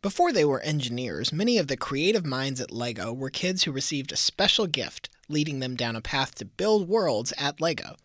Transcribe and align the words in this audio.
Before 0.00 0.32
they 0.32 0.44
were 0.44 0.60
engineers, 0.60 1.32
many 1.32 1.58
of 1.58 1.66
the 1.66 1.76
creative 1.76 2.24
minds 2.24 2.60
at 2.60 2.70
LEGO 2.70 3.12
were 3.12 3.30
kids 3.30 3.64
who 3.64 3.72
received 3.72 4.12
a 4.12 4.16
special 4.16 4.68
gift, 4.68 5.10
leading 5.28 5.58
them 5.58 5.74
down 5.74 5.96
a 5.96 6.00
path 6.00 6.36
to 6.36 6.44
build 6.44 6.88
worlds 6.88 7.32
at 7.36 7.60
LEGO. 7.60 7.96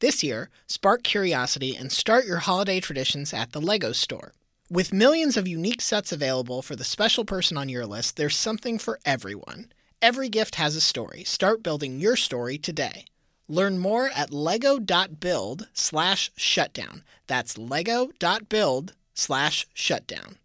This 0.00 0.22
year, 0.22 0.50
spark 0.66 1.02
curiosity 1.02 1.74
and 1.74 1.90
start 1.90 2.26
your 2.26 2.40
holiday 2.40 2.78
traditions 2.78 3.32
at 3.32 3.52
the 3.52 3.60
LEGO 3.60 3.92
store. 3.92 4.34
With 4.70 4.92
millions 4.92 5.38
of 5.38 5.48
unique 5.48 5.80
sets 5.80 6.12
available 6.12 6.60
for 6.60 6.76
the 6.76 6.84
special 6.84 7.24
person 7.24 7.56
on 7.56 7.70
your 7.70 7.86
list, 7.86 8.18
there's 8.18 8.36
something 8.36 8.78
for 8.78 9.00
everyone. 9.06 9.72
Every 10.02 10.28
gift 10.28 10.56
has 10.56 10.76
a 10.76 10.80
story. 10.82 11.24
Start 11.24 11.62
building 11.62 12.00
your 12.00 12.16
story 12.16 12.58
today. 12.58 13.06
Learn 13.48 13.78
more 13.78 14.10
at 14.14 14.30
lego.build 14.30 15.68
slash 15.72 16.30
shutdown. 16.36 17.02
That's 17.26 17.56
lego.build 17.56 18.92
slash 19.14 19.66
shutdown. 19.72 20.36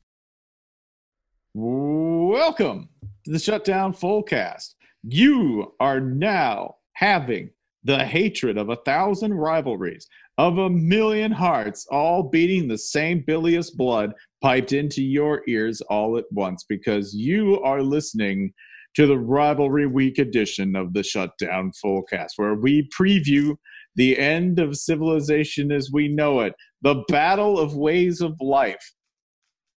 Welcome 1.57 2.89
to 3.23 3.31
the 3.31 3.39
Shutdown 3.39 3.93
Fullcast. 3.93 4.73
You 5.03 5.71
are 5.79 6.01
now 6.01 6.75
having 6.95 7.49
the 7.85 8.03
hatred 8.03 8.57
of 8.57 8.67
a 8.67 8.75
thousand 8.83 9.35
rivalries, 9.35 10.05
of 10.37 10.57
a 10.57 10.69
million 10.69 11.31
hearts, 11.31 11.87
all 11.89 12.23
beating 12.23 12.67
the 12.67 12.77
same 12.77 13.23
bilious 13.25 13.71
blood 13.71 14.11
piped 14.41 14.73
into 14.73 15.01
your 15.01 15.43
ears 15.47 15.79
all 15.83 16.17
at 16.17 16.25
once 16.29 16.65
because 16.67 17.13
you 17.13 17.61
are 17.61 17.81
listening 17.81 18.51
to 18.97 19.07
the 19.07 19.17
Rivalry 19.17 19.87
Week 19.87 20.17
edition 20.19 20.75
of 20.75 20.91
the 20.91 21.03
Shutdown 21.03 21.71
Fullcast, 21.81 22.31
where 22.35 22.55
we 22.55 22.89
preview 22.89 23.55
the 23.95 24.19
end 24.19 24.59
of 24.59 24.75
civilization 24.75 25.71
as 25.71 25.89
we 25.89 26.09
know 26.09 26.41
it, 26.41 26.53
the 26.81 27.01
battle 27.07 27.57
of 27.57 27.77
ways 27.77 28.19
of 28.19 28.35
life. 28.41 28.91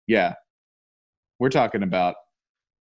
Yeah, 0.07 0.37
we're 1.39 1.51
talking 1.51 1.83
about, 1.83 2.15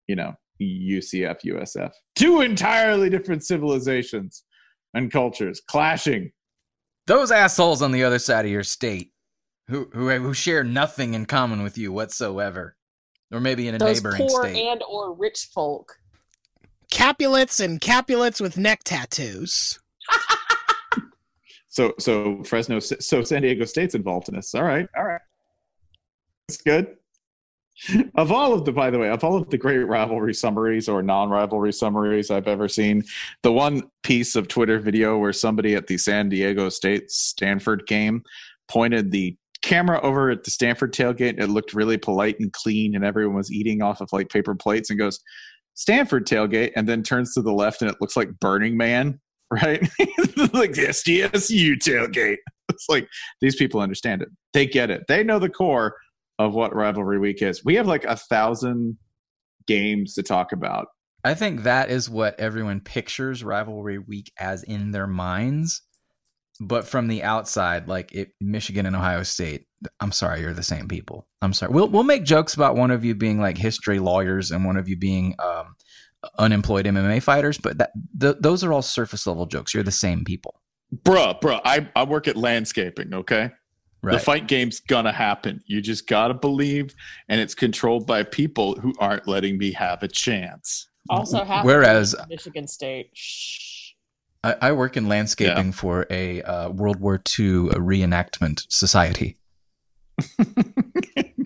you 0.07 0.15
know, 0.15 0.33
UCF, 0.61 1.41
USF. 1.45 1.91
Two 2.15 2.41
entirely 2.41 3.09
different 3.09 3.43
civilizations 3.43 4.43
and 4.93 5.11
cultures 5.11 5.61
clashing. 5.67 6.31
Those 7.07 7.31
assholes 7.31 7.81
on 7.81 7.91
the 7.91 8.03
other 8.03 8.19
side 8.19 8.45
of 8.45 8.51
your 8.51 8.63
state 8.63 9.11
who 9.67 9.89
who 9.93 10.09
who 10.09 10.33
share 10.33 10.63
nothing 10.63 11.13
in 11.13 11.25
common 11.25 11.63
with 11.63 11.77
you 11.77 11.91
whatsoever. 11.91 12.75
Or 13.31 13.39
maybe 13.39 13.67
in 13.67 13.75
a 13.75 13.77
Those 13.79 13.97
neighboring 14.03 14.27
poor 14.27 14.43
state. 14.47 14.63
and 14.65 14.83
or 14.83 15.13
rich 15.13 15.49
folk. 15.53 15.97
Capulets 16.91 17.59
and 17.59 17.81
Capulets 17.81 18.39
with 18.39 18.57
neck 18.57 18.81
tattoos. 18.83 19.79
So 21.67 21.93
so 21.99 22.41
Fresno 22.45 22.79
so 22.79 23.21
San 23.21 23.41
Diego 23.41 23.65
State's 23.65 23.95
involved 23.95 24.29
in 24.29 24.35
this. 24.35 24.55
All 24.55 24.63
right. 24.63 24.87
All 24.95 25.03
right. 25.03 25.19
It's 26.47 26.55
good. 26.61 26.95
Of 28.15 28.31
all 28.31 28.53
of 28.53 28.65
the 28.65 28.71
by 28.71 28.89
the 28.89 28.99
way, 28.99 29.09
of 29.09 29.23
all 29.23 29.35
of 29.35 29.49
the 29.49 29.57
great 29.57 29.79
rivalry 29.79 30.33
summaries 30.33 30.87
or 30.87 31.03
non-rivalry 31.03 31.73
summaries 31.73 32.31
I've 32.31 32.47
ever 32.47 32.67
seen, 32.67 33.03
the 33.43 33.51
one 33.51 33.83
piece 34.03 34.35
of 34.35 34.47
Twitter 34.47 34.79
video 34.79 35.17
where 35.17 35.33
somebody 35.33 35.75
at 35.75 35.87
the 35.87 35.97
San 35.97 36.29
Diego 36.29 36.69
State 36.69 37.11
Stanford 37.11 37.85
game 37.87 38.23
pointed 38.67 39.11
the 39.11 39.35
camera 39.61 39.99
over 40.01 40.29
at 40.29 40.43
the 40.43 40.51
Stanford 40.51 40.93
tailgate. 40.93 41.41
It 41.41 41.49
looked 41.49 41.73
really 41.73 41.97
polite 41.97 42.39
and 42.39 42.53
clean 42.53 42.95
and 42.95 43.03
everyone 43.03 43.35
was 43.35 43.51
eating 43.51 43.81
off 43.81 43.99
of 43.99 44.09
like 44.13 44.29
paper 44.29 44.55
plates 44.55 44.89
and 44.89 44.99
goes, 44.99 45.19
Stanford 45.73 46.25
tailgate, 46.25 46.71
and 46.75 46.87
then 46.87 47.03
turns 47.03 47.33
to 47.33 47.41
the 47.41 47.51
left 47.51 47.81
and 47.81 47.91
it 47.91 47.97
looks 47.99 48.15
like 48.15 48.39
Burning 48.39 48.77
Man, 48.77 49.19
right? 49.51 49.81
like 50.53 50.71
SDSU 50.71 51.73
tailgate. 51.75 52.37
It's 52.69 52.85
like 52.89 53.07
these 53.41 53.55
people 53.55 53.79
understand 53.79 54.21
it. 54.21 54.29
They 54.53 54.65
get 54.65 54.89
it. 54.89 55.03
They 55.07 55.23
know 55.23 55.39
the 55.39 55.49
core 55.49 55.95
of 56.39 56.53
what 56.53 56.75
rivalry 56.75 57.19
week 57.19 57.41
is. 57.41 57.63
We 57.63 57.75
have 57.75 57.87
like 57.87 58.05
a 58.05 58.15
thousand 58.15 58.97
games 59.67 60.15
to 60.15 60.23
talk 60.23 60.51
about. 60.51 60.87
I 61.23 61.33
think 61.33 61.63
that 61.63 61.89
is 61.89 62.09
what 62.09 62.39
everyone 62.39 62.81
pictures 62.81 63.43
rivalry 63.43 63.97
week 63.97 64.31
as 64.37 64.63
in 64.63 64.91
their 64.91 65.07
minds. 65.07 65.81
But 66.61 66.87
from 66.87 67.07
the 67.07 67.23
outside, 67.23 67.87
like 67.87 68.13
it, 68.13 68.29
Michigan 68.39 68.85
and 68.85 68.95
Ohio 68.95 69.23
State, 69.23 69.65
I'm 69.99 70.13
sorry, 70.13 70.39
you're 70.39 70.53
the 70.53 70.63
same 70.63 70.87
people. 70.87 71.27
I'm 71.41 71.51
sorry. 71.51 71.73
We'll 71.73 71.89
we'll 71.89 72.03
make 72.03 72.23
jokes 72.23 72.53
about 72.53 72.77
one 72.77 72.91
of 72.91 73.03
you 73.03 73.13
being 73.13 73.41
like 73.41 73.57
history 73.57 73.99
lawyers 73.99 74.51
and 74.51 74.63
one 74.63 74.77
of 74.77 74.87
you 74.87 74.95
being 74.95 75.35
um, 75.39 75.75
unemployed 76.37 76.85
MMA 76.85 77.21
fighters, 77.21 77.57
but 77.57 77.77
that 77.77 77.91
th- 78.19 78.37
those 78.39 78.63
are 78.63 78.71
all 78.71 78.81
surface 78.81 79.27
level 79.27 79.45
jokes. 79.45 79.73
You're 79.73 79.83
the 79.83 79.91
same 79.91 80.23
people. 80.23 80.61
Bruh, 80.93 81.39
bruh, 81.41 81.61
I, 81.65 81.89
I 81.95 82.03
work 82.03 82.27
at 82.27 82.37
landscaping, 82.37 83.13
okay? 83.13 83.51
Right. 84.05 84.13
The 84.13 84.19
fight 84.19 84.47
game's 84.47 84.79
gonna 84.81 85.11
happen. 85.11 85.63
You 85.65 85.81
just 85.81 86.05
gotta 86.05 86.35
believe, 86.35 86.93
and 87.27 87.41
it's 87.41 87.55
controlled 87.55 88.05
by 88.05 88.21
people 88.21 88.79
who 88.79 88.93
aren't 88.99 89.27
letting 89.27 89.57
me 89.57 89.71
have 89.71 90.03
a 90.03 90.07
chance. 90.07 90.89
Also, 91.09 91.43
Whereas- 91.43 92.15
Michigan 92.29 92.67
State. 92.67 93.09
Shh. 93.13 93.93
I, 94.43 94.55
I 94.61 94.71
work 94.73 94.95
in 94.95 95.07
landscaping 95.07 95.71
for 95.71 96.05
a 96.11 96.43
uh, 96.43 96.69
World 96.69 96.99
War 96.99 97.15
II 97.15 97.69
reenactment 97.79 98.67
society. 98.69 99.37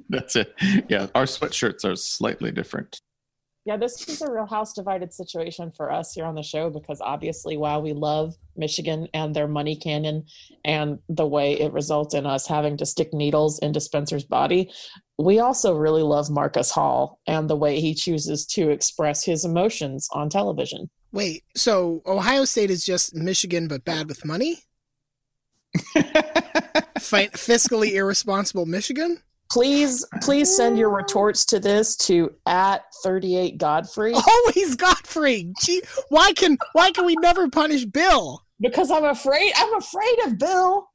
That's 0.09 0.35
it. 0.35 0.53
Yeah, 0.89 1.07
our 1.15 1.23
sweatshirts 1.23 1.85
are 1.85 1.95
slightly 1.95 2.51
different. 2.51 2.99
Yeah, 3.69 3.77
this 3.77 4.09
is 4.09 4.23
a 4.23 4.31
real 4.31 4.47
house 4.47 4.73
divided 4.73 5.13
situation 5.13 5.71
for 5.77 5.91
us 5.91 6.11
here 6.13 6.25
on 6.25 6.33
the 6.33 6.41
show 6.41 6.71
because 6.71 6.99
obviously, 7.01 7.55
while 7.55 7.83
we 7.83 7.93
love 7.93 8.33
Michigan 8.57 9.07
and 9.13 9.35
their 9.35 9.47
money 9.47 9.75
cannon 9.75 10.25
and 10.65 10.97
the 11.07 11.27
way 11.27 11.53
it 11.53 11.71
results 11.71 12.15
in 12.15 12.25
us 12.25 12.47
having 12.47 12.77
to 12.77 12.85
stick 12.87 13.13
needles 13.13 13.59
into 13.59 13.79
Spencer's 13.79 14.23
body, 14.23 14.71
we 15.19 15.37
also 15.37 15.75
really 15.75 16.01
love 16.01 16.31
Marcus 16.31 16.71
Hall 16.71 17.19
and 17.27 17.47
the 17.47 17.55
way 17.55 17.79
he 17.79 17.93
chooses 17.93 18.43
to 18.47 18.71
express 18.71 19.23
his 19.23 19.45
emotions 19.45 20.09
on 20.13 20.31
television. 20.31 20.89
Wait, 21.11 21.43
so 21.55 22.01
Ohio 22.07 22.45
State 22.45 22.71
is 22.71 22.83
just 22.83 23.13
Michigan 23.13 23.67
but 23.67 23.85
bad 23.85 24.07
with 24.07 24.25
money? 24.25 24.63
Fight 26.99 27.33
fiscally 27.33 27.91
irresponsible 27.91 28.65
Michigan? 28.65 29.21
Please, 29.51 30.05
please 30.21 30.55
send 30.55 30.77
your 30.77 30.91
retorts 30.91 31.43
to 31.45 31.59
this 31.59 31.95
to 31.97 32.31
at 32.45 32.83
38 33.03 33.57
Godfrey. 33.57 34.13
Always 34.13 34.75
Godfrey. 34.75 35.51
Gee, 35.61 35.81
why 36.09 36.33
can 36.33 36.57
why 36.73 36.91
can 36.91 37.05
we 37.05 37.15
never 37.15 37.49
punish 37.49 37.85
Bill? 37.85 38.45
Because 38.59 38.91
I'm 38.91 39.05
afraid 39.05 39.51
I'm 39.55 39.73
afraid 39.75 40.19
of 40.25 40.37
Bill. 40.37 40.89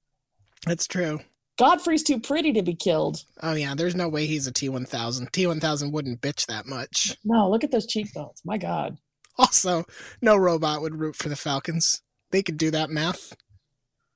That's 0.66 0.86
true. 0.86 1.20
Godfrey's 1.58 2.02
too 2.02 2.20
pretty 2.20 2.52
to 2.52 2.62
be 2.62 2.74
killed. 2.74 3.24
Oh 3.42 3.54
yeah, 3.54 3.74
there's 3.74 3.94
no 3.94 4.08
way 4.08 4.26
he's 4.26 4.46
a 4.46 4.52
T1000. 4.52 5.30
T1000 5.30 5.92
wouldn't 5.92 6.20
bitch 6.20 6.46
that 6.46 6.66
much. 6.66 7.16
No, 7.24 7.50
look 7.50 7.64
at 7.64 7.70
those 7.70 7.86
cheekbones. 7.86 8.40
My 8.44 8.58
God. 8.58 8.98
Also, 9.36 9.84
no 10.22 10.36
robot 10.36 10.80
would 10.80 10.94
root 11.00 11.16
for 11.16 11.28
the 11.28 11.36
Falcons. 11.36 12.02
They 12.30 12.42
could 12.42 12.56
do 12.56 12.70
that 12.70 12.90
math. 12.90 13.36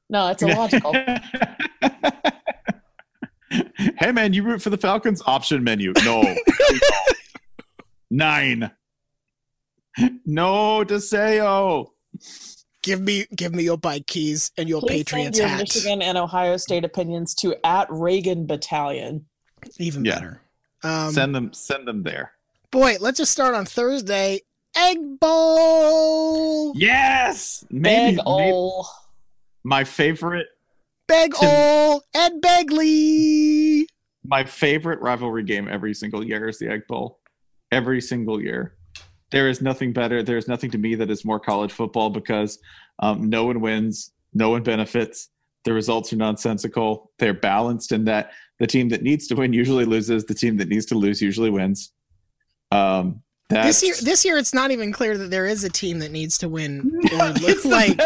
No, 0.09 0.29
it's 0.29 0.43
illogical. 0.43 0.95
hey 3.99 4.13
man, 4.13 4.33
you 4.33 4.43
root 4.43 4.61
for 4.63 4.71
the 4.71 4.79
Falcons? 4.79 5.23
Option 5.27 5.65
menu. 5.65 5.93
No. 6.05 6.23
Nine. 8.11 8.71
No 10.25 10.85
DeSeo. 10.85 11.91
Give 12.83 13.01
me 13.01 13.27
give 13.35 13.55
me 13.55 13.65
your 13.65 13.77
bike 13.77 14.07
keys 14.07 14.51
and 14.57 14.69
your 14.69 14.81
Please 14.81 15.05
Patriots 15.05 15.37
send 15.37 15.37
your 15.37 15.49
hat. 15.49 15.59
Michigan 15.61 16.03
and 16.03 16.17
Ohio 16.17 16.57
State 16.57 16.85
opinions 16.85 17.35
to 17.37 17.55
at 17.67 17.89
Reagan 17.91 18.47
Battalion. 18.47 19.27
Even 19.79 20.05
Yeah. 20.05 20.15
better. 20.15 20.41
Um, 20.85 21.13
send 21.13 21.35
them 21.35 21.53
send 21.53 21.89
them 21.89 22.03
there. 22.05 22.33
boy, 22.71 22.97
let's 23.01 23.19
just 23.19 23.33
start 23.33 23.55
on 23.55 23.67
Thursday. 23.67 24.41
Egg 24.77 25.19
Bowl. 25.19 26.73
Yes. 26.77 27.65
Big 27.71 27.81
Maybe, 27.83 28.17
maybe 28.17 28.23
ol' 28.25 28.87
my 29.65 29.83
favorite 29.83 30.47
Beg 31.09 31.33
Ol 31.43 32.03
Ed 32.15 32.41
Begley. 32.43 33.87
my 34.25 34.45
favorite 34.45 35.01
rivalry 35.01 35.43
game 35.43 35.67
every 35.69 35.95
single 35.95 36.23
year 36.23 36.49
is 36.49 36.59
the 36.59 36.69
Egg 36.69 36.87
Bowl. 36.87 37.19
Every 37.73 38.01
single 38.01 38.41
year. 38.41 38.77
There 39.31 39.49
is 39.49 39.61
nothing 39.61 39.93
better. 39.93 40.23
There's 40.23 40.49
nothing 40.49 40.71
to 40.71 40.79
me 40.79 40.95
that 40.97 41.11
is 41.11 41.25
more 41.25 41.41
college 41.41 41.73
football 41.73 42.11
because 42.11 42.59
um, 42.99 43.29
no 43.29 43.45
one 43.45 43.61
wins, 43.61 44.13
no 44.35 44.51
one 44.51 44.63
benefits. 44.63 45.31
The 45.65 45.73
results 45.73 46.13
are 46.13 46.17
nonsensical. 46.17 47.11
They're 47.19 47.35
balanced 47.35 47.93
in 47.93 48.05
that 48.05 48.33
the 48.59 48.67
team 48.67 48.89
that 48.91 49.03
needs 49.03 49.27
to 49.29 49.35
win 49.35 49.53
usually 49.53 49.85
loses. 49.85 50.25
The 50.25 50.35
team 50.35 50.57
that 50.59 50.69
needs 50.69 50.87
to 50.87 50.95
lose 50.95 51.21
usually 51.21 51.51
wins. 51.51 51.93
Um, 52.71 53.23
that's, 53.49 53.81
This 53.81 53.83
year, 53.83 53.95
this 54.03 54.25
year, 54.25 54.37
it's 54.39 54.53
not 54.55 54.71
even 54.71 54.93
clear 54.93 55.17
that 55.17 55.31
there 55.31 55.47
is 55.47 55.65
a 55.65 55.71
team 55.71 56.01
that 56.01 56.11
needs 56.13 56.37
to 56.39 56.49
win. 56.49 56.91
Or 57.13 57.31
look 57.31 57.65
like 57.65 57.99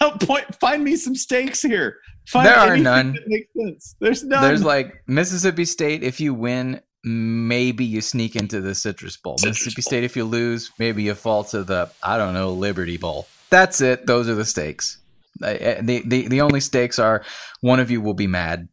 Don't 0.00 0.20
point. 0.20 0.54
Find 0.60 0.84
me 0.84 0.96
some 0.96 1.14
stakes 1.14 1.62
here. 1.62 1.96
Find 2.28 2.46
There 2.46 2.56
are 2.56 2.66
anything 2.68 2.84
none. 2.84 3.12
That 3.14 3.26
makes 3.26 3.48
sense. 3.56 3.96
There's 4.00 4.24
none. 4.24 4.42
There's 4.42 4.62
like 4.62 5.02
Mississippi 5.06 5.64
State. 5.64 6.02
If 6.02 6.20
you 6.20 6.34
win, 6.34 6.80
maybe 7.04 7.84
you 7.84 8.00
sneak 8.00 8.36
into 8.36 8.60
the 8.60 8.74
Citrus 8.74 9.16
Bowl. 9.16 9.36
Mississippi 9.42 9.82
State. 9.82 10.04
If 10.04 10.16
you 10.16 10.24
lose, 10.24 10.70
maybe 10.78 11.02
you 11.02 11.14
fall 11.14 11.44
to 11.44 11.64
the 11.64 11.90
I 12.02 12.18
don't 12.18 12.34
know 12.34 12.52
Liberty 12.52 12.96
Bowl. 12.96 13.26
That's 13.50 13.80
it. 13.80 14.06
Those 14.06 14.28
are 14.28 14.34
the 14.34 14.44
stakes. 14.44 14.98
The 15.36 16.02
the 16.04 16.28
the 16.28 16.40
only 16.40 16.60
stakes 16.60 16.98
are 16.98 17.24
one 17.60 17.80
of 17.80 17.90
you 17.90 18.00
will 18.00 18.14
be 18.14 18.26
mad. 18.26 18.68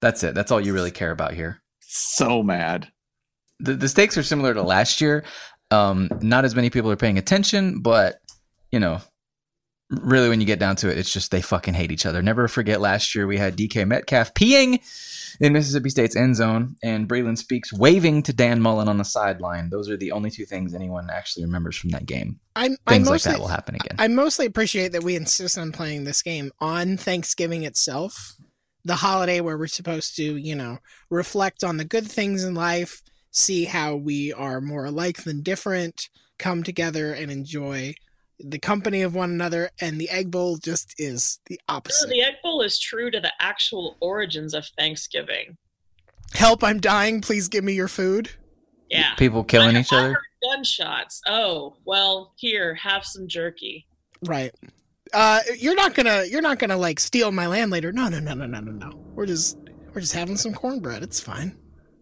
That's 0.00 0.22
it. 0.22 0.34
That's 0.34 0.50
all 0.50 0.60
you 0.60 0.72
really 0.72 0.90
care 0.90 1.10
about 1.10 1.34
here. 1.34 1.60
so 1.80 2.42
mad. 2.42 2.90
the, 3.60 3.74
the 3.74 3.88
stakes 3.88 4.16
are 4.16 4.22
similar 4.22 4.54
to 4.54 4.62
last 4.62 5.00
year. 5.00 5.24
Um, 5.70 6.08
not 6.22 6.44
as 6.44 6.54
many 6.54 6.70
people 6.70 6.90
are 6.90 6.96
paying 6.96 7.18
attention, 7.18 7.80
but 7.80 8.20
you 8.72 8.80
know, 8.80 9.00
really 9.90 10.28
when 10.28 10.40
you 10.40 10.46
get 10.46 10.58
down 10.58 10.76
to 10.76 10.90
it, 10.90 10.98
it's 10.98 11.12
just 11.12 11.30
they 11.30 11.40
fucking 11.40 11.74
hate 11.74 11.90
each 11.90 12.06
other. 12.06 12.22
Never 12.22 12.48
forget 12.48 12.80
last 12.80 13.14
year 13.14 13.26
we 13.26 13.38
had 13.38 13.56
DK 13.56 13.86
Metcalf 13.86 14.34
peeing 14.34 14.80
in 15.40 15.52
Mississippi 15.52 15.90
State's 15.90 16.16
end 16.16 16.36
zone 16.36 16.76
and 16.82 17.08
Braylon 17.08 17.38
Speaks 17.38 17.72
waving 17.72 18.22
to 18.24 18.32
Dan 18.32 18.60
Mullen 18.60 18.88
on 18.88 18.98
the 18.98 19.04
sideline. 19.04 19.70
Those 19.70 19.88
are 19.88 19.96
the 19.96 20.12
only 20.12 20.30
two 20.30 20.44
things 20.44 20.74
anyone 20.74 21.08
actually 21.10 21.44
remembers 21.44 21.76
from 21.76 21.90
that 21.90 22.06
game. 22.06 22.40
I, 22.54 22.64
I 22.64 22.66
Things 22.66 22.78
like 22.88 23.04
mostly, 23.04 23.32
that 23.32 23.40
will 23.40 23.48
happen 23.48 23.76
again. 23.76 23.96
I 23.98 24.08
mostly 24.08 24.46
appreciate 24.46 24.92
that 24.92 25.04
we 25.04 25.16
insist 25.16 25.56
on 25.56 25.72
playing 25.72 26.04
this 26.04 26.22
game 26.22 26.50
on 26.60 26.96
Thanksgiving 26.96 27.62
itself, 27.62 28.36
the 28.84 28.96
holiday 28.96 29.40
where 29.40 29.56
we're 29.56 29.68
supposed 29.68 30.16
to, 30.16 30.36
you 30.36 30.54
know, 30.54 30.78
reflect 31.08 31.64
on 31.64 31.78
the 31.78 31.84
good 31.84 32.06
things 32.06 32.44
in 32.44 32.54
life, 32.54 33.02
see 33.30 33.64
how 33.64 33.94
we 33.94 34.32
are 34.32 34.60
more 34.60 34.86
alike 34.86 35.22
than 35.22 35.42
different, 35.42 36.08
come 36.38 36.62
together 36.62 37.12
and 37.12 37.30
enjoy 37.30 37.94
the 38.40 38.58
company 38.58 39.02
of 39.02 39.14
one 39.14 39.30
another. 39.30 39.70
And 39.80 40.00
the 40.00 40.08
Egg 40.10 40.30
Bowl 40.30 40.56
just 40.58 40.94
is 40.98 41.40
the 41.46 41.58
No, 41.68 41.74
opposite. 41.76 42.08
the 42.08 42.22
Egg 42.22 42.34
Bowl 42.42 42.62
is 42.62 42.78
true 42.78 43.10
to 43.10 43.20
the 43.20 43.32
actual 43.40 43.96
origins 44.00 44.54
of 44.54 44.66
Thanksgiving. 44.78 45.56
Help! 46.34 46.62
I'm 46.62 46.78
dying. 46.80 47.20
Please 47.20 47.48
give 47.48 47.64
me 47.64 47.72
your 47.72 47.88
food. 47.88 48.30
Yeah. 48.90 49.14
People 49.16 49.44
killing 49.44 49.76
I- 49.76 49.80
each 49.80 49.92
I 49.92 49.98
other. 49.98 50.08
heard 50.14 50.22
Gunshots. 50.42 51.20
Oh, 51.26 51.76
well, 51.84 52.32
here, 52.36 52.74
have 52.76 53.04
some 53.04 53.26
jerky. 53.28 53.86
Right. 54.24 54.54
Uh, 55.12 55.40
you're 55.58 55.74
not 55.74 55.94
gonna 55.94 56.24
you're 56.24 56.42
not 56.42 56.58
gonna 56.58 56.76
like 56.76 57.00
steal 57.00 57.32
my 57.32 57.46
land 57.46 57.70
later. 57.70 57.92
No, 57.92 58.08
no, 58.08 58.20
no, 58.20 58.34
no, 58.34 58.46
no, 58.46 58.60
no, 58.60 58.72
no. 58.72 58.90
We're 59.14 59.26
just 59.26 59.56
we're 59.94 60.00
just 60.02 60.12
having 60.12 60.36
some 60.36 60.52
cornbread. 60.52 61.02
It's 61.02 61.18
fine. 61.18 61.56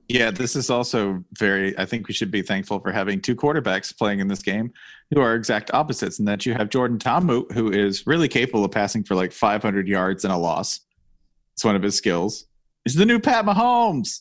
Yeah, 0.09 0.31
this 0.31 0.55
is 0.55 0.71
also 0.71 1.25
very. 1.39 1.77
I 1.79 1.85
think 1.85 2.07
we 2.07 2.15
should 2.15 2.31
be 2.31 2.43
thankful 2.43 2.79
for 2.79 2.93
having 2.93 3.21
two 3.21 3.35
quarterbacks 3.35 3.97
playing 3.97 4.21
in 4.21 4.29
this 4.29 4.43
game 4.43 4.73
who 5.13 5.21
are 5.21 5.35
exact 5.35 5.71
opposites, 5.75 6.19
and 6.19 6.29
that 6.29 6.47
you 6.47 6.55
have 6.55 6.69
Jordan 6.69 6.99
Ta'amu, 6.99 7.51
who 7.53 7.73
is 7.73 8.07
really 8.07 8.29
capable 8.29 8.65
of 8.65 8.71
passing 8.71 9.03
for 9.03 9.15
like 9.15 9.33
500 9.33 9.89
yards 9.89 10.25
and 10.25 10.33
a 10.33 10.37
loss. 10.37 10.81
It's 11.55 11.65
one 11.65 11.75
of 11.75 11.83
his 11.83 11.97
skills. 11.97 12.47
Is 12.85 12.95
the 12.95 13.07
new 13.07 13.19
Pat 13.19 13.45
Mahomes. 13.45 14.21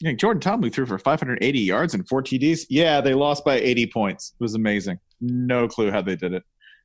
Yeah, 0.00 0.12
Jordan 0.12 0.40
Ta'amu 0.40 0.72
threw 0.72 0.86
for 0.86 0.98
580 0.98 1.58
yards 1.58 1.94
and 1.94 2.06
four 2.08 2.22
TDs. 2.22 2.66
Yeah, 2.68 3.00
they 3.00 3.14
lost 3.14 3.44
by 3.44 3.58
80 3.58 3.86
points. 3.88 4.34
It 4.38 4.42
was 4.42 4.54
amazing. 4.54 4.98
No 5.20 5.66
clue 5.68 5.90
how 5.90 6.02
they 6.02 6.16
did 6.16 6.32
it. 6.32 6.42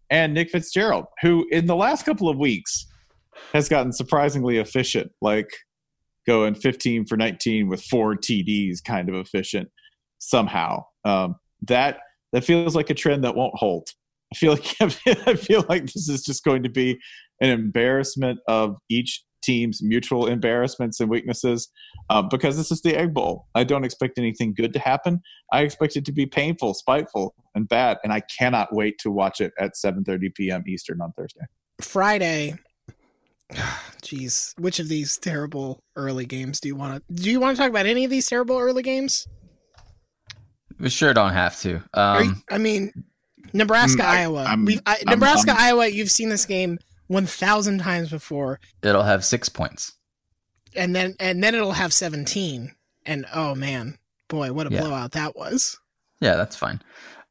And 0.09 0.33
Nick 0.33 0.49
Fitzgerald, 0.51 1.05
who 1.21 1.47
in 1.51 1.65
the 1.65 1.75
last 1.75 2.05
couple 2.05 2.29
of 2.29 2.37
weeks 2.37 2.87
has 3.53 3.67
gotten 3.69 3.91
surprisingly 3.91 4.57
efficient. 4.57 5.11
Like 5.21 5.49
going 6.27 6.56
15 6.56 7.06
for 7.06 7.18
19 7.18 7.68
with 7.68 7.83
four 7.83 8.15
TDs, 8.15 8.83
kind 8.83 9.09
of 9.09 9.15
efficient 9.15 9.69
somehow. 10.19 10.83
Um, 11.06 11.35
that 11.68 12.00
that 12.33 12.44
feels 12.44 12.75
like 12.75 12.89
a 12.89 12.94
trend 12.94 13.24
that 13.24 13.35
won't 13.35 13.56
hold. 13.56 13.89
I 14.33 14.35
feel 14.35 14.54
like 14.54 14.75
I 15.28 15.33
feel 15.35 15.66
like 15.69 15.85
this 15.85 16.09
is 16.09 16.23
just 16.23 16.44
going 16.44 16.63
to 16.63 16.69
be 16.69 16.99
an 17.42 17.49
embarrassment 17.49 18.40
of 18.47 18.78
each 18.90 19.23
team's 19.44 19.81
mutual 19.81 20.28
embarrassments 20.28 20.99
and 20.99 21.09
weaknesses 21.09 21.69
um, 22.09 22.28
because 22.30 22.57
this 22.57 22.71
is 22.71 22.81
the 22.81 22.95
Egg 22.95 23.13
Bowl. 23.13 23.47
I 23.56 23.63
don't 23.63 23.85
expect 23.85 24.18
anything 24.18 24.54
good 24.54 24.73
to 24.73 24.80
happen. 24.80 25.21
I 25.54 25.61
expect 25.61 25.95
it 25.95 26.04
to 26.06 26.11
be 26.11 26.25
painful, 26.25 26.73
spiteful, 26.73 27.33
and 27.56 27.68
bad, 27.68 27.97
and 28.04 28.11
I 28.11 28.21
cannot 28.37 28.73
wait 28.73 28.97
to 28.99 29.11
watch 29.11 29.40
it 29.40 29.54
at 29.59 29.71
7:30 29.73 30.35
p.m. 30.35 30.63
Eastern 30.68 31.01
on 31.01 31.13
Thursday. 31.13 31.45
Friday. 31.81 32.56
Jeez, 34.01 34.54
which 34.59 34.80
of 34.80 34.87
these 34.89 35.18
terrible 35.18 35.80
early 35.95 36.25
games 36.25 36.59
do 36.59 36.68
you 36.68 36.75
want 36.75 37.04
to? 37.07 37.13
Do 37.13 37.30
you 37.30 37.39
want 37.39 37.56
to 37.57 37.61
talk 37.61 37.69
about 37.69 37.85
any 37.85 38.04
of 38.06 38.11
these 38.11 38.27
terrible 38.27 38.57
early 38.57 38.83
games? 38.83 39.27
We 40.80 40.89
sure 40.89 41.13
don't 41.13 41.33
have 41.33 41.59
to. 41.61 41.81
Are 41.94 42.23
you- 42.23 42.30
Um, 42.31 42.44
I 42.49 42.57
mean, 42.57 42.92
Nebraska, 43.54 44.01
Mm, 44.04 44.06
I- 44.06 44.19
Iowa. 44.21 44.44
I'm- 44.44 44.66
We've 44.66 44.81
I, 44.85 44.92
I'm- 44.95 45.04
Nebraska, 45.07 45.51
I'm- 45.51 45.59
Iowa. 45.61 45.87
You've 45.87 46.11
seen 46.11 46.30
this 46.30 46.45
game 46.45 46.77
one 47.07 47.25
thousand 47.25 47.80
times 47.80 48.09
before, 48.09 48.59
it'll 48.83 49.04
have 49.04 49.23
six 49.25 49.47
points. 49.49 49.94
and 50.75 50.94
then 50.95 51.16
and 51.19 51.42
then 51.44 51.56
it'll 51.56 51.71
have 51.71 51.94
seventeen. 51.94 52.75
And 53.06 53.25
oh 53.33 53.56
man, 53.56 53.97
boy, 54.27 54.51
what 54.51 54.68
a 54.68 54.69
Yeah. 54.73 54.81
blowout 54.81 55.13
that 55.13 55.35
was! 55.35 55.80
Yeah, 56.19 56.35
that's 56.35 56.56
fine. 56.57 56.81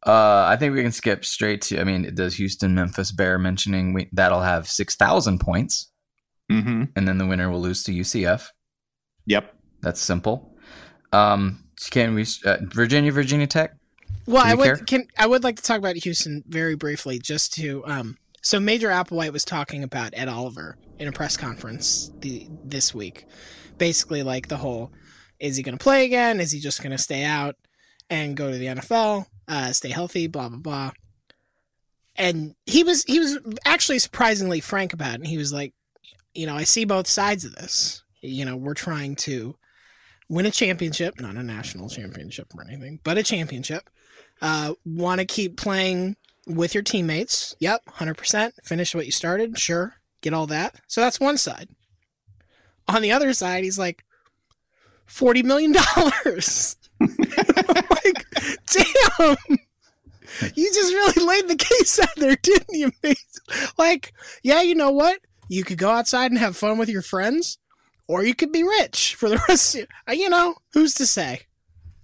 Uh, 0.07 0.47
I 0.49 0.57
think 0.57 0.75
we 0.75 0.83
can 0.83 0.93
skip 0.93 1.25
straight 1.25 1.61
to. 1.63 1.79
I 1.81 1.85
mean, 1.85 2.15
does 2.15 2.37
Houston 2.37 2.75
Memphis 2.75 3.13
bear 3.13 3.39
mentioning 3.39 3.93
we, 3.93 4.09
that'll 4.13 4.41
have 4.41 4.67
six 4.69 4.97
thousand 4.97 5.39
points, 5.41 5.93
Mm-hmm. 6.51 6.85
and 6.95 7.09
then 7.09 7.19
the 7.19 7.27
winner 7.27 7.51
will 7.51 7.61
lose 7.61 7.83
to 7.85 7.93
UCF. 7.93 8.49
Yep. 9.27 9.55
That's 9.83 10.01
simple. 10.01 10.57
Um, 11.13 11.65
can 11.91 12.15
we 12.15 12.25
uh, 12.45 12.59
Virginia 12.63 13.13
Virginia 13.13 13.47
Tech? 13.47 13.75
Well, 14.27 14.45
I 14.45 14.55
would 14.55 14.65
care? 14.65 14.77
can 14.77 15.09
I 15.19 15.27
would 15.27 15.45
like 15.45 15.57
to 15.57 15.63
talk 15.63 15.79
about 15.79 15.97
Houston 15.97 16.43
very 16.47 16.75
briefly, 16.75 17.19
just 17.19 17.53
to 17.55 17.85
um. 17.87 18.17
So 18.43 18.61
Major 18.61 18.89
Applewhite 18.89 19.33
was 19.33 19.45
talking 19.45 19.83
about 19.83 20.13
Ed 20.15 20.29
Oliver 20.29 20.77
in 20.99 21.09
a 21.09 21.13
press 21.13 21.37
conference 21.37 22.13
the 22.21 22.49
this 22.65 22.95
week, 22.95 23.27
basically 23.77 24.23
like 24.23 24.47
the 24.49 24.59
whole, 24.59 24.93
is 25.41 25.57
he 25.57 25.65
going 25.65 25.77
to 25.77 25.83
play 25.83 26.05
again? 26.05 26.39
Is 26.39 26.53
he 26.53 26.61
just 26.61 26.81
going 26.81 26.93
to 26.93 26.99
stay 26.99 27.25
out? 27.25 27.57
and 28.11 28.37
go 28.37 28.51
to 28.51 28.57
the 28.57 28.67
NFL, 28.67 29.27
uh, 29.49 29.73
stay 29.73 29.91
healthy, 29.91 30.27
blah 30.27 30.49
blah 30.49 30.59
blah. 30.59 30.91
And 32.17 32.55
he 32.65 32.83
was 32.83 33.05
he 33.05 33.19
was 33.19 33.39
actually 33.65 33.99
surprisingly 33.99 34.61
frank 34.61 34.93
about 34.93 35.13
it. 35.13 35.21
And 35.21 35.27
he 35.27 35.39
was 35.39 35.53
like, 35.53 35.75
you 36.37 36.47
know, 36.47 36.57
I 36.57 36.65
see 36.65 36.85
both 36.85 37.07
sides 37.07 37.45
of 37.45 37.55
this. 37.55 38.03
You 38.21 38.45
know, 38.45 38.57
we're 38.57 38.75
trying 38.75 39.17
to 39.17 39.57
win 40.29 40.47
a 40.47 40.51
championship, 40.51 41.21
not 41.21 41.37
a 41.37 41.43
national 41.43 41.89
championship 41.89 42.53
or 42.57 42.65
anything, 42.65 43.01
but 43.05 43.19
a 43.19 43.23
championship. 43.23 43.89
Uh, 44.43 44.75
Want 44.85 45.21
to 45.21 45.27
keep 45.27 45.57
playing 45.57 46.17
with 46.47 46.75
your 46.75 46.83
teammates. 46.83 47.55
Yep, 47.61 47.83
100%. 47.99 48.53
Finish 48.65 48.95
what 48.95 49.07
you 49.07 49.13
started. 49.13 49.59
Sure. 49.59 49.95
Get 50.21 50.35
all 50.35 50.47
that. 50.49 50.77
So 50.87 51.01
that's 51.01 51.21
one 51.21 51.39
side. 51.39 51.69
On 52.89 53.03
the 53.03 53.13
other 53.13 53.33
side, 53.33 53.65
he's 53.65 53.79
like, 53.79 54.05
$40 55.09 55.45
million. 55.45 55.73
like, 57.91 58.27
damn. 58.67 59.37
You 60.55 60.73
just 60.73 60.93
really 60.93 61.27
laid 61.27 61.49
the 61.49 61.57
case 61.57 62.01
out 62.01 62.15
there, 62.17 62.37
didn't 62.37 62.73
you? 62.73 62.93
Like, 63.79 64.13
yeah, 64.43 64.63
you 64.63 64.75
know 64.75 64.91
what? 64.91 65.21
You 65.49 65.65
could 65.65 65.79
go 65.79 65.91
outside 65.91 66.31
and 66.31 66.39
have 66.39 66.57
fun 66.57 66.79
with 66.79 66.89
your 66.89 67.03
friends, 67.03 67.59
or 68.09 68.25
you 68.25 68.35
could 68.35 68.53
be 68.53 68.63
rich 68.63 69.15
for 69.15 69.29
the 69.29 69.41
rest 69.49 69.75
of 69.77 69.87
you. 70.09 70.15
You 70.17 70.29
know, 70.31 70.57
who's 70.73 70.95
to 70.95 71.07
say? 71.07 71.43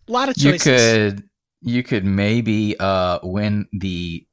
A 0.08 0.12
lot 0.12 0.28
of 0.28 0.36
choices. 0.36 0.66
You 0.66 0.72
could 1.12 1.28
you 1.64 1.82
could 1.82 2.04
maybe 2.04 2.76
uh 2.78 3.18
win 3.22 3.66
the 3.72 4.26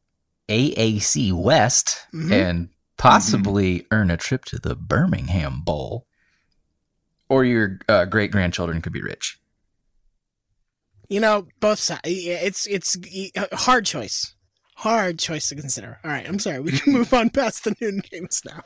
AAC 0.49 1.31
West 1.31 1.99
Mhm. 2.13 2.31
and 2.31 2.69
possibly 2.97 3.85
earn 3.91 4.09
a 4.11 4.17
trip 4.17 4.45
to 4.45 4.57
the 4.59 4.75
Birmingham 4.75 5.61
Bowl. 5.63 6.05
Or 7.29 7.45
your 7.45 7.77
uh, 7.87 8.05
great 8.05 8.31
grandchildren 8.31 8.81
could 8.81 8.91
be 8.93 9.03
rich. 9.03 9.39
You 11.07 11.19
know, 11.19 11.47
both 11.59 11.77
sides. 11.79 12.01
It's 12.05 12.65
it's 12.67 12.97
a 13.35 13.55
hard 13.55 13.85
choice. 13.85 14.33
Hard 14.77 15.19
choice 15.19 15.49
to 15.49 15.55
consider. 15.55 15.99
All 16.03 16.09
right, 16.11 16.27
I'm 16.27 16.39
sorry. 16.39 16.59
We 16.59 16.71
can 16.71 16.93
move 16.97 17.13
on 17.13 17.29
past 17.29 17.63
the 17.63 17.75
noon 17.79 18.01
games 18.09 18.41
now. 18.45 18.61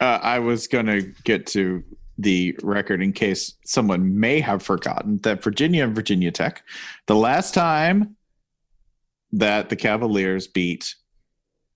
Uh, 0.00 0.18
I 0.22 0.38
was 0.38 0.66
going 0.66 0.86
to 0.86 1.02
get 1.24 1.46
to 1.48 1.84
the 2.16 2.56
record 2.62 3.02
in 3.02 3.12
case 3.12 3.54
someone 3.64 4.18
may 4.18 4.40
have 4.40 4.62
forgotten 4.62 5.18
that 5.18 5.42
Virginia 5.42 5.84
and 5.84 5.94
Virginia 5.94 6.30
Tech, 6.30 6.62
the 7.06 7.14
last 7.14 7.52
time 7.54 8.16
that 9.32 9.68
the 9.68 9.76
Cavaliers 9.76 10.46
beat 10.46 10.94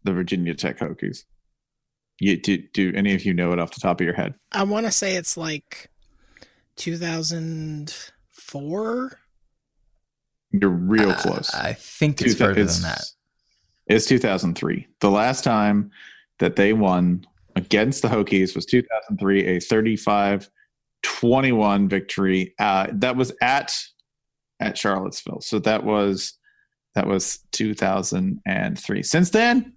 the 0.04 0.12
Virginia 0.12 0.54
Tech 0.54 0.78
Hokies. 0.78 1.24
You, 2.20 2.40
do, 2.40 2.58
do 2.72 2.92
any 2.94 3.14
of 3.14 3.24
you 3.24 3.34
know 3.34 3.52
it 3.52 3.58
off 3.58 3.72
the 3.74 3.80
top 3.80 4.00
of 4.00 4.04
your 4.04 4.14
head? 4.14 4.34
I 4.52 4.62
want 4.64 4.86
to 4.86 4.92
say 4.92 5.16
it's 5.16 5.36
like 5.36 5.90
2004. 6.76 9.18
You're 10.52 10.70
real 10.70 11.10
Uh, 11.10 11.16
close. 11.16 11.52
I 11.54 11.72
think 11.74 12.20
it's 12.22 12.32
Two 12.34 12.38
further 12.38 12.60
it's- 12.60 12.78
than 12.80 12.90
that. 12.90 13.04
It's 13.86 14.06
2003. 14.06 14.86
The 15.00 15.10
last 15.10 15.44
time 15.44 15.90
that 16.38 16.56
they 16.56 16.72
won 16.72 17.26
against 17.56 18.02
the 18.02 18.08
Hokies 18.08 18.54
was 18.54 18.66
2003, 18.66 19.46
a 19.46 19.60
35 19.60 20.48
21 21.02 21.88
victory. 21.88 22.54
Uh, 22.58 22.88
that 22.92 23.16
was 23.16 23.32
at 23.40 23.76
at 24.60 24.76
Charlottesville. 24.78 25.40
So 25.40 25.58
that 25.60 25.84
was 25.84 26.34
that 26.94 27.06
was 27.06 27.40
2003. 27.52 29.02
Since 29.02 29.30
then, 29.30 29.74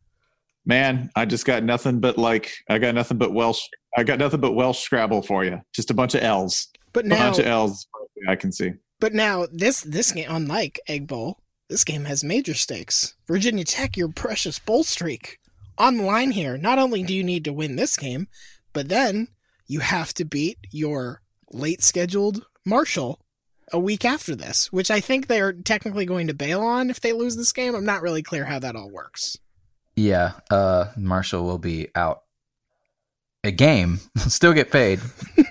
man, 0.65 1.09
I 1.15 1.25
just 1.25 1.45
got 1.45 1.63
nothing 1.63 1.99
but 1.99 2.17
like 2.17 2.53
I 2.69 2.79
got 2.79 2.95
nothing 2.95 3.17
but 3.17 3.33
Welsh. 3.33 3.61
I 3.95 4.03
got 4.03 4.19
nothing 4.19 4.39
but 4.39 4.53
Welsh 4.53 4.79
Scrabble 4.79 5.21
for 5.21 5.43
you. 5.43 5.61
Just 5.73 5.91
a 5.91 5.93
bunch 5.93 6.15
of 6.15 6.23
L's. 6.23 6.67
But 6.93 7.05
now, 7.05 7.15
a 7.15 7.19
bunch 7.19 7.39
of 7.39 7.45
L's. 7.45 7.87
I 8.27 8.35
can 8.35 8.51
see. 8.51 8.73
but 8.99 9.13
now 9.13 9.45
this 9.51 9.81
this 9.81 10.11
game, 10.11 10.27
unlike 10.29 10.79
Egg 10.87 11.07
Bowl, 11.07 11.39
this 11.69 11.83
game 11.83 12.05
has 12.05 12.23
major 12.23 12.53
stakes. 12.53 13.15
Virginia 13.27 13.63
Tech, 13.63 13.97
your 13.97 14.09
precious 14.09 14.59
bowl 14.59 14.83
streak 14.83 15.39
on 15.77 15.97
the 15.97 16.03
line 16.03 16.31
here. 16.31 16.57
Not 16.57 16.79
only 16.79 17.03
do 17.03 17.13
you 17.13 17.23
need 17.23 17.43
to 17.45 17.53
win 17.53 17.75
this 17.75 17.95
game, 17.97 18.27
but 18.73 18.89
then 18.89 19.29
you 19.67 19.79
have 19.81 20.13
to 20.15 20.25
beat 20.25 20.57
your 20.71 21.21
late 21.51 21.83
scheduled 21.83 22.45
Marshall 22.65 23.21
a 23.71 23.79
week 23.79 24.05
after 24.05 24.35
this, 24.35 24.71
which 24.71 24.89
I 24.89 24.99
think 24.99 25.27
they're 25.27 25.53
technically 25.53 26.05
going 26.05 26.27
to 26.27 26.33
bail 26.33 26.61
on 26.61 26.89
if 26.89 27.01
they 27.01 27.13
lose 27.13 27.35
this 27.35 27.51
game. 27.51 27.75
I'm 27.75 27.85
not 27.85 28.01
really 28.01 28.23
clear 28.23 28.45
how 28.45 28.59
that 28.59 28.75
all 28.75 28.89
works. 28.89 29.37
Yeah, 29.95 30.33
uh, 30.49 30.91
Marshall 30.95 31.43
will 31.43 31.57
be 31.57 31.89
out 31.95 32.21
a 33.43 33.51
game, 33.51 33.99
still 34.17 34.53
get 34.53 34.71
paid, 34.71 34.99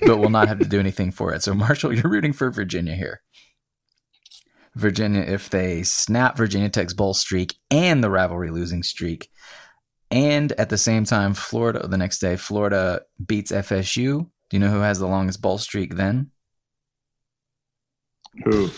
but 0.03 0.19
will 0.19 0.31
not 0.31 0.49
have 0.49 0.59
to 0.59 0.65
do 0.65 0.81
anything 0.81 1.11
for 1.11 1.35
it. 1.35 1.43
So, 1.43 1.55
Marshall, 1.55 1.93
you're 1.93 2.11
rooting 2.11 2.33
for 2.33 2.51
Virginia 2.51 2.95
here. 2.95 3.23
Virginia, 4.75 5.23
if 5.23 5.49
they 5.49 5.83
snap 5.83 6.37
Virginia 6.37 6.69
Tech's 6.69 6.93
bowl 6.93 7.15
streak 7.15 7.55
and 7.71 8.05
the 8.05 8.11
rivalry 8.11 8.51
losing 8.51 8.83
streak, 8.83 9.31
and 10.11 10.53
at 10.53 10.69
the 10.71 10.79
same 10.79 11.05
time, 11.05 11.35
Florida, 11.35 11.87
the 11.87 11.97
next 11.99 12.19
day, 12.19 12.37
Florida 12.37 13.03
beats 13.25 13.51
FSU. 13.53 14.29
Do 14.49 14.57
you 14.57 14.59
know 14.61 14.71
who 14.71 14.81
has 14.81 14.99
the 14.99 15.07
longest 15.07 15.43
bowl 15.43 15.59
streak 15.59 15.97
then? 15.97 16.31
Who? 18.45 18.71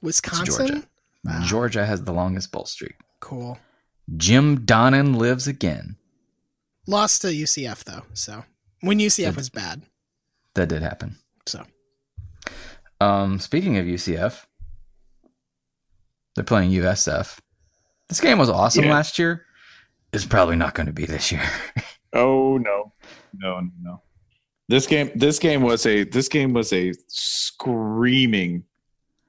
Wisconsin? 0.00 0.84
Georgia. 1.26 1.46
Georgia 1.46 1.86
has 1.86 2.02
the 2.04 2.12
longest 2.12 2.50
bowl 2.52 2.64
streak. 2.66 2.96
Cool. 3.20 3.58
Jim 4.16 4.64
Donnan 4.66 5.16
lives 5.16 5.46
again. 5.46 5.96
Lost 6.86 7.22
to 7.22 7.28
UCF 7.28 7.84
though, 7.84 8.02
so 8.12 8.44
when 8.80 8.98
UCF 8.98 9.36
was 9.36 9.48
bad. 9.48 9.82
That 10.54 10.68
did 10.68 10.82
happen. 10.82 11.16
So 11.46 11.64
Um, 13.00 13.38
speaking 13.40 13.78
of 13.78 13.86
UCF, 13.86 14.46
they're 16.34 16.44
playing 16.44 16.70
USF. 16.72 17.38
This 18.08 18.20
game 18.20 18.38
was 18.38 18.48
awesome 18.50 18.84
Yeah. 18.84 18.92
last 18.92 19.18
year. 19.18 19.46
It's 20.12 20.26
probably 20.26 20.56
not 20.56 20.74
going 20.74 20.86
to 20.86 20.92
be 20.92 21.06
this 21.06 21.32
year. 21.32 21.42
Oh 22.14 22.58
no, 22.58 22.92
no, 23.34 23.60
no, 23.60 23.70
no. 23.80 24.02
This 24.68 24.86
game, 24.86 25.10
this 25.14 25.38
game 25.38 25.62
was 25.62 25.86
a 25.86 26.04
this 26.04 26.28
game 26.28 26.52
was 26.52 26.70
a 26.74 26.92
screaming, 27.08 28.64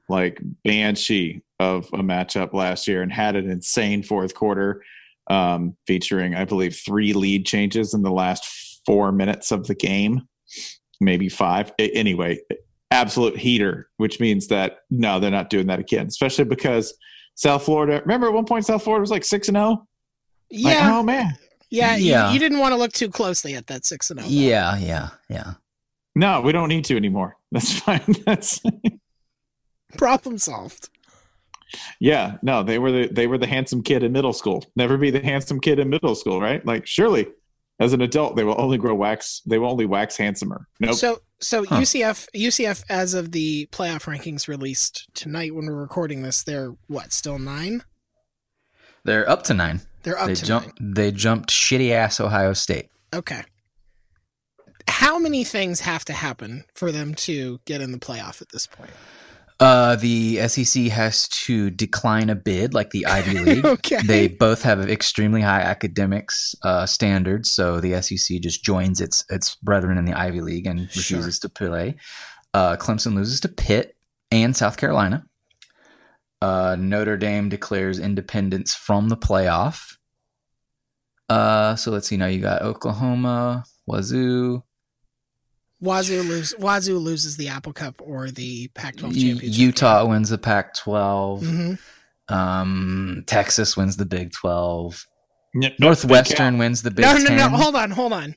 like 0.09 0.41
banshee 0.65 1.43
of 1.61 1.85
a 1.93 1.99
matchup 1.99 2.53
last 2.53 2.85
year, 2.85 3.01
and 3.01 3.09
had 3.09 3.37
an 3.37 3.49
insane 3.49 4.03
fourth 4.03 4.35
quarter, 4.35 4.83
um, 5.27 5.77
featuring 5.87 6.35
I 6.35 6.43
believe 6.43 6.75
three 6.75 7.13
lead 7.13 7.45
changes 7.45 7.93
in 7.93 8.01
the 8.01 8.11
last 8.11 8.81
four 8.85 9.13
minutes 9.13 9.53
of 9.53 9.65
the 9.65 9.75
game, 9.75 10.27
maybe 10.99 11.29
five. 11.29 11.71
Anyway, 11.79 12.39
absolute 12.91 13.37
heater, 13.37 13.89
which 13.95 14.19
means 14.19 14.47
that 14.47 14.79
no, 14.89 15.21
they're 15.21 15.31
not 15.31 15.49
doing 15.49 15.67
that 15.67 15.79
again, 15.79 16.07
especially 16.07 16.45
because 16.45 16.93
South 17.35 17.63
Florida. 17.63 18.01
Remember 18.01 18.27
at 18.27 18.33
one 18.33 18.45
point 18.45 18.65
South 18.65 18.83
Florida 18.83 19.01
was 19.01 19.11
like 19.11 19.23
six 19.23 19.47
and 19.47 19.55
zero. 19.55 19.87
Like, 20.53 20.61
yeah, 20.75 20.97
oh 20.97 21.03
man. 21.03 21.35
yeah, 21.69 21.95
you- 21.95 22.11
Yeah. 22.11 22.31
You, 22.31 22.39
didn't 22.39 22.59
want 22.59 22.71
to 22.73 22.77
look 22.77 22.93
too 22.93 23.09
closely 23.09 23.55
at 23.55 23.67
that 23.67 23.85
six 23.85 24.09
and 24.11 24.19
oh, 24.19 24.23
zero. 24.23 24.31
yeah, 24.49 24.77
yeah, 24.77 25.09
yeah. 25.29 25.53
No, 26.15 26.41
we 26.41 26.51
don't 26.51 26.69
need 26.69 26.85
to 26.85 26.95
anymore. 26.95 27.35
That's 27.51 27.79
fine. 27.79 28.01
That's 28.25 28.61
Problem 29.97 30.37
solved. 30.37 30.89
yeah. 31.99 32.37
No, 32.41 32.63
they 32.63 32.77
were 32.79 32.91
the 32.91 33.07
they 33.07 33.27
were 33.27 33.37
the 33.37 33.47
handsome 33.47 33.81
kid 33.83 34.03
in 34.03 34.11
middle 34.11 34.33
school. 34.33 34.65
Never 34.75 34.97
be 34.97 35.11
the 35.11 35.21
handsome 35.21 35.59
kid 35.59 35.79
in 35.79 35.89
middle 35.89 36.15
school, 36.15 36.39
right? 36.39 36.63
Like 36.65 36.85
surely, 36.87 37.27
as 37.79 37.93
an 37.93 38.01
adult, 38.01 38.35
they 38.35 38.43
will 38.43 38.59
only 38.61 38.77
grow 38.77 38.93
wax. 38.95 39.41
They 39.45 39.57
will 39.57 39.69
only 39.71 39.85
wax 39.85 40.17
handsomer. 40.17 40.67
Nope. 40.79 40.95
So 40.95 41.21
so 41.39 41.65
Huh. 41.65 41.79
UCF 41.81 42.27
UCF 42.35 42.83
as 42.89 43.13
of 43.15 43.31
the 43.31 43.67
playoff 43.71 44.05
rankings 44.05 44.47
released 44.47 45.07
tonight 45.15 45.53
when 45.55 45.65
we're 45.65 45.73
recording 45.81 46.21
this, 46.21 46.43
they're 46.43 46.73
what 46.87 47.11
still 47.11 47.39
nine? 47.39 47.83
They're 49.03 49.27
up 49.29 49.43
to 49.45 49.53
nine. 49.53 49.81
They're 50.03 50.17
up 50.19 50.27
they 50.27 50.35
to 50.35 50.45
jumped. 50.45 50.77
They 50.81 51.11
jumped 51.11 51.49
shitty 51.49 51.91
ass 51.91 52.19
Ohio 52.19 52.53
State. 52.53 52.89
Okay. 53.13 53.43
How 54.87 55.17
many 55.17 55.43
things 55.43 55.81
have 55.81 56.03
to 56.05 56.13
happen 56.13 56.65
for 56.75 56.91
them 56.91 57.13
to 57.15 57.59
get 57.65 57.81
in 57.81 57.91
the 57.91 57.97
playoff 57.97 58.41
at 58.41 58.49
this 58.49 58.67
point? 58.67 58.91
Uh, 59.59 59.95
the 59.95 60.45
SEC 60.49 60.85
has 60.87 61.27
to 61.29 61.69
decline 61.69 62.29
a 62.29 62.35
bid, 62.35 62.73
like 62.73 62.89
the 62.89 63.05
Ivy 63.05 63.37
League. 63.45 63.65
Okay. 63.65 64.01
They 64.03 64.27
both 64.27 64.63
have 64.63 64.81
extremely 64.89 65.41
high 65.41 65.61
academics 65.61 66.53
uh, 66.63 66.85
standards, 66.85 67.49
so 67.49 67.79
the 67.79 68.01
SEC 68.01 68.41
just 68.41 68.63
joins 68.63 68.99
its 68.99 69.23
its 69.29 69.55
brethren 69.55 69.97
in 69.97 70.03
the 70.05 70.13
Ivy 70.13 70.41
League 70.41 70.65
and 70.67 70.91
Sure. 70.91 71.19
refuses 71.19 71.39
to 71.39 71.49
play. 71.49 71.95
Uh, 72.53 72.75
Clemson 72.75 73.15
loses 73.15 73.39
to 73.41 73.47
Pitt 73.47 73.95
and 74.31 74.55
South 74.55 74.75
Carolina. 74.75 75.23
Uh, 76.43 76.75
Notre 76.77 77.15
Dame 77.17 77.47
declares 77.47 77.99
independence 77.99 78.73
from 78.73 79.07
the 79.07 79.15
playoff. 79.15 79.95
Uh, 81.29 81.75
so 81.75 81.89
let's 81.89 82.07
see. 82.07 82.17
Now 82.17 82.25
you 82.25 82.41
got 82.41 82.61
Oklahoma, 82.61 83.63
Wazoo, 83.87 84.61
Wazoo 85.81 86.21
lose 86.23 86.53
Wazoo 86.59 86.97
loses 86.97 87.37
the 87.37 87.47
Apple 87.49 87.73
Cup 87.73 88.01
or 88.03 88.29
the 88.31 88.67
Pac-12 88.69 89.15
U- 89.15 89.31
championship. 89.33 89.59
Utah 89.59 90.05
wins 90.05 90.29
the 90.29 90.37
Pac-12. 90.37 91.39
hmm 91.39 92.33
Um, 92.33 93.23
Texas 93.27 93.75
wins 93.77 93.97
the 93.97 94.05
Big 94.05 94.31
12. 94.31 95.05
Nope, 95.55 95.71
nope, 95.71 95.79
Northwestern 95.79 96.57
wins 96.57 96.81
the 96.81 96.91
Big 96.91 97.03
No, 97.03 97.13
no, 97.17 97.25
10. 97.25 97.37
no, 97.37 97.49
no. 97.49 97.57
Hold 97.57 97.75
on, 97.75 97.91
hold 97.91 98.13
on. 98.13 98.35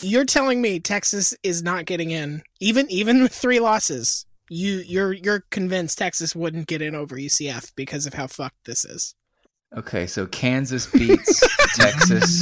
You're 0.00 0.24
telling 0.24 0.60
me 0.60 0.80
Texas 0.80 1.34
is 1.42 1.62
not 1.62 1.84
getting 1.86 2.10
in, 2.10 2.42
even 2.60 2.90
even 2.90 3.22
with 3.22 3.32
three 3.34 3.60
losses. 3.60 4.26
You 4.48 4.82
you're 4.86 5.12
you're 5.12 5.44
convinced 5.50 5.98
Texas 5.98 6.34
wouldn't 6.34 6.68
get 6.68 6.82
in 6.82 6.94
over 6.94 7.16
UCF 7.16 7.72
because 7.76 8.06
of 8.06 8.14
how 8.14 8.26
fucked 8.26 8.64
this 8.64 8.84
is. 8.84 9.14
Okay, 9.76 10.06
so 10.06 10.26
Kansas 10.26 10.86
beats 10.86 11.42
Texas, 11.74 12.40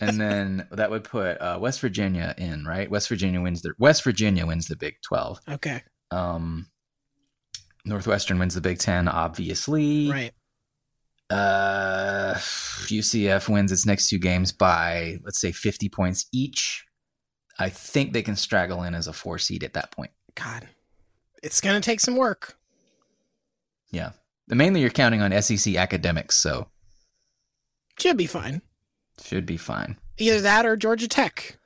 and 0.00 0.20
then 0.20 0.66
that 0.70 0.90
would 0.90 1.04
put 1.04 1.40
uh, 1.40 1.58
West 1.60 1.80
Virginia 1.80 2.34
in, 2.38 2.64
right? 2.64 2.88
West 2.90 3.08
Virginia 3.08 3.40
wins 3.40 3.62
the 3.62 3.72
West 3.78 4.04
Virginia 4.04 4.46
wins 4.46 4.66
the 4.66 4.76
Big 4.76 4.94
Twelve. 5.02 5.40
Okay. 5.48 5.82
Um, 6.12 6.68
Northwestern 7.84 8.38
wins 8.38 8.54
the 8.54 8.60
Big 8.60 8.78
Ten, 8.78 9.08
obviously. 9.08 10.10
Right. 10.10 10.32
Uh, 11.28 12.34
UCF 12.34 13.48
wins 13.48 13.72
its 13.72 13.84
next 13.84 14.08
two 14.08 14.18
games 14.18 14.52
by 14.52 15.18
let's 15.24 15.40
say 15.40 15.50
fifty 15.50 15.88
points 15.88 16.26
each. 16.32 16.84
I 17.58 17.70
think 17.70 18.12
they 18.12 18.22
can 18.22 18.36
straggle 18.36 18.82
in 18.82 18.94
as 18.94 19.08
a 19.08 19.12
four 19.12 19.38
seed 19.38 19.64
at 19.64 19.72
that 19.72 19.90
point. 19.90 20.12
God. 20.36 20.68
It's 21.42 21.60
gonna 21.60 21.80
take 21.80 22.00
some 22.00 22.16
work. 22.16 22.56
Yeah, 23.90 24.12
mainly 24.48 24.80
you're 24.80 24.90
counting 24.90 25.22
on 25.22 25.40
SEC 25.42 25.74
academics, 25.76 26.36
so 26.36 26.68
Should 27.98 28.16
be 28.16 28.26
fine. 28.26 28.62
should 29.24 29.46
be 29.46 29.56
fine. 29.56 29.96
Either 30.18 30.40
that 30.40 30.66
or 30.66 30.76
Georgia 30.76 31.08
Tech. 31.08 31.58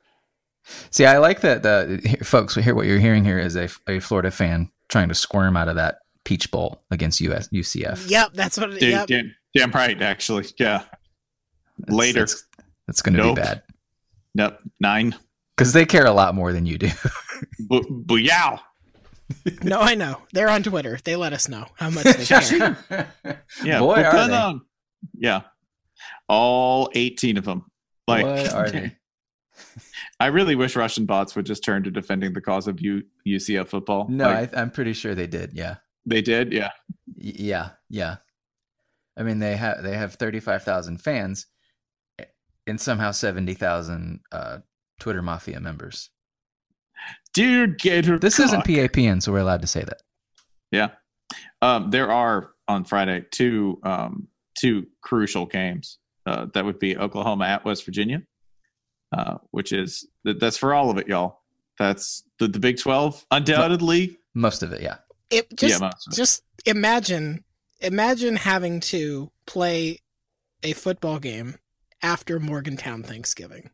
See, 0.90 1.06
I 1.06 1.18
like 1.18 1.40
that. 1.40 1.62
The 1.62 2.18
folks, 2.22 2.54
here, 2.54 2.74
what 2.74 2.86
you're 2.86 2.98
hearing 2.98 3.24
here 3.24 3.38
is 3.38 3.56
a, 3.56 3.68
a 3.88 3.98
Florida 4.00 4.30
fan 4.30 4.70
trying 4.88 5.08
to 5.08 5.14
squirm 5.14 5.56
out 5.56 5.68
of 5.68 5.76
that 5.76 5.98
Peach 6.24 6.50
Bowl 6.50 6.82
against 6.90 7.20
US 7.22 7.48
UCF. 7.48 8.08
Yep, 8.10 8.32
that's 8.34 8.58
what. 8.58 8.70
Dude, 8.70 8.82
yep. 8.82 9.06
damn, 9.08 9.34
damn 9.54 9.70
right, 9.72 10.00
actually. 10.02 10.46
Yeah. 10.58 10.82
That's- 11.78 11.96
Later. 11.96 12.20
that's, 12.20 12.44
that's 12.86 13.02
going 13.02 13.14
to 13.16 13.22
Nope. 13.22 13.36
be 13.36 13.42
bad 13.42 13.62
Nope. 14.34 14.58
Nine. 14.78 15.14
because 15.56 15.72
they 15.72 15.86
care 15.86 16.04
a 16.04 16.12
lot 16.12 16.34
more 16.34 16.52
than 16.52 16.66
you 16.66 16.76
do. 16.76 16.90
Bu- 17.60 18.04
Booyow. 18.06 18.60
No, 19.62 19.80
I 19.80 19.94
know. 19.94 20.22
They're 20.32 20.48
on 20.48 20.62
Twitter. 20.62 20.98
They 21.04 21.16
let 21.16 21.32
us 21.32 21.48
know 21.48 21.66
how 21.76 21.90
much 21.90 22.04
they 22.04 22.24
care. 22.24 22.76
Yeah. 23.64 23.78
Boy, 23.80 23.94
are 24.02 24.02
Buchanan. 24.10 24.60
they. 25.18 25.26
Yeah. 25.28 25.42
All 26.28 26.90
18 26.94 27.36
of 27.36 27.44
them. 27.44 27.64
Like, 28.08 28.24
Boy, 28.24 28.48
are 28.52 28.70
they. 28.70 28.96
I 30.20 30.26
really 30.26 30.54
wish 30.54 30.76
Russian 30.76 31.06
bots 31.06 31.34
would 31.36 31.46
just 31.46 31.62
turn 31.64 31.82
to 31.84 31.90
defending 31.90 32.32
the 32.32 32.40
cause 32.40 32.66
of 32.68 32.80
U- 32.80 33.04
UCF 33.26 33.68
football. 33.68 34.06
No, 34.08 34.24
Like, 34.26 34.54
I, 34.56 34.60
I'm 34.62 34.70
pretty 34.70 34.92
sure 34.92 35.14
they 35.14 35.26
did. 35.26 35.52
Yeah, 35.54 35.76
they 36.06 36.22
did. 36.22 36.52
Yeah. 36.52 36.70
Y- 37.06 37.32
yeah, 37.36 37.70
yeah. 37.88 38.16
I 39.16 39.22
mean, 39.22 39.38
they 39.38 39.56
have 39.56 39.82
they 39.82 39.96
have 39.96 40.14
35,000 40.14 40.98
fans 40.98 41.46
and 42.66 42.80
somehow 42.80 43.10
70,000 43.10 44.20
uh, 44.32 44.58
Twitter 44.98 45.22
mafia 45.22 45.60
members. 45.60 46.10
Dear 47.32 47.66
Gator. 47.66 48.18
This 48.18 48.38
isn't. 48.40 48.64
PAPN, 48.64 49.22
so 49.22 49.32
we're 49.32 49.38
allowed 49.38 49.62
to 49.62 49.68
say 49.68 49.82
that. 49.82 50.02
Yeah. 50.70 50.88
Um, 51.62 51.90
there 51.90 52.10
are 52.10 52.50
on 52.68 52.84
Friday 52.84 53.24
two 53.30 53.78
um, 53.82 54.28
two 54.58 54.86
crucial 55.00 55.46
games. 55.46 55.98
Uh, 56.26 56.46
that 56.54 56.64
would 56.64 56.78
be 56.78 56.96
Oklahoma 56.96 57.46
at 57.46 57.64
West 57.64 57.84
Virginia, 57.84 58.22
uh, 59.16 59.38
which 59.50 59.72
is 59.72 60.06
that's 60.24 60.56
for 60.56 60.74
all 60.74 60.90
of 60.90 60.98
it, 60.98 61.08
y'all. 61.08 61.40
That's 61.78 62.24
the, 62.38 62.48
the 62.48 62.58
Big 62.58 62.78
Twelve, 62.78 63.24
undoubtedly. 63.30 64.18
Most 64.34 64.62
of 64.62 64.72
it, 64.72 64.82
yeah. 64.82 64.96
It 65.30 65.48
just 65.56 65.80
Yeah, 65.80 65.86
most 65.86 66.08
it. 66.08 66.14
just 66.14 66.42
imagine 66.66 67.44
imagine 67.80 68.36
having 68.36 68.80
to 68.80 69.30
play 69.46 70.00
a 70.62 70.72
football 70.72 71.18
game 71.18 71.56
after 72.02 72.38
Morgantown 72.38 73.02
Thanksgiving 73.02 73.70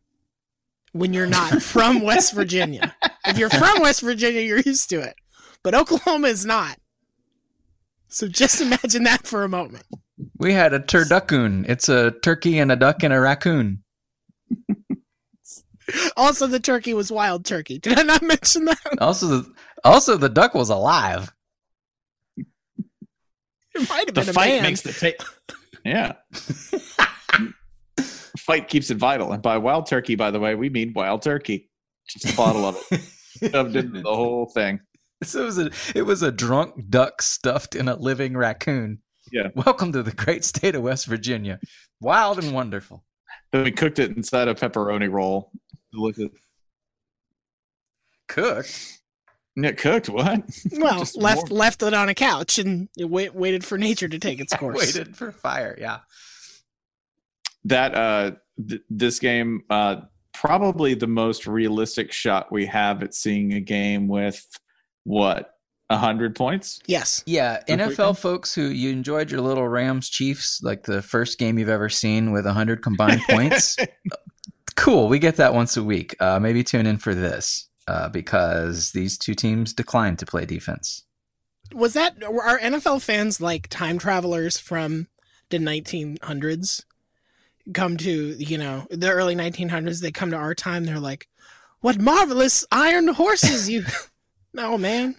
when 0.97 1.13
you're 1.13 1.27
not 1.27 1.61
from 1.61 2.01
West 2.01 2.33
Virginia. 2.33 2.95
If 3.25 3.37
you're 3.37 3.49
from 3.49 3.81
West 3.81 4.01
Virginia, 4.01 4.41
you're 4.41 4.59
used 4.59 4.89
to 4.89 4.99
it, 5.01 5.15
but 5.63 5.73
Oklahoma 5.75 6.27
is 6.27 6.45
not. 6.45 6.77
So 8.07 8.27
just 8.27 8.61
imagine 8.61 9.03
that 9.03 9.27
for 9.27 9.43
a 9.43 9.49
moment. 9.49 9.85
We 10.37 10.53
had 10.53 10.73
a 10.73 10.79
turducken. 10.79 11.67
It's 11.69 11.89
a 11.89 12.11
turkey 12.23 12.57
and 12.59 12.71
a 12.71 12.75
duck 12.75 13.03
and 13.03 13.13
a 13.13 13.19
raccoon. 13.19 13.83
Also, 16.17 16.47
the 16.47 16.59
turkey 16.59 16.93
was 16.93 17.11
wild 17.11 17.45
turkey. 17.45 17.79
Did 17.79 17.97
I 17.97 18.03
not 18.03 18.21
mention 18.21 18.65
that? 18.65 18.79
Also, 18.99 19.27
the 19.27 19.53
also 19.85 20.17
the 20.17 20.27
duck 20.29 20.53
was 20.53 20.69
alive. 20.69 21.33
It 22.37 23.87
might 23.89 24.07
have 24.07 24.15
The 24.15 24.21
been 24.21 24.29
a 24.29 24.33
fight 24.33 24.49
man. 24.55 24.63
makes 24.63 24.81
the 24.81 24.91
tape. 24.93 25.21
Yeah. 25.85 26.13
fight 28.47 28.67
keeps 28.69 28.89
it 28.89 28.97
vital, 28.97 29.31
and 29.33 29.43
by 29.43 29.57
wild 29.57 29.85
turkey, 29.85 30.15
by 30.15 30.31
the 30.31 30.39
way, 30.39 30.55
we 30.55 30.69
mean 30.69 30.93
wild 30.95 31.21
turkey. 31.21 31.69
Just 32.09 32.33
a 32.33 32.37
bottle 32.37 32.65
of 32.65 32.77
it, 32.89 33.01
shoved 33.51 33.75
into 33.75 34.01
the 34.01 34.15
whole 34.15 34.49
thing. 34.55 34.79
So 35.23 35.41
it 35.41 35.45
was 35.45 35.59
a 35.59 35.71
it 35.93 36.01
was 36.03 36.21
a 36.23 36.31
drunk 36.31 36.89
duck 36.89 37.21
stuffed 37.21 37.75
in 37.75 37.87
a 37.87 37.95
living 37.95 38.35
raccoon. 38.37 38.99
Yeah. 39.31 39.49
Welcome 39.55 39.91
to 39.91 40.01
the 40.03 40.13
great 40.13 40.45
state 40.45 40.73
of 40.73 40.83
West 40.83 41.05
Virginia. 41.05 41.59
Wild 41.99 42.39
and 42.41 42.53
wonderful. 42.53 43.03
Then 43.51 43.63
we 43.65 43.71
cooked 43.71 43.99
it 43.99 44.15
inside 44.15 44.47
a 44.47 44.55
pepperoni 44.55 45.11
roll. 45.11 45.51
Look 45.93 46.17
at 46.19 46.31
Cooked. 48.27 48.99
yeah, 49.55 49.71
cooked. 49.71 50.09
What? 50.09 50.43
well, 50.73 51.03
left 51.15 51.49
warm. 51.49 51.59
left 51.59 51.83
it 51.83 51.93
on 51.93 52.09
a 52.09 52.13
couch 52.13 52.57
and 52.59 52.87
it 52.97 53.09
wait, 53.09 53.33
waited 53.35 53.65
for 53.65 53.77
nature 53.77 54.07
to 54.07 54.19
take 54.19 54.39
its 54.39 54.53
course. 54.57 54.77
Waited 54.77 55.15
for 55.17 55.31
fire. 55.31 55.75
Yeah. 55.79 55.99
that 57.65 57.95
uh 57.95 58.31
th- 58.67 58.81
this 58.89 59.19
game 59.19 59.63
uh 59.69 59.97
probably 60.33 60.93
the 60.93 61.07
most 61.07 61.47
realistic 61.47 62.11
shot 62.11 62.51
we 62.51 62.65
have 62.65 63.01
at 63.03 63.13
seeing 63.13 63.53
a 63.53 63.59
game 63.59 64.07
with 64.07 64.45
what 65.03 65.55
a 65.89 65.97
hundred 65.97 66.35
points 66.35 66.79
Yes. 66.85 67.23
Yeah, 67.25 67.61
NFL 67.67 67.87
weekend. 67.89 68.17
folks 68.17 68.53
who 68.53 68.63
you 68.63 68.89
enjoyed 68.91 69.31
your 69.31 69.39
little 69.41 69.67
Rams 69.67 70.09
Chiefs, 70.09 70.61
like 70.61 70.83
the 70.83 71.01
first 71.01 71.39
game 71.39 71.57
you've 71.57 71.69
ever 71.69 71.87
seen 71.89 72.31
with 72.33 72.45
100 72.45 72.81
combined 72.83 73.21
points. 73.29 73.77
cool, 74.75 75.07
we 75.07 75.17
get 75.17 75.37
that 75.37 75.53
once 75.53 75.77
a 75.77 75.83
week. 75.83 76.15
Uh, 76.19 76.39
maybe 76.39 76.63
tune 76.63 76.85
in 76.85 76.97
for 76.97 77.15
this 77.15 77.69
uh, 77.87 78.09
because 78.09 78.91
these 78.91 79.17
two 79.17 79.33
teams 79.33 79.71
declined 79.73 80.19
to 80.19 80.25
play 80.25 80.45
defense. 80.45 81.05
Was 81.73 81.93
that 81.93 82.21
are 82.23 82.59
NFL 82.59 83.01
fans 83.01 83.39
like 83.41 83.67
time 83.69 83.97
travelers 83.97 84.57
from 84.57 85.07
the 85.49 85.57
1900s? 85.57 86.83
Come 87.73 87.97
to 87.97 88.35
you 88.37 88.57
know 88.57 88.87
the 88.89 89.11
early 89.11 89.35
1900s. 89.35 90.01
They 90.01 90.11
come 90.11 90.31
to 90.31 90.37
our 90.37 90.55
time. 90.55 90.85
They're 90.85 90.99
like, 90.99 91.27
"What 91.81 91.99
marvelous 91.99 92.65
iron 92.71 93.09
horses 93.09 93.69
you!" 93.69 93.85
no 94.53 94.77
man. 94.77 95.15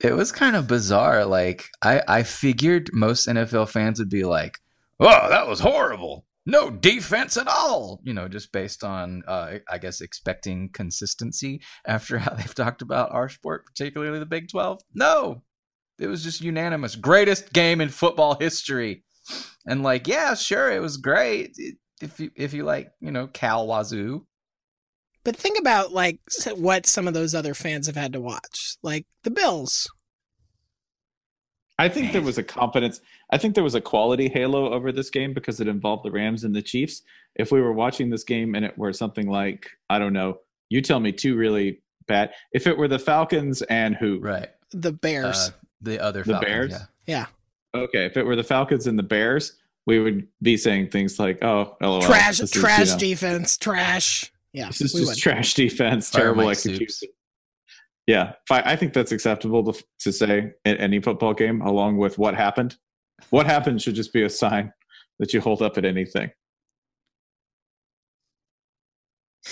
It 0.00 0.14
was 0.14 0.32
kind 0.32 0.56
of 0.56 0.66
bizarre. 0.66 1.24
Like 1.24 1.70
I, 1.82 2.02
I 2.06 2.22
figured 2.22 2.90
most 2.92 3.28
NFL 3.28 3.68
fans 3.70 3.98
would 3.98 4.10
be 4.10 4.24
like, 4.24 4.58
"Oh, 5.00 5.28
that 5.28 5.46
was 5.46 5.60
horrible. 5.60 6.26
No 6.46 6.70
defense 6.70 7.36
at 7.36 7.48
all." 7.48 8.00
You 8.04 8.12
know, 8.12 8.28
just 8.28 8.52
based 8.52 8.84
on, 8.84 9.22
uh, 9.26 9.58
I 9.68 9.78
guess, 9.78 10.00
expecting 10.00 10.68
consistency 10.70 11.62
after 11.86 12.18
how 12.20 12.34
they've 12.34 12.54
talked 12.54 12.82
about 12.82 13.12
our 13.12 13.28
sport, 13.28 13.66
particularly 13.66 14.18
the 14.18 14.26
Big 14.26 14.48
Twelve. 14.48 14.82
No, 14.92 15.42
it 15.98 16.06
was 16.06 16.22
just 16.22 16.40
unanimous. 16.40 16.96
Greatest 16.96 17.52
game 17.52 17.80
in 17.80 17.88
football 17.88 18.36
history. 18.38 19.04
And 19.66 19.82
like, 19.82 20.06
yeah, 20.06 20.34
sure, 20.34 20.70
it 20.70 20.80
was 20.80 20.96
great. 20.96 21.56
If 22.00 22.20
you 22.20 22.30
if 22.36 22.52
you 22.52 22.64
like, 22.64 22.92
you 23.00 23.10
know, 23.10 23.26
Cal 23.28 23.66
Wazoo. 23.66 24.26
But 25.24 25.36
think 25.36 25.58
about 25.58 25.92
like 25.92 26.20
what 26.54 26.86
some 26.86 27.08
of 27.08 27.14
those 27.14 27.34
other 27.34 27.54
fans 27.54 27.86
have 27.86 27.96
had 27.96 28.12
to 28.12 28.20
watch, 28.20 28.76
like 28.82 29.06
the 29.22 29.30
Bills. 29.30 29.88
i 31.78 31.88
think 31.88 32.12
there 32.12 32.22
was 32.22 32.38
a 32.38 32.42
competence 32.42 33.00
i 33.32 33.38
think 33.38 33.54
there 33.56 33.64
was 33.64 33.74
a 33.74 33.80
quality 33.80 34.28
halo 34.28 34.72
over 34.72 34.92
this 34.92 35.10
game 35.10 35.34
because 35.34 35.60
it 35.60 35.66
involved 35.66 36.04
the 36.04 36.10
rams 36.10 36.44
and 36.44 36.54
the 36.54 36.62
chiefs 36.62 37.02
if 37.34 37.50
we 37.50 37.60
were 37.60 37.72
watching 37.72 38.10
this 38.10 38.22
game 38.22 38.54
and 38.54 38.64
it 38.64 38.78
were 38.78 38.92
something 38.92 39.28
like 39.28 39.68
i 39.90 39.98
don't 39.98 40.12
know 40.12 40.38
you 40.68 40.80
tell 40.80 41.00
me 41.00 41.10
two 41.10 41.34
really 41.36 41.80
bad 42.06 42.30
if 42.52 42.68
it 42.68 42.78
were 42.78 42.86
the 42.86 42.98
falcons 42.98 43.62
and 43.62 43.96
who 43.96 44.20
Right. 44.20 44.50
The 44.70 44.92
Bears. 44.92 45.36
Uh, 45.36 45.50
the 45.80 46.00
other 46.00 46.22
The 46.22 46.32
Falcons, 46.34 46.48
Bears? 46.48 46.70
yeah. 46.70 46.86
yeah. 47.06 47.26
Okay 47.74 48.06
if 48.06 48.16
it 48.16 48.24
were 48.24 48.36
the 48.36 48.44
falcons 48.44 48.86
and 48.86 48.98
the 48.98 49.02
bears 49.02 49.58
we 49.86 49.98
would 49.98 50.26
be 50.42 50.56
saying 50.56 50.88
things 50.90 51.18
like 51.18 51.42
oh 51.42 51.76
lol, 51.80 52.00
trash 52.02 52.38
this 52.38 52.54
is, 52.54 52.62
trash 52.62 52.86
you 52.86 52.92
know, 52.92 52.98
defense. 52.98 53.58
Trash. 53.58 54.32
Yeah. 54.52 54.68
This 54.68 54.80
is 54.80 54.92
just 54.92 55.06
would. 55.06 55.18
trash 55.18 55.54
defense, 55.54 56.10
Fire 56.10 56.22
terrible 56.22 56.44
Mike 56.44 56.52
execution. 56.52 56.88
Stoops. 56.88 57.14
Yeah, 58.06 58.34
I 58.50 58.76
think 58.76 58.92
that's 58.92 59.12
acceptable 59.12 59.72
to, 59.72 59.84
to 60.00 60.12
say 60.12 60.52
in 60.66 60.76
any 60.76 61.00
football 61.00 61.32
game, 61.32 61.62
along 61.62 61.96
with 61.96 62.18
what 62.18 62.34
happened. 62.34 62.76
What 63.30 63.46
happened 63.46 63.80
should 63.80 63.94
just 63.94 64.12
be 64.12 64.24
a 64.24 64.28
sign 64.28 64.74
that 65.18 65.32
you 65.32 65.40
hold 65.40 65.62
up 65.62 65.78
at 65.78 65.86
anything. 65.86 66.30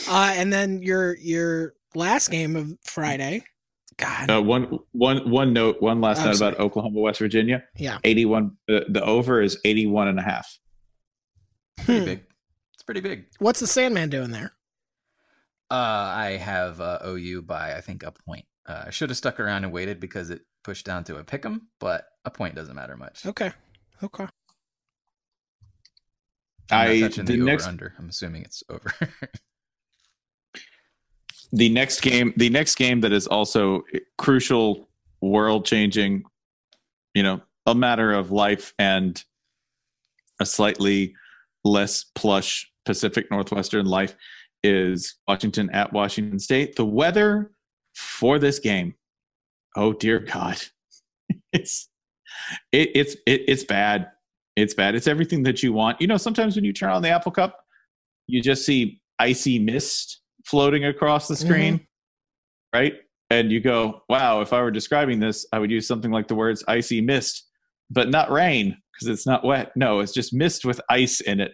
Uh, 0.07 0.35
and 0.37 0.53
then 0.53 0.83
your 0.83 1.17
your 1.17 1.75
last 1.95 2.31
game 2.31 2.57
of 2.57 2.75
Friday. 2.85 3.43
God. 3.97 4.31
Uh, 4.31 4.43
one, 4.43 4.79
one, 4.93 5.31
one 5.31 5.53
note, 5.53 5.81
one 5.83 6.01
last 6.01 6.21
Oh, 6.23 6.27
note 6.27 6.37
sorry. 6.37 6.53
about 6.53 6.61
Oklahoma, 6.61 7.01
West 7.01 7.19
Virginia. 7.19 7.65
Yeah. 7.77 7.99
81, 8.05 8.57
the, 8.69 8.87
the 8.89 9.03
over 9.05 9.41
is 9.43 9.59
81 9.65 10.09
and 10.09 10.19
a 10.19 10.23
half. 10.23 10.59
Pretty 11.79 12.01
Hmm. 12.01 12.05
big. 12.07 12.25
It's 12.75 12.83
pretty 12.83 13.01
big. 13.01 13.27
What's 13.39 13.61
the 13.61 13.67
Sandman 13.67 14.09
doing 14.11 14.31
there? 14.31 14.55
Uh, 15.71 15.75
I 15.75 16.37
have 16.41 16.81
uh, 16.81 16.99
OU 17.07 17.43
by 17.43 17.75
I 17.77 17.81
think 17.81 18.03
a 18.03 18.13
point. 18.13 18.45
Uh, 18.67 18.85
I 18.87 18.91
should 18.91 19.11
have 19.11 19.17
stuck 19.17 19.41
around 19.41 19.65
and 19.65 19.73
waited 19.73 20.01
because 20.01 20.31
it 20.31 20.43
pushed 20.65 20.85
down 20.87 21.03
to 21.05 21.17
a 21.17 21.25
pick 21.25 21.45
'em, 21.47 21.69
but 21.81 22.07
a 22.25 22.31
point 22.31 22.55
doesn't 22.55 22.75
matter 22.77 22.97
much. 22.97 23.25
Okay. 23.27 23.53
Okay. 24.03 24.27
I'm 26.71 26.87
not 26.89 26.89
I 26.89 27.01
touching 27.01 27.25
the 27.25 27.37
the, 27.37 27.45
next 27.45 27.67
under. 27.67 27.95
I'm 27.99 28.09
assuming 28.09 28.43
it's 28.43 28.63
over. 28.69 28.93
the 31.53 31.69
next 31.69 32.01
game 32.01 32.33
the 32.37 32.51
next 32.51 32.77
game 32.77 33.01
that 33.01 33.13
is 33.13 33.27
also 33.27 33.83
crucial 34.19 34.89
world 35.21 35.65
changing 35.65 36.25
you 37.15 37.23
know 37.23 37.41
a 37.67 37.75
matter 37.75 38.13
of 38.13 38.31
life 38.31 38.75
and 38.79 39.25
a 40.41 40.47
slightly 40.47 41.15
less 41.65 42.05
plush 42.15 42.71
pacific 42.85 43.31
northwestern 43.31 43.87
life 43.87 44.17
is 44.65 45.17
washington 45.29 45.71
at 45.71 45.93
washington 45.93 46.39
state. 46.39 46.77
The 46.77 46.87
weather 46.87 47.53
for 47.95 48.39
this 48.39 48.59
game 48.59 48.95
oh 49.77 49.93
dear 49.93 50.19
god 50.19 50.61
it's 51.53 51.89
it, 52.73 52.91
it's 52.95 53.15
it, 53.27 53.43
it's 53.47 53.65
bad. 53.65 54.11
It's 54.57 54.75
bad. 54.75 54.95
It's 54.95 55.07
everything 55.07 55.43
that 55.45 55.63
you 55.63 55.73
want. 55.73 56.01
You 56.01 56.07
know 56.07 56.17
sometimes 56.17 56.57
when 56.57 56.65
you 56.65 56.73
turn 56.73 56.91
on 56.91 57.03
the 57.03 57.11
apple 57.11 57.33
cup 57.33 57.65
you 58.27 58.43
just 58.43 58.65
see 58.65 59.01
icy 59.19 59.59
mist 59.59 60.22
floating 60.45 60.85
across 60.85 61.29
the 61.29 61.37
screen 61.37 61.87
right 62.75 62.95
and 63.31 63.51
you 63.53 63.61
go 63.61 64.03
wow 64.09 64.41
if 64.41 64.53
i 64.53 64.61
were 64.61 64.71
describing 64.71 65.21
this 65.21 65.47
i 65.53 65.59
would 65.59 65.71
use 65.71 65.87
something 65.87 66.11
like 66.11 66.29
the 66.29 66.35
words 66.35 66.65
icy 66.69 67.01
mist 67.01 67.49
but 67.91 68.09
not 68.11 68.31
rain 68.31 68.77
because 68.93 69.09
it's 69.09 69.27
not 69.27 69.45
wet 69.45 69.73
no 69.77 70.01
it's 70.01 70.13
just 70.13 70.33
mist 70.35 70.65
with 70.65 70.81
ice 70.89 71.21
in 71.21 71.41
it 71.41 71.53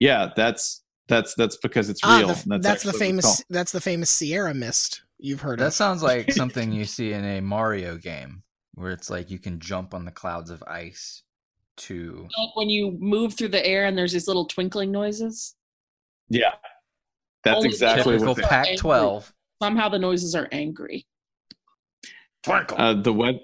yeah 0.00 0.28
that's 0.36 0.82
that's 1.08 1.34
that's 1.34 1.56
because 1.58 1.90
it's 1.90 2.00
Ah, 2.02 2.18
real 2.18 2.28
the- 2.28 2.42
and 2.54 2.62
that's, 2.64 2.64
the 2.64 2.68
actually 2.70 2.88
what 2.88 2.94
it's 2.94 2.98
famous. 3.00 3.44
That's 3.50 3.72
the 3.72 3.80
famous 3.82 4.08
Sierra 4.08 4.54
Mist 4.54 5.02
you've 5.18 5.42
heard 5.42 5.58
that 5.58 5.66
of. 5.66 5.72
sounds 5.74 6.02
like 6.02 6.32
something 6.32 6.72
you 6.72 6.86
see 6.86 7.12
in 7.12 7.24
a 7.26 7.40
Mario 7.42 7.98
game 7.98 8.42
where 8.72 8.90
it's 8.90 9.10
like 9.10 9.30
you 9.30 9.38
can 9.38 9.60
jump 9.60 9.92
on 9.92 10.06
the 10.06 10.10
clouds 10.10 10.48
of 10.50 10.62
ice 10.66 11.22
to 11.76 12.26
Like 12.38 12.56
when 12.56 12.70
you 12.70 12.96
move 12.98 13.34
through 13.34 13.48
the 13.48 13.64
air 13.66 13.84
and 13.84 13.98
there's 13.98 14.12
these 14.12 14.26
little 14.26 14.46
twinkling 14.46 14.90
noises. 14.90 15.54
yeah 16.30 16.54
that's 17.44 17.56
Only 17.58 17.68
exactly 17.70 18.14
typical 18.14 18.28
what 18.34 18.36
they, 18.36 18.42
Pac 18.42 18.76
12. 18.76 19.32
Somehow 19.62 19.88
the 19.88 19.98
noises 19.98 20.34
are 20.34 20.48
angry. 20.52 21.06
uh, 22.48 22.94
the 22.94 23.12
web 23.12 23.36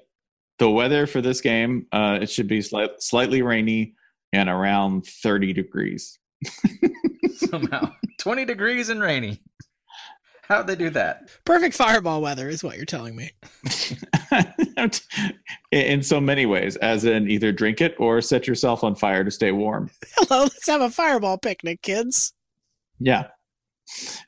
the 0.58 0.68
weather 0.70 1.06
for 1.06 1.22
this 1.22 1.40
game 1.40 1.86
uh 1.90 2.18
it 2.20 2.28
should 2.28 2.46
be 2.48 2.60
slight, 2.60 2.90
slightly 3.02 3.40
rainy 3.40 3.94
and 4.32 4.48
around 4.48 5.06
30 5.06 5.54
degrees 5.54 6.18
somehow 7.36 7.90
20 8.18 8.44
degrees 8.44 8.90
and 8.90 9.00
rainy. 9.00 9.40
How'd 10.42 10.66
they 10.66 10.74
do 10.76 10.90
that? 10.90 11.30
Perfect 11.44 11.76
fireball 11.76 12.20
weather 12.20 12.48
is 12.48 12.64
what 12.64 12.76
you're 12.76 12.84
telling 12.84 13.14
me. 13.14 13.30
in 14.76 14.90
in 15.70 16.02
so 16.02 16.20
many 16.20 16.44
ways 16.44 16.76
as 16.76 17.04
in 17.04 17.30
either 17.30 17.52
drink 17.52 17.80
it 17.80 17.94
or 17.98 18.20
set 18.20 18.46
yourself 18.46 18.82
on 18.84 18.94
fire 18.96 19.22
to 19.24 19.30
stay 19.30 19.52
warm 19.52 19.90
Hello, 20.16 20.42
let's 20.42 20.66
have 20.66 20.80
a 20.80 20.90
fireball 20.90 21.38
picnic, 21.38 21.80
kids. 21.82 22.32
yeah 22.98 23.28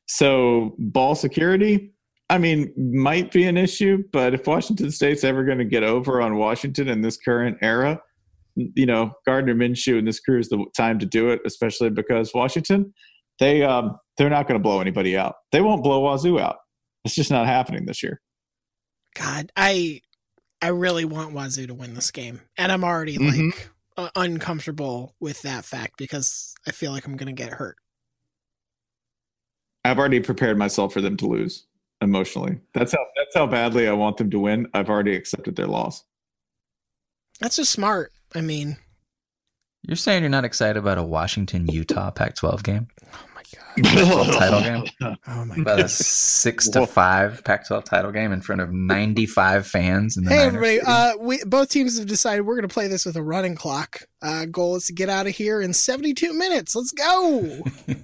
so 0.07 0.75
ball 0.79 1.15
security 1.15 1.93
i 2.31 2.39
mean 2.39 2.73
might 2.77 3.31
be 3.33 3.45
an 3.45 3.57
issue 3.57 4.03
but 4.13 4.35
if 4.35 4.47
washington 4.47 4.91
state's 4.91 5.25
ever 5.25 5.45
going 5.45 5.59
to 5.59 5.65
get 5.65 5.83
over 5.83 6.21
on 6.21 6.37
washington 6.37 6.89
in 6.89 7.01
this 7.01 7.17
current 7.17 7.57
era 7.63 8.01
you 8.57 8.87
know 8.87 9.13
gardner 9.27 9.55
minshew 9.55 9.99
and 9.99 10.07
this 10.07 10.21
crew 10.21 10.39
is 10.39 10.49
the 10.49 10.65
time 10.77 10.99
to 10.99 11.07
do 11.07 11.31
it 11.31 11.41
especially 11.47 11.91
because 11.91 12.33
washington 12.35 12.93
they 13.39 13.63
um 13.63 13.97
they're 14.19 14.31
not 14.31 14.47
going 14.47 14.59
to 14.59 14.63
blow 14.63 14.81
anybody 14.81 15.17
out 15.17 15.37
they 15.53 15.61
won't 15.61 15.83
blow 15.83 16.01
wazoo 16.01 16.39
out 16.39 16.57
it's 17.05 17.15
just 17.15 17.31
not 17.31 17.47
happening 17.47 17.87
this 17.87 18.03
year 18.03 18.21
God, 19.15 19.53
I 19.57 20.01
I 20.63 20.69
really 20.69 21.05
want 21.05 21.35
Wazoo 21.35 21.67
to 21.67 21.75
win 21.75 21.93
this 21.93 22.11
game, 22.11 22.41
and 22.57 22.71
I'm 22.73 22.83
already 22.83 23.19
Mhm. 23.19 23.51
like 23.51 23.71
uh, 23.99 24.09
uncomfortable 24.17 25.15
with 25.21 25.43
that 25.43 25.67
fact 25.67 25.99
because 25.99 26.55
I 26.67 26.71
feel 26.71 26.93
like 26.93 27.05
I'm 27.05 27.17
gonna 27.19 27.33
get 27.35 27.53
hurt. 27.53 27.77
I've 29.85 29.99
already 29.99 30.21
prepared 30.21 30.59
myself 30.59 30.93
for 30.93 31.01
them 31.01 31.17
to 31.19 31.27
lose 31.27 31.67
emotionally. 32.01 32.59
That's 32.75 32.93
how 32.93 33.05
that's 33.17 33.35
how 33.35 33.47
badly 33.47 33.89
I 33.89 33.93
want 33.93 34.17
them 34.17 34.31
to 34.31 34.39
win. 34.39 34.69
I've 34.75 34.89
already 34.91 35.15
accepted 35.17 35.57
their 35.57 35.67
loss. 35.67 36.05
That's 37.41 37.57
just 37.57 37.73
smart. 37.73 38.13
I 38.35 38.41
mean, 38.41 38.77
You're 39.83 39.97
saying 39.97 40.23
you're 40.23 40.31
not 40.31 40.45
excited 40.45 40.77
about 40.77 40.99
a 40.99 41.03
Washington 41.03 41.67
Utah 41.67 42.11
Pac 42.11 42.37
12 42.37 42.63
game? 42.63 42.87
oh 43.13 43.27
my 43.35 43.43
god, 43.83 43.85
Pac-12 43.85 44.39
title 44.39 44.61
game? 44.61 44.85
oh 45.27 45.45
my 45.45 45.57
god! 45.57 45.59
About 45.63 45.81
a 45.81 45.89
six 45.89 46.69
to 46.71 46.87
five 46.87 47.43
Pac 47.45 47.67
12 47.67 47.85
title 47.85 48.13
game 48.13 48.33
in 48.33 48.41
front 48.41 48.61
of 48.61 48.73
95 48.73 49.67
fans. 49.67 50.17
In 50.17 50.25
the 50.25 50.31
Hey 50.31 50.37
Niners 50.37 50.55
everybody! 50.55 50.81
Uh, 50.87 51.13
we 51.19 51.43
both 51.45 51.69
teams 51.71 51.99
have 51.99 52.07
decided 52.07 52.43
we're 52.43 52.55
gonna 52.57 52.69
play 52.69 52.87
this 52.87 53.05
with 53.05 53.17
a 53.17 53.23
running 53.23 53.57
clock. 53.57 54.03
Uh, 54.23 54.45
goal 54.47 54.77
is 54.77 54.85
to 54.87 54.93
get 54.93 55.09
out 55.09 55.27
of 55.27 55.35
here 55.35 55.61
in 55.61 55.73
72 55.73 56.33
minutes. 56.33 56.77
Let's 56.77 56.93
go. 56.93 57.65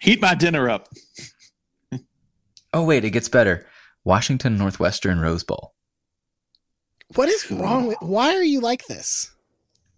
Heat 0.00 0.20
my 0.20 0.34
dinner 0.34 0.68
up. 0.68 0.88
oh, 2.72 2.84
wait, 2.84 3.04
it 3.04 3.10
gets 3.10 3.28
better. 3.28 3.66
Washington 4.04 4.58
Northwestern 4.58 5.20
Rose 5.20 5.44
Bowl. 5.44 5.74
What 7.14 7.28
is 7.28 7.50
wrong 7.50 7.86
with? 7.86 7.98
Why 8.00 8.34
are 8.34 8.42
you 8.42 8.60
like 8.60 8.86
this? 8.86 9.30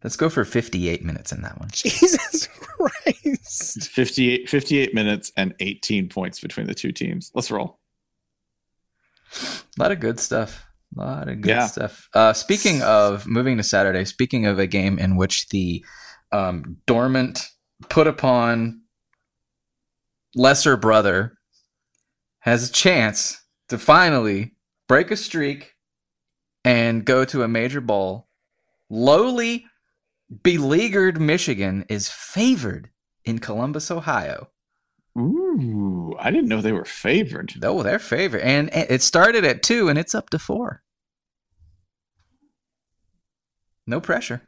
Let's 0.04 0.16
go 0.16 0.28
for 0.28 0.44
58 0.44 1.02
minutes 1.04 1.32
in 1.32 1.42
that 1.42 1.58
one. 1.58 1.70
Jesus 1.72 2.46
Christ! 2.60 3.76
It's 3.76 3.86
58, 3.88 4.48
58 4.48 4.94
minutes 4.94 5.32
and 5.36 5.54
18 5.60 6.08
points 6.08 6.38
between 6.40 6.66
the 6.66 6.74
two 6.74 6.92
teams. 6.92 7.30
Let's 7.34 7.50
roll. 7.50 7.78
A 9.34 9.82
lot 9.82 9.90
of 9.92 9.98
good 10.00 10.20
stuff. 10.20 10.64
A 10.96 11.00
lot 11.00 11.28
of 11.28 11.40
good 11.40 11.48
Yeah. 11.50 11.66
stuff. 11.66 12.08
Uh, 12.14 12.32
speaking 12.32 12.82
of 12.82 13.26
moving 13.26 13.56
to 13.56 13.62
Saturday, 13.62 14.04
speaking 14.04 14.46
of 14.46 14.58
a 14.58 14.66
game 14.66 14.98
in 14.98 15.16
which 15.16 15.48
the 15.48 15.84
um, 16.32 16.76
dormant, 16.86 17.48
put 17.88 18.06
upon 18.06 18.82
lesser 20.36 20.76
brother 20.76 21.38
has 22.40 22.68
a 22.68 22.72
chance 22.72 23.42
to 23.68 23.78
finally 23.78 24.54
break 24.86 25.10
a 25.10 25.16
streak 25.16 25.72
and 26.64 27.04
go 27.04 27.24
to 27.24 27.42
a 27.42 27.48
major 27.48 27.80
bowl. 27.80 28.28
Lowly, 28.88 29.66
beleaguered 30.42 31.20
Michigan 31.20 31.84
is 31.88 32.08
favored 32.08 32.90
in 33.24 33.40
Columbus, 33.40 33.90
Ohio. 33.90 34.50
Ooh, 35.18 36.14
I 36.20 36.30
didn't 36.30 36.48
know 36.48 36.60
they 36.60 36.72
were 36.72 36.84
favored. 36.84 37.54
Oh, 37.62 37.82
they're 37.82 37.98
favored. 37.98 38.42
And 38.42 38.68
it 38.72 39.02
started 39.02 39.44
at 39.44 39.62
two 39.62 39.88
and 39.88 39.98
it's 39.98 40.14
up 40.14 40.30
to 40.30 40.38
four. 40.38 40.82
No 43.86 44.00
pressure. 44.00 44.42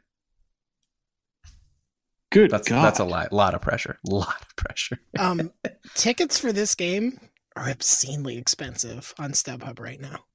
Good 2.31 2.51
That's 2.51 2.67
God. 2.67 2.83
that's 2.83 2.99
a 2.99 3.03
lot, 3.05 3.33
lot 3.33 3.55
of 3.55 3.61
pressure. 3.61 3.97
A 4.07 4.09
lot 4.13 4.41
of 4.41 4.55
pressure. 4.55 4.99
Um, 5.17 5.51
tickets 5.95 6.39
for 6.39 6.51
this 6.51 6.75
game 6.75 7.19
are 7.55 7.69
obscenely 7.69 8.37
expensive 8.37 9.13
on 9.17 9.31
StubHub 9.31 9.79
right 9.79 9.99
now. 9.99 10.25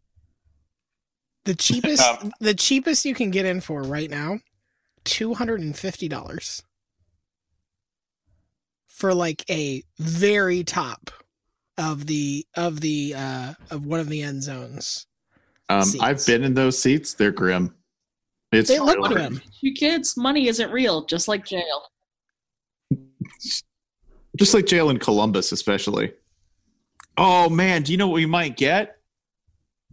The 1.44 1.54
cheapest, 1.54 2.02
Um, 2.22 2.32
the 2.40 2.54
cheapest 2.54 3.04
you 3.04 3.14
can 3.14 3.30
get 3.30 3.46
in 3.46 3.60
for 3.60 3.82
right 3.82 4.10
now, 4.10 4.40
two 5.04 5.34
hundred 5.34 5.60
and 5.60 5.76
fifty 5.76 6.08
dollars 6.08 6.62
for 8.88 9.14
like 9.14 9.44
a 9.50 9.82
very 9.98 10.64
top 10.64 11.10
of 11.76 12.06
the 12.06 12.46
of 12.56 12.80
the 12.80 13.14
uh 13.16 13.54
of 13.70 13.84
one 13.84 14.00
of 14.00 14.08
the 14.08 14.22
end 14.22 14.42
zones. 14.42 15.06
Um, 15.68 15.82
seats. 15.82 16.02
I've 16.02 16.26
been 16.26 16.44
in 16.44 16.54
those 16.54 16.78
seats. 16.78 17.14
They're 17.14 17.32
grim. 17.32 17.74
It's 18.54 18.68
They 18.68 18.78
look 18.78 18.96
really- 18.98 19.14
grim. 19.14 19.42
You 19.60 19.72
kids, 19.74 20.16
money 20.16 20.48
isn't 20.48 20.70
real, 20.70 21.04
just 21.06 21.28
like 21.28 21.44
jail. 21.46 21.82
Just 24.36 24.52
like 24.54 24.66
jail 24.66 24.90
in 24.90 24.98
Columbus, 24.98 25.52
especially. 25.52 26.12
Oh 27.16 27.48
man, 27.48 27.82
do 27.82 27.92
you 27.92 27.98
know 27.98 28.08
what 28.08 28.14
we 28.16 28.26
might 28.26 28.56
get? 28.56 28.96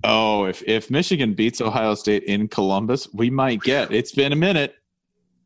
Oh, 0.03 0.45
if 0.45 0.63
if 0.63 0.89
Michigan 0.89 1.33
beats 1.35 1.61
Ohio 1.61 1.93
State 1.93 2.23
in 2.23 2.47
Columbus, 2.47 3.07
we 3.13 3.29
might 3.29 3.61
get. 3.61 3.91
It's 3.93 4.11
been 4.11 4.31
a 4.33 4.35
minute. 4.35 4.73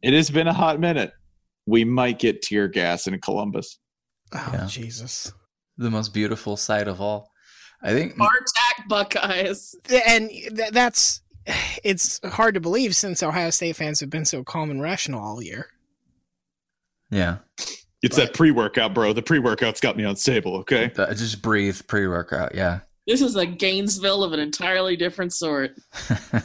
It 0.02 0.14
has 0.14 0.30
been 0.30 0.48
a 0.48 0.54
hot 0.54 0.80
minute. 0.80 1.12
We 1.66 1.84
might 1.84 2.20
get 2.20 2.42
tear 2.42 2.68
gas 2.70 3.08
in 3.08 3.20
Columbus. 3.20 3.80
Oh 4.34 4.50
Yeah. 4.54 4.66
Jesus! 4.68 5.34
The 5.78 5.92
most 5.92 6.14
beautiful 6.14 6.56
sight 6.56 6.88
of 6.88 7.02
all. 7.02 7.32
I 7.84 7.92
think 7.92 8.14
Attack 8.14 8.88
Buckeyes. 8.88 9.76
And 10.08 10.30
th- 10.30 10.72
that's 10.72 11.22
it's 11.84 12.20
hard 12.24 12.56
to 12.56 12.60
believe 12.60 12.96
since 12.96 13.22
Ohio 13.22 13.50
State 13.50 13.76
fans 13.76 14.00
have 14.00 14.10
been 14.10 14.26
so 14.26 14.44
calm 14.44 14.72
and 14.72 14.82
rational 14.82 15.22
all 15.22 15.42
year. 15.42 15.68
yeah. 17.10 17.38
It's 18.02 18.18
that 18.18 18.36
pre-workout, 18.36 18.94
bro. 18.94 19.14
The 19.14 19.24
pre-workout's 19.24 19.80
got 19.80 19.98
me 19.98 20.04
unstable. 20.04 20.58
Okay. 20.58 20.92
Just 20.96 21.42
breathe 21.42 21.82
pre-workout. 21.88 22.54
Yeah. 22.54 22.82
This 23.08 23.20
is 23.20 23.36
a 23.36 23.48
Gainesville 23.48 24.24
of 24.24 24.32
an 24.32 24.40
entirely 24.40 24.96
different 24.96 25.34
sort. 25.34 25.72
The 26.08 26.44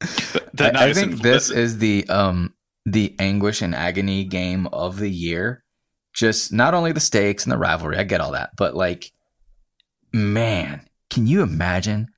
I, 0.74 0.88
I 0.88 0.92
think 0.94 1.20
this 1.20 1.50
is 1.50 1.78
the 1.78 2.08
um 2.08 2.54
the 2.86 3.14
anguish 3.18 3.60
and 3.60 3.74
agony 3.74 4.24
game 4.24 4.68
of 4.68 4.98
the 4.98 5.10
year. 5.10 5.64
Just 6.14 6.50
not 6.50 6.72
only 6.72 6.92
the 6.92 7.00
stakes 7.00 7.44
and 7.44 7.52
the 7.52 7.58
rivalry, 7.58 7.98
I 7.98 8.04
get 8.04 8.22
all 8.22 8.32
that, 8.32 8.50
but 8.56 8.74
like, 8.74 9.12
man, 10.14 10.88
can 11.10 11.26
you 11.26 11.42
imagine 11.42 12.08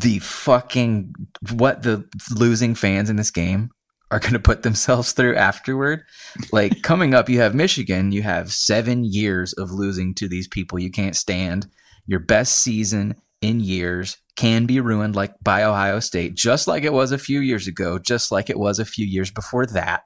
the 0.00 0.18
fucking 0.20 1.14
what 1.52 1.82
the 1.82 2.08
losing 2.34 2.74
fans 2.74 3.10
in 3.10 3.16
this 3.16 3.30
game 3.30 3.70
are 4.10 4.20
going 4.20 4.34
to 4.34 4.38
put 4.38 4.62
themselves 4.62 5.12
through 5.12 5.36
afterward? 5.36 6.02
Like 6.52 6.82
coming 6.82 7.14
up, 7.14 7.28
you 7.28 7.40
have 7.40 7.54
Michigan. 7.54 8.12
You 8.12 8.22
have 8.22 8.52
seven 8.52 9.04
years 9.04 9.52
of 9.54 9.70
losing 9.70 10.14
to 10.14 10.28
these 10.28 10.48
people 10.48 10.78
you 10.78 10.90
can't 10.90 11.16
stand. 11.16 11.68
Your 12.06 12.20
best 12.20 12.56
season 12.56 13.16
in 13.40 13.60
years 13.60 14.18
can 14.36 14.66
be 14.66 14.80
ruined 14.80 15.14
like 15.14 15.34
by 15.42 15.62
Ohio 15.62 16.00
State, 16.00 16.34
just 16.34 16.66
like 16.66 16.82
it 16.82 16.92
was 16.92 17.12
a 17.12 17.18
few 17.18 17.40
years 17.40 17.66
ago, 17.66 17.98
just 17.98 18.32
like 18.32 18.50
it 18.50 18.58
was 18.58 18.78
a 18.78 18.84
few 18.84 19.06
years 19.06 19.30
before 19.30 19.66
that. 19.66 20.04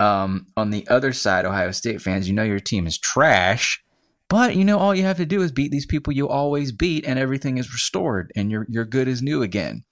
Um, 0.00 0.46
on 0.56 0.70
the 0.70 0.86
other 0.88 1.12
side, 1.12 1.44
Ohio 1.44 1.72
State 1.72 2.00
fans, 2.00 2.28
you 2.28 2.34
know 2.34 2.44
your 2.44 2.60
team 2.60 2.86
is 2.86 2.98
trash, 2.98 3.82
but 4.28 4.56
you 4.56 4.64
know 4.64 4.78
all 4.78 4.94
you 4.94 5.04
have 5.04 5.16
to 5.16 5.26
do 5.26 5.42
is 5.42 5.52
beat 5.52 5.70
these 5.70 5.86
people 5.86 6.12
you 6.12 6.28
always 6.28 6.72
beat, 6.72 7.06
and 7.06 7.18
everything 7.18 7.58
is 7.58 7.72
restored, 7.72 8.32
and 8.36 8.50
you're 8.50 8.84
good 8.84 9.08
as 9.08 9.22
new 9.22 9.42
again. 9.42 9.84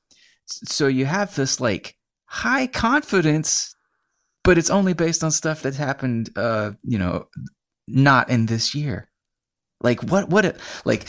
So 0.46 0.86
you 0.86 1.06
have 1.06 1.34
this 1.34 1.60
like 1.60 1.96
high 2.26 2.66
confidence, 2.66 3.74
but 4.44 4.58
it's 4.58 4.70
only 4.70 4.92
based 4.92 5.24
on 5.24 5.30
stuff 5.30 5.62
that's 5.62 5.76
happened, 5.76 6.30
uh, 6.36 6.72
you 6.84 6.98
know, 6.98 7.28
not 7.88 8.30
in 8.30 8.46
this 8.46 8.74
year. 8.74 9.10
Like 9.80 10.02
what 10.02 10.28
what 10.28 10.56
like 10.84 11.06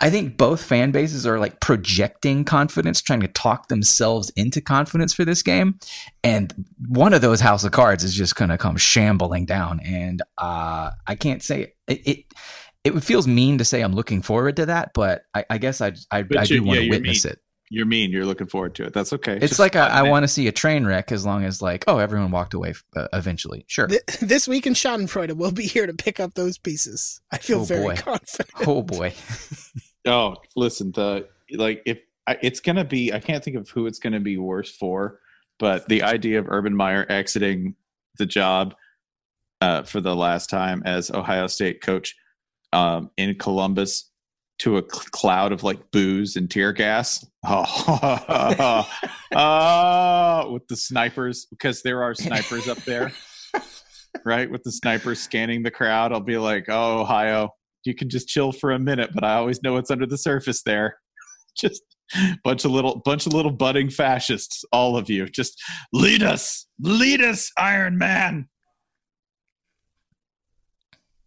I 0.00 0.10
think 0.10 0.36
both 0.36 0.62
fan 0.62 0.90
bases 0.90 1.26
are 1.26 1.38
like 1.38 1.60
projecting 1.60 2.44
confidence, 2.44 3.00
trying 3.00 3.20
to 3.20 3.28
talk 3.28 3.68
themselves 3.68 4.30
into 4.30 4.60
confidence 4.60 5.14
for 5.14 5.24
this 5.24 5.42
game. 5.42 5.78
And 6.22 6.66
one 6.88 7.14
of 7.14 7.22
those 7.22 7.40
house 7.40 7.64
of 7.64 7.72
cards 7.72 8.04
is 8.04 8.14
just 8.14 8.36
going 8.36 8.50
to 8.50 8.58
come 8.58 8.76
shambling 8.76 9.46
down. 9.46 9.80
And 9.80 10.20
uh, 10.36 10.90
I 11.06 11.14
can't 11.14 11.42
say 11.42 11.72
it, 11.86 12.06
it, 12.06 12.24
it. 12.84 13.00
feels 13.02 13.26
mean 13.26 13.58
to 13.58 13.64
say 13.64 13.80
I'm 13.80 13.94
looking 13.94 14.20
forward 14.20 14.56
to 14.56 14.66
that, 14.66 14.90
but 14.92 15.22
I, 15.34 15.44
I 15.48 15.58
guess 15.58 15.80
I, 15.80 15.92
I, 16.10 16.18
I 16.36 16.44
do 16.44 16.62
want 16.62 16.80
to 16.80 16.84
yeah, 16.84 16.90
witness 16.90 17.24
mean. 17.24 17.32
it. 17.32 17.40
You're 17.70 17.86
mean. 17.86 18.10
You're 18.10 18.24
looking 18.24 18.46
forward 18.46 18.74
to 18.76 18.84
it. 18.84 18.92
That's 18.94 19.12
okay. 19.12 19.36
It's 19.36 19.48
Just 19.48 19.58
like 19.58 19.74
a, 19.74 19.80
fun, 19.80 19.90
I 19.90 20.02
want 20.02 20.24
to 20.24 20.28
see 20.28 20.48
a 20.48 20.52
train 20.52 20.86
wreck 20.86 21.12
as 21.12 21.26
long 21.26 21.44
as 21.44 21.60
like, 21.60 21.84
oh, 21.86 21.98
everyone 21.98 22.30
walked 22.30 22.54
away 22.54 22.74
uh, 22.96 23.08
eventually. 23.12 23.64
Sure. 23.68 23.86
Th- 23.86 24.02
this 24.20 24.48
week 24.48 24.66
in 24.66 24.72
Schadenfreude, 24.74 25.32
we'll 25.34 25.52
be 25.52 25.66
here 25.66 25.86
to 25.86 25.92
pick 25.94 26.18
up 26.20 26.34
those 26.34 26.56
pieces. 26.58 27.20
I 27.30 27.38
feel 27.38 27.60
Oh, 27.60 27.64
very 27.64 27.82
boy. 27.82 27.96
confident. 27.96 28.50
Oh 28.66 28.82
boy. 28.82 29.12
Oh, 30.06 30.36
listen, 30.56 30.90
the 30.92 31.28
like 31.52 31.82
if 31.84 31.98
I, 32.26 32.38
it's 32.40 32.60
gonna 32.60 32.84
be, 32.84 33.12
I 33.12 33.18
can't 33.20 33.44
think 33.44 33.56
of 33.56 33.68
who 33.68 33.86
it's 33.86 33.98
gonna 33.98 34.20
be 34.20 34.38
worse 34.38 34.74
for, 34.74 35.20
but 35.58 35.86
the 35.88 36.02
idea 36.02 36.38
of 36.38 36.46
Urban 36.48 36.74
Meyer 36.74 37.04
exiting 37.10 37.74
the 38.16 38.24
job 38.24 38.74
uh, 39.60 39.82
for 39.82 40.00
the 40.00 40.16
last 40.16 40.48
time 40.48 40.82
as 40.86 41.10
Ohio 41.10 41.46
State 41.46 41.82
coach 41.82 42.16
um, 42.72 43.10
in 43.18 43.34
Columbus 43.34 44.08
to 44.58 44.78
a 44.78 44.82
cl- 44.82 45.04
cloud 45.10 45.52
of 45.52 45.62
like 45.62 45.90
booze 45.90 46.36
and 46.36 46.50
tear 46.50 46.72
gas. 46.72 47.24
Oh, 47.50 48.86
oh, 49.32 50.50
with 50.52 50.66
the 50.66 50.76
snipers 50.76 51.46
because 51.46 51.82
there 51.82 52.02
are 52.02 52.12
snipers 52.12 52.66
up 52.68 52.78
there, 52.78 53.12
right? 54.24 54.50
With 54.50 54.64
the 54.64 54.72
snipers 54.72 55.20
scanning 55.20 55.62
the 55.62 55.70
crowd, 55.70 56.12
I'll 56.12 56.20
be 56.20 56.36
like, 56.36 56.64
"Oh, 56.68 57.00
Ohio, 57.00 57.50
you 57.84 57.94
can 57.94 58.10
just 58.10 58.26
chill 58.26 58.50
for 58.50 58.72
a 58.72 58.78
minute, 58.78 59.10
but 59.14 59.22
I 59.22 59.34
always 59.34 59.62
know 59.62 59.74
what's 59.74 59.90
under 59.90 60.04
the 60.04 60.18
surface 60.18 60.62
there. 60.62 60.98
Just 61.56 61.82
bunch 62.44 62.64
of 62.64 62.70
little 62.70 63.00
bunch 63.04 63.26
of 63.26 63.32
little 63.32 63.52
budding 63.52 63.90
fascists, 63.90 64.64
all 64.72 64.96
of 64.96 65.08
you. 65.08 65.26
Just 65.28 65.62
lead 65.92 66.22
us, 66.22 66.66
lead 66.80 67.22
us, 67.22 67.50
Iron 67.56 67.98
Man. 67.98 68.48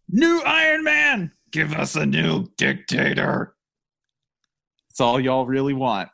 New 0.08 0.42
Iron 0.44 0.84
Man, 0.84 1.32
give 1.52 1.74
us 1.74 1.94
a 1.94 2.04
new 2.04 2.48
dictator. 2.56 3.54
That's 4.88 5.00
all 5.00 5.20
y'all 5.20 5.46
really 5.46 5.74
want. 5.74 6.08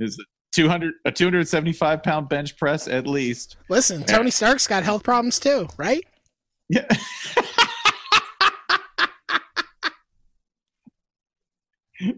Is 0.00 0.18
a 0.18 0.24
200 0.52 0.94
a 1.04 1.12
275 1.12 2.02
pound 2.02 2.28
bench 2.28 2.56
press 2.56 2.88
at 2.88 3.06
least. 3.06 3.56
Listen, 3.68 4.02
Tony 4.02 4.30
Stark's 4.30 4.66
got 4.66 4.82
health 4.82 5.04
problems 5.04 5.38
too, 5.38 5.68
right? 5.76 6.04
Yeah. 6.68 6.88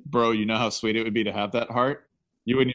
Bro, 0.07 0.33
you 0.33 0.45
know 0.47 0.57
how 0.57 0.71
sweet 0.71 0.97
it 0.97 1.05
would 1.05 1.15
be 1.15 1.23
to 1.25 1.33
have 1.33 1.53
that 1.53 1.71
heart? 1.71 2.09
You 2.45 2.57
wouldn't 2.57 2.75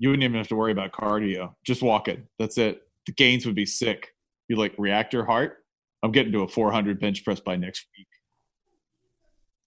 you 0.00 0.08
wouldn't 0.08 0.24
even 0.24 0.36
have 0.36 0.48
to 0.48 0.56
worry 0.56 0.72
about 0.72 0.92
cardio. 0.92 1.54
Just 1.64 1.82
walking. 1.82 2.26
That's 2.38 2.58
it. 2.58 2.82
The 3.06 3.12
gains 3.12 3.46
would 3.46 3.54
be 3.54 3.66
sick. 3.66 4.14
You 4.48 4.56
like 4.56 4.74
reactor 4.78 5.24
heart? 5.24 5.58
I'm 6.02 6.12
getting 6.12 6.32
to 6.32 6.42
a 6.42 6.48
400 6.48 7.00
bench 7.00 7.24
press 7.24 7.40
by 7.40 7.56
next 7.56 7.86
week. 7.96 8.06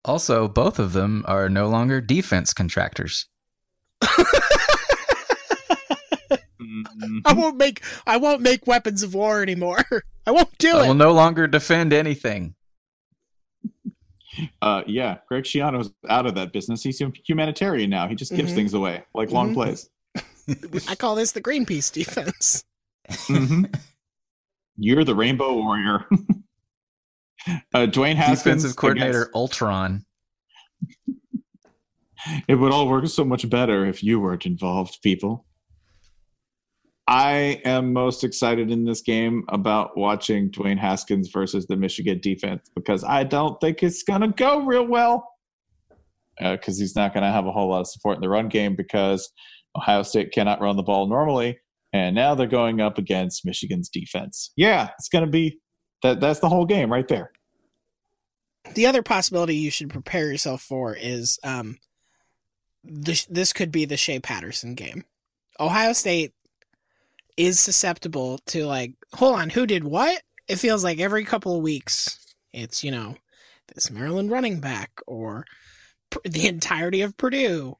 Also, 0.05 0.47
both 0.47 0.79
of 0.79 0.93
them 0.93 1.23
are 1.27 1.47
no 1.49 1.67
longer 1.67 2.01
defense 2.01 2.53
contractors. 2.53 3.27
I 7.25 7.33
won't 7.33 7.57
make 7.57 7.83
I 8.07 8.17
won't 8.17 8.41
make 8.41 8.65
weapons 8.67 9.03
of 9.03 9.13
war 9.13 9.41
anymore. 9.41 9.83
I 10.25 10.31
won't 10.31 10.55
do 10.57 10.69
I 10.75 10.81
it. 10.81 10.85
I 10.85 10.87
will 10.87 10.93
no 10.95 11.11
longer 11.11 11.47
defend 11.47 11.93
anything. 11.93 12.55
Uh, 14.61 14.81
yeah, 14.87 15.17
Greg 15.27 15.43
Schiano's 15.43 15.91
out 16.07 16.25
of 16.25 16.35
that 16.35 16.53
business. 16.53 16.81
He's 16.81 17.01
a 17.01 17.11
humanitarian 17.27 17.89
now. 17.89 18.07
He 18.07 18.15
just 18.15 18.33
gives 18.33 18.53
Mhm. 18.53 18.55
things 18.55 18.73
away, 18.73 19.03
like 19.13 19.29
long 19.29 19.49
Mhm. 19.51 19.55
plays. 19.55 19.89
I 20.87 20.95
call 20.95 21.15
this 21.15 21.33
the 21.33 21.41
Greenpeace 21.41 21.91
defense. 21.91 22.63
Mhm. 23.09 23.75
You're 24.77 25.03
the 25.03 25.15
Rainbow 25.15 25.53
Warrior. 25.55 26.05
Uh, 27.47 27.87
Dwayne 27.87 28.15
Haskins, 28.15 28.43
Defensive 28.43 28.75
coordinator 28.75 29.23
against- 29.23 29.35
Ultron. 29.35 30.05
It 32.47 32.55
would 32.55 32.71
all 32.71 32.87
work 32.87 33.07
so 33.07 33.25
much 33.25 33.49
better 33.49 33.85
if 33.85 34.03
you 34.03 34.19
weren't 34.19 34.45
involved, 34.45 34.99
people. 35.01 35.45
I 37.07 37.59
am 37.65 37.93
most 37.93 38.23
excited 38.23 38.69
in 38.71 38.85
this 38.85 39.01
game 39.01 39.43
about 39.49 39.97
watching 39.97 40.51
Dwayne 40.51 40.77
Haskins 40.77 41.29
versus 41.29 41.65
the 41.65 41.75
Michigan 41.75 42.19
defense 42.21 42.69
because 42.75 43.03
I 43.03 43.23
don't 43.23 43.59
think 43.59 43.81
it's 43.81 44.03
going 44.03 44.21
to 44.21 44.27
go 44.27 44.63
real 44.63 44.85
well. 44.85 45.27
Because 46.39 46.79
he's 46.79 46.95
not 46.95 47.13
going 47.13 47.23
to 47.23 47.31
have 47.31 47.45
a 47.45 47.51
whole 47.51 47.69
lot 47.69 47.81
of 47.81 47.87
support 47.87 48.15
in 48.15 48.21
the 48.21 48.29
run 48.29 48.47
game 48.47 48.75
because 48.75 49.29
Ohio 49.75 50.03
State 50.03 50.31
cannot 50.31 50.61
run 50.61 50.77
the 50.77 50.83
ball 50.83 51.07
normally. 51.07 51.59
And 51.91 52.15
now 52.15 52.35
they're 52.35 52.47
going 52.47 52.79
up 52.79 52.97
against 52.97 53.45
Michigan's 53.45 53.89
defense. 53.89 54.53
Yeah, 54.55 54.89
it's 54.97 55.09
going 55.09 55.25
to 55.25 55.29
be 55.29 55.59
that. 56.03 56.19
That's 56.19 56.39
the 56.39 56.49
whole 56.49 56.65
game 56.65 56.91
right 56.91 57.07
there. 57.07 57.31
The 58.73 58.85
other 58.85 59.01
possibility 59.01 59.55
you 59.55 59.71
should 59.71 59.89
prepare 59.89 60.31
yourself 60.31 60.61
for 60.61 60.95
is 60.95 61.39
um 61.43 61.79
this 62.83 63.25
this 63.25 63.53
could 63.53 63.71
be 63.71 63.85
the 63.85 63.97
Shea 63.97 64.19
Patterson 64.19 64.75
game. 64.75 65.05
Ohio 65.59 65.93
State 65.93 66.33
is 67.37 67.59
susceptible 67.59 68.39
to 68.47 68.65
like, 68.65 68.93
hold 69.13 69.35
on, 69.35 69.49
who 69.49 69.65
did 69.65 69.83
what? 69.83 70.21
It 70.47 70.57
feels 70.57 70.83
like 70.83 70.99
every 70.99 71.23
couple 71.23 71.55
of 71.55 71.63
weeks 71.63 72.17
it's, 72.53 72.83
you 72.83 72.91
know, 72.91 73.15
this 73.73 73.89
Maryland 73.89 74.29
running 74.31 74.59
back 74.59 74.91
or 75.07 75.45
the 76.25 76.47
entirety 76.47 77.01
of 77.01 77.17
Purdue. 77.17 77.77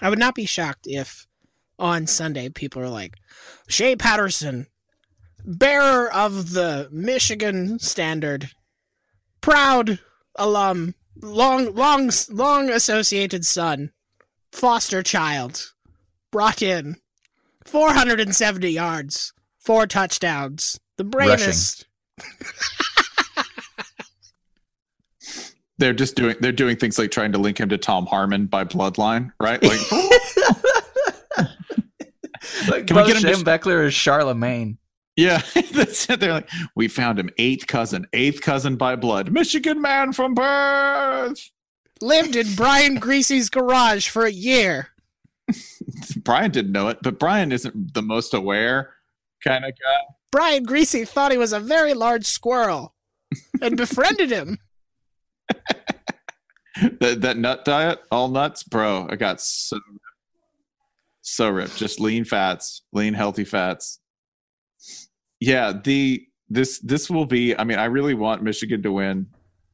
I 0.00 0.10
would 0.10 0.18
not 0.18 0.34
be 0.34 0.44
shocked 0.44 0.84
if 0.84 1.26
on 1.78 2.06
Sunday 2.06 2.48
people 2.50 2.82
are 2.82 2.88
like, 2.88 3.14
Shea 3.66 3.96
Patterson, 3.96 4.66
bearer 5.46 6.12
of 6.12 6.52
the 6.52 6.88
Michigan 6.90 7.78
standard, 7.78 8.50
proud 9.40 10.00
alum, 10.34 10.94
long, 11.22 11.74
long, 11.74 12.10
long 12.30 12.68
associated 12.68 13.46
son, 13.46 13.92
foster 14.52 15.02
child, 15.02 15.72
brought 16.30 16.60
in 16.60 16.96
470 17.64 18.68
yards, 18.68 19.32
four 19.58 19.86
touchdowns, 19.86 20.78
the 20.96 21.04
bravest. 21.04 21.86
They're 25.78 25.92
just 25.92 26.16
doing. 26.16 26.36
They're 26.40 26.52
doing 26.52 26.78
things 26.78 26.98
like 26.98 27.10
trying 27.10 27.32
to 27.32 27.38
link 27.38 27.58
him 27.60 27.68
to 27.68 27.76
Tom 27.76 28.06
Harmon 28.06 28.46
by 28.46 28.64
bloodline, 28.64 29.30
right? 29.38 29.62
Like, 29.62 29.92
Like 32.66 32.86
Can 32.86 32.96
we 32.96 33.04
get 33.04 33.16
him 33.16 33.22
to 33.22 33.34
Shane 33.34 33.36
sh- 33.36 33.42
Beckler 33.42 33.86
or 33.86 33.90
Charlemagne. 33.90 34.78
Yeah, 35.16 35.42
that's 35.72 36.08
it. 36.10 36.20
They're 36.20 36.32
like, 36.32 36.48
we 36.74 36.88
found 36.88 37.18
him 37.18 37.30
eighth 37.38 37.66
cousin, 37.66 38.06
eighth 38.12 38.40
cousin 38.40 38.76
by 38.76 38.96
blood, 38.96 39.32
Michigan 39.32 39.80
man 39.80 40.12
from 40.12 40.34
birth. 40.34 41.50
Lived 42.02 42.36
in 42.36 42.54
Brian 42.54 43.00
Griese's 43.00 43.48
garage 43.48 44.08
for 44.08 44.26
a 44.26 44.30
year. 44.30 44.88
Brian 46.18 46.50
didn't 46.50 46.72
know 46.72 46.88
it, 46.88 46.98
but 47.02 47.18
Brian 47.18 47.52
isn't 47.52 47.94
the 47.94 48.02
most 48.02 48.34
aware 48.34 48.94
kind 49.42 49.64
of 49.64 49.70
guy. 49.70 50.14
Brian 50.30 50.66
Griese 50.66 51.08
thought 51.08 51.32
he 51.32 51.38
was 51.38 51.52
a 51.54 51.60
very 51.60 51.94
large 51.94 52.26
squirrel 52.26 52.94
and 53.62 53.76
befriended 53.76 54.30
him. 54.30 54.58
That 57.00 57.22
that 57.22 57.38
nut 57.38 57.64
diet, 57.64 58.00
all 58.10 58.28
nuts, 58.28 58.62
bro. 58.62 59.08
I 59.08 59.16
got 59.16 59.40
so 59.40 59.78
so 61.22 61.48
ripped. 61.48 61.78
Just 61.78 62.00
lean 62.00 62.24
fats, 62.24 62.82
lean 62.92 63.14
healthy 63.14 63.44
fats. 63.44 63.98
Yeah, 65.40 65.72
the 65.84 66.26
this 66.48 66.78
this 66.80 67.10
will 67.10 67.26
be. 67.26 67.56
I 67.58 67.64
mean, 67.64 67.78
I 67.78 67.86
really 67.86 68.14
want 68.14 68.42
Michigan 68.42 68.82
to 68.82 68.92
win. 68.92 69.26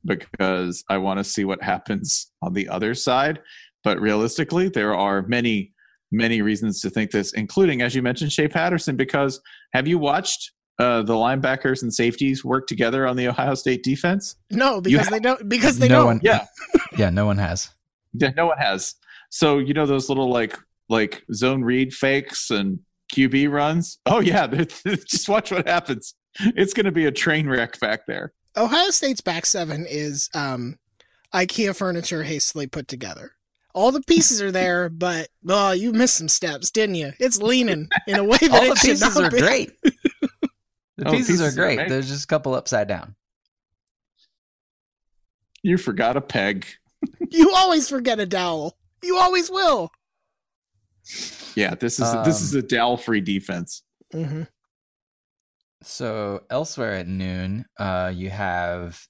because 0.04 0.82
I 0.88 0.98
want 0.98 1.18
to 1.18 1.24
see 1.24 1.44
what 1.44 1.62
happens 1.62 2.32
on 2.42 2.52
the 2.52 2.68
other 2.68 2.94
side. 2.94 3.40
But 3.84 4.00
realistically, 4.00 4.68
there 4.68 4.94
are 4.94 5.22
many, 5.22 5.72
many 6.10 6.42
reasons 6.42 6.80
to 6.82 6.90
think 6.90 7.10
this, 7.10 7.32
including, 7.34 7.82
as 7.82 7.94
you 7.94 8.02
mentioned, 8.02 8.32
Shea 8.32 8.48
Patterson. 8.48 8.96
Because 8.96 9.40
have 9.74 9.86
you 9.86 9.98
watched 9.98 10.52
uh, 10.78 11.02
the 11.02 11.14
linebackers 11.14 11.82
and 11.82 11.92
safeties 11.92 12.44
work 12.44 12.66
together 12.66 13.06
on 13.06 13.16
the 13.16 13.28
Ohio 13.28 13.54
State 13.54 13.82
defense? 13.84 14.36
No, 14.50 14.80
because 14.80 15.08
they 15.08 15.20
don't. 15.20 15.48
Because 15.48 15.78
they 15.78 15.88
no 15.88 15.96
don't. 15.98 16.06
one. 16.06 16.20
Yeah, 16.22 16.46
Yeah, 16.98 17.10
no 17.10 17.26
one 17.26 17.38
has. 17.38 17.70
yeah, 18.14 18.30
no 18.36 18.46
one 18.46 18.58
has. 18.58 18.94
So 19.30 19.58
you 19.58 19.72
know 19.74 19.86
those 19.86 20.08
little 20.08 20.30
like 20.30 20.58
like 20.88 21.22
zone 21.32 21.62
read 21.62 21.92
fakes 21.94 22.50
and 22.50 22.80
QB 23.12 23.50
runs. 23.50 23.98
Oh 24.06 24.20
yeah, 24.20 24.46
they're- 24.46 24.64
just 25.06 25.28
watch 25.28 25.50
what 25.52 25.66
happens. 25.68 26.14
It's 26.40 26.72
going 26.72 26.86
to 26.86 26.92
be 26.92 27.04
a 27.06 27.12
train 27.12 27.48
wreck 27.48 27.78
back 27.78 28.06
there. 28.06 28.32
Ohio 28.56 28.90
State's 28.90 29.20
back 29.20 29.46
seven 29.46 29.86
is 29.88 30.28
um, 30.34 30.78
IKEA 31.34 31.76
furniture 31.76 32.22
hastily 32.22 32.66
put 32.66 32.88
together. 32.88 33.32
All 33.74 33.92
the 33.92 34.02
pieces 34.02 34.40
are 34.42 34.50
there, 34.52 34.88
but 34.90 35.28
oh, 35.48 35.72
you 35.72 35.92
missed 35.92 36.16
some 36.16 36.28
steps, 36.28 36.70
didn't 36.70 36.94
you? 36.96 37.12
It's 37.18 37.38
leaning 37.40 37.88
in 38.06 38.18
a 38.18 38.24
way 38.24 38.36
that 38.40 38.50
All 38.50 38.60
the 38.70 38.76
should 38.76 38.90
pieces 38.92 39.14
not 39.16 39.24
are 39.24 39.30
be. 39.30 39.40
great. 39.40 39.72
The 39.82 41.08
Oh, 41.08 41.10
pieces, 41.12 41.26
pieces 41.26 41.40
are 41.42 41.48
are 41.48 41.52
great. 41.76 41.88
There's 41.88 42.08
just 42.08 42.24
a 42.24 42.26
couple 42.26 42.54
upside 42.54 42.86
down. 42.88 43.14
You 45.62 45.78
forgot 45.78 46.16
a 46.16 46.20
peg. 46.20 46.66
You 47.30 47.52
always 47.54 47.88
forget 47.88 48.20
a 48.20 48.26
dowel. 48.26 48.76
You 49.02 49.16
always 49.18 49.50
will. 49.50 49.90
Yeah, 51.54 51.74
this 51.74 52.00
is 52.00 52.12
this 52.24 52.40
is 52.40 52.54
Um, 52.54 52.60
a 52.60 52.62
dowel 52.62 52.96
free 52.96 53.20
defense. 53.20 53.82
hmm 54.12 54.42
So 55.82 56.44
elsewhere 56.50 56.94
at 56.94 57.08
noon, 57.08 57.64
uh, 57.78 58.12
you 58.14 58.30
have. 58.30 59.06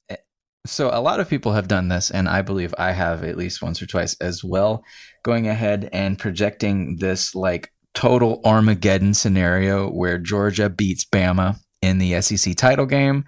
So 0.64 0.90
a 0.92 1.00
lot 1.00 1.18
of 1.20 1.28
people 1.28 1.52
have 1.52 1.66
done 1.68 1.88
this, 1.88 2.10
and 2.10 2.28
I 2.28 2.40
believe 2.42 2.72
I 2.78 2.92
have 2.92 3.24
at 3.24 3.36
least 3.36 3.62
once 3.62 3.82
or 3.82 3.86
twice 3.86 4.16
as 4.20 4.44
well. 4.44 4.84
Going 5.24 5.48
ahead 5.48 5.88
and 5.92 6.18
projecting 6.18 6.96
this 6.98 7.34
like 7.34 7.72
total 7.94 8.40
Armageddon 8.44 9.12
scenario 9.12 9.90
where 9.90 10.18
Georgia 10.18 10.70
beats 10.70 11.04
Bama 11.04 11.56
in 11.82 11.98
the 11.98 12.20
SEC 12.22 12.54
title 12.56 12.86
game. 12.86 13.24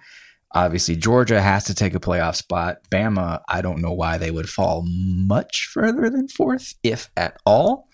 Obviously, 0.53 0.95
Georgia 0.95 1.41
has 1.41 1.65
to 1.65 1.75
take 1.75 1.93
a 1.93 1.99
playoff 1.99 2.35
spot. 2.35 2.77
Bama, 2.89 3.41
I 3.49 3.61
don't 3.61 3.81
know 3.81 3.91
why 3.91 4.17
they 4.17 4.31
would 4.31 4.47
fall 4.49 4.85
much 4.87 5.69
further 5.71 6.09
than 6.09 6.29
fourth, 6.29 6.73
if 6.81 7.09
at 7.17 7.37
all. 7.45 7.89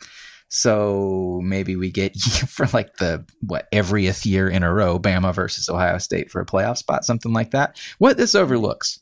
So 0.53 1.39
maybe 1.41 1.77
we 1.77 1.91
get 1.91 2.15
for 2.47 2.67
like 2.73 2.97
the 2.97 3.25
what 3.39 3.71
everyth 3.71 4.25
year 4.25 4.49
in 4.49 4.63
a 4.63 4.73
row, 4.73 4.99
Bama 4.99 5.33
versus 5.33 5.69
Ohio 5.69 5.97
State 5.97 6.29
for 6.29 6.41
a 6.41 6.45
playoff 6.45 6.77
spot, 6.77 7.05
something 7.05 7.31
like 7.31 7.51
that. 7.51 7.79
What 7.99 8.17
this 8.17 8.35
overlooks, 8.35 8.99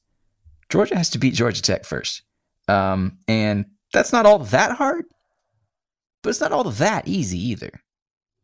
Georgia 0.70 0.96
has 0.96 1.10
to 1.10 1.18
beat 1.18 1.34
Georgia 1.34 1.62
Tech 1.64 1.86
first, 1.86 2.22
um, 2.68 3.18
and 3.28 3.66
that's 3.92 4.14
not 4.14 4.28
all 4.28 4.38
that 4.38 4.74
hard, 4.78 5.06
but 6.22 6.30
it's 6.30 6.40
not 6.40 6.52
all 6.52 6.66
that 6.66 7.08
easy 7.08 7.40
either. 7.50 7.72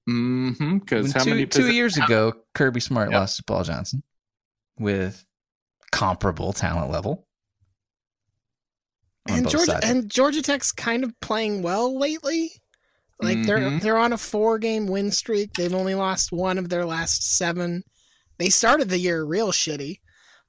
Mm-hmm. 0.10 0.80
Because 0.80 1.14
two, 1.14 1.30
many 1.30 1.46
two 1.46 1.72
years 1.72 1.96
how- 1.98 2.06
ago, 2.08 2.34
Kirby 2.56 2.80
Smart 2.80 3.12
Yep. 3.12 3.20
lost 3.20 3.38
to 3.38 3.44
Paul 3.44 3.64
Johnson 3.66 4.02
with 4.80 5.24
comparable 5.92 6.54
talent 6.54 6.92
level. 6.92 7.28
And 9.28 9.48
Georgia 9.50 9.74
sides. 9.74 9.86
and 9.86 10.10
Georgia 10.10 10.42
Tech's 10.42 10.72
kind 10.72 11.04
of 11.04 11.20
playing 11.20 11.62
well 11.62 11.98
lately. 11.98 12.52
Like 13.22 13.44
they're 13.46 13.60
Mhm. 13.60 13.82
they're 13.82 13.98
on 13.98 14.14
a 14.14 14.18
four 14.18 14.58
game 14.60 14.88
win 14.88 15.12
streak. 15.12 15.54
They've 15.54 15.74
only 15.74 15.96
lost 15.96 16.32
one 16.32 16.58
of 16.58 16.70
their 16.70 16.86
last 16.86 17.24
seven. 17.24 17.84
They 18.38 18.50
started 18.50 18.90
the 18.90 19.00
year 19.00 19.24
real 19.24 19.52
shitty, 19.52 20.00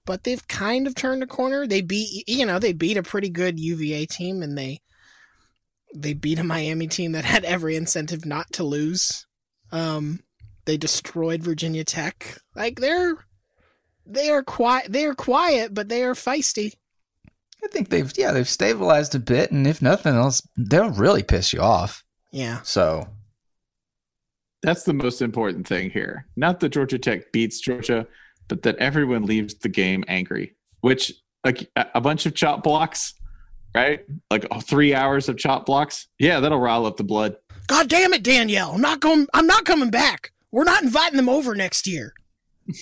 but 0.04 0.24
they've 0.24 0.46
kind 0.48 0.86
of 0.86 0.94
turned 0.94 1.22
a 1.22 1.26
corner. 1.26 1.66
They 1.66 1.80
beat 1.80 2.24
you 2.28 2.44
know 2.44 2.58
they 2.58 2.72
beat 2.72 2.96
a 2.96 3.02
pretty 3.02 3.30
good 3.30 3.60
UVA 3.60 4.06
team, 4.06 4.42
and 4.42 4.58
they 4.58 4.80
they 5.94 6.12
beat 6.12 6.38
a 6.40 6.44
Miami 6.44 6.88
team 6.88 7.12
that 7.12 7.24
had 7.34 7.44
every 7.44 7.76
incentive 7.76 8.24
not 8.26 8.52
to 8.54 8.64
lose. 8.64 9.26
Um, 9.70 10.20
they 10.64 10.76
destroyed 10.76 11.42
Virginia 11.44 11.84
Tech. 11.84 12.38
Like 12.56 12.80
they're 12.80 13.14
they 14.04 14.28
are 14.30 14.42
quiet. 14.42 14.92
They 14.92 15.04
are 15.04 15.14
quiet, 15.14 15.72
but 15.72 15.88
they 15.88 16.02
are 16.02 16.14
feisty. 16.14 16.72
I 17.64 17.68
think 17.68 17.88
they've 17.90 18.12
yeah 18.16 18.32
they've 18.32 18.48
stabilized 18.48 19.14
a 19.14 19.20
bit, 19.20 19.52
and 19.52 19.66
if 19.66 19.80
nothing 19.80 20.14
else, 20.14 20.42
they'll 20.56 20.90
really 20.90 21.22
piss 21.22 21.52
you 21.52 21.60
off. 21.60 22.02
Yeah. 22.32 22.60
So 22.62 23.08
That's 24.62 24.82
the 24.84 24.92
most 24.94 25.22
important 25.22 25.66
thing 25.66 25.90
here. 25.90 26.26
Not 26.36 26.60
that 26.60 26.70
Georgia 26.70 26.98
Tech 26.98 27.32
beats 27.32 27.60
Georgia, 27.60 28.06
but 28.48 28.62
that 28.62 28.76
everyone 28.76 29.24
leaves 29.26 29.54
the 29.54 29.68
game 29.68 30.04
angry. 30.08 30.54
Which 30.80 31.12
like 31.44 31.70
a 31.76 31.86
a 31.94 32.00
bunch 32.00 32.26
of 32.26 32.34
chop 32.34 32.62
blocks, 32.62 33.14
right? 33.74 34.04
Like 34.30 34.46
oh, 34.50 34.60
three 34.60 34.94
hours 34.94 35.28
of 35.28 35.36
chop 35.38 35.66
blocks. 35.66 36.08
Yeah, 36.18 36.40
that'll 36.40 36.58
rile 36.60 36.86
up 36.86 36.96
the 36.96 37.04
blood. 37.04 37.36
God 37.68 37.88
damn 37.88 38.12
it, 38.14 38.22
Danielle! 38.22 38.72
I'm 38.72 38.80
not 38.80 39.00
going. 39.00 39.26
I'm 39.34 39.46
not 39.46 39.64
coming 39.64 39.90
back. 39.90 40.32
We're 40.52 40.64
not 40.64 40.82
inviting 40.82 41.16
them 41.16 41.28
over 41.28 41.54
next 41.54 41.86
year. 41.86 42.14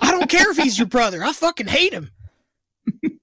I 0.00 0.10
don't 0.10 0.28
care 0.28 0.50
if 0.50 0.56
he's 0.56 0.78
your 0.78 0.88
brother. 0.88 1.22
I 1.22 1.32
fucking 1.32 1.68
hate 1.68 1.92
him. 1.92 2.10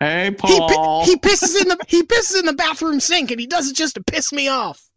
Hey, 0.00 0.26
He, 0.26 0.30
Paul. 0.32 1.00
pi- 1.02 1.06
he 1.06 1.16
pisses 1.16 1.60
in 1.60 1.68
the 1.68 1.76
he 1.88 2.02
pisses 2.02 2.38
in 2.38 2.46
the 2.46 2.52
bathroom 2.52 3.00
sink, 3.00 3.30
and 3.30 3.40
he 3.40 3.46
does 3.46 3.68
it 3.68 3.76
just 3.76 3.94
to 3.96 4.02
piss 4.02 4.32
me 4.32 4.46
off. 4.48 4.90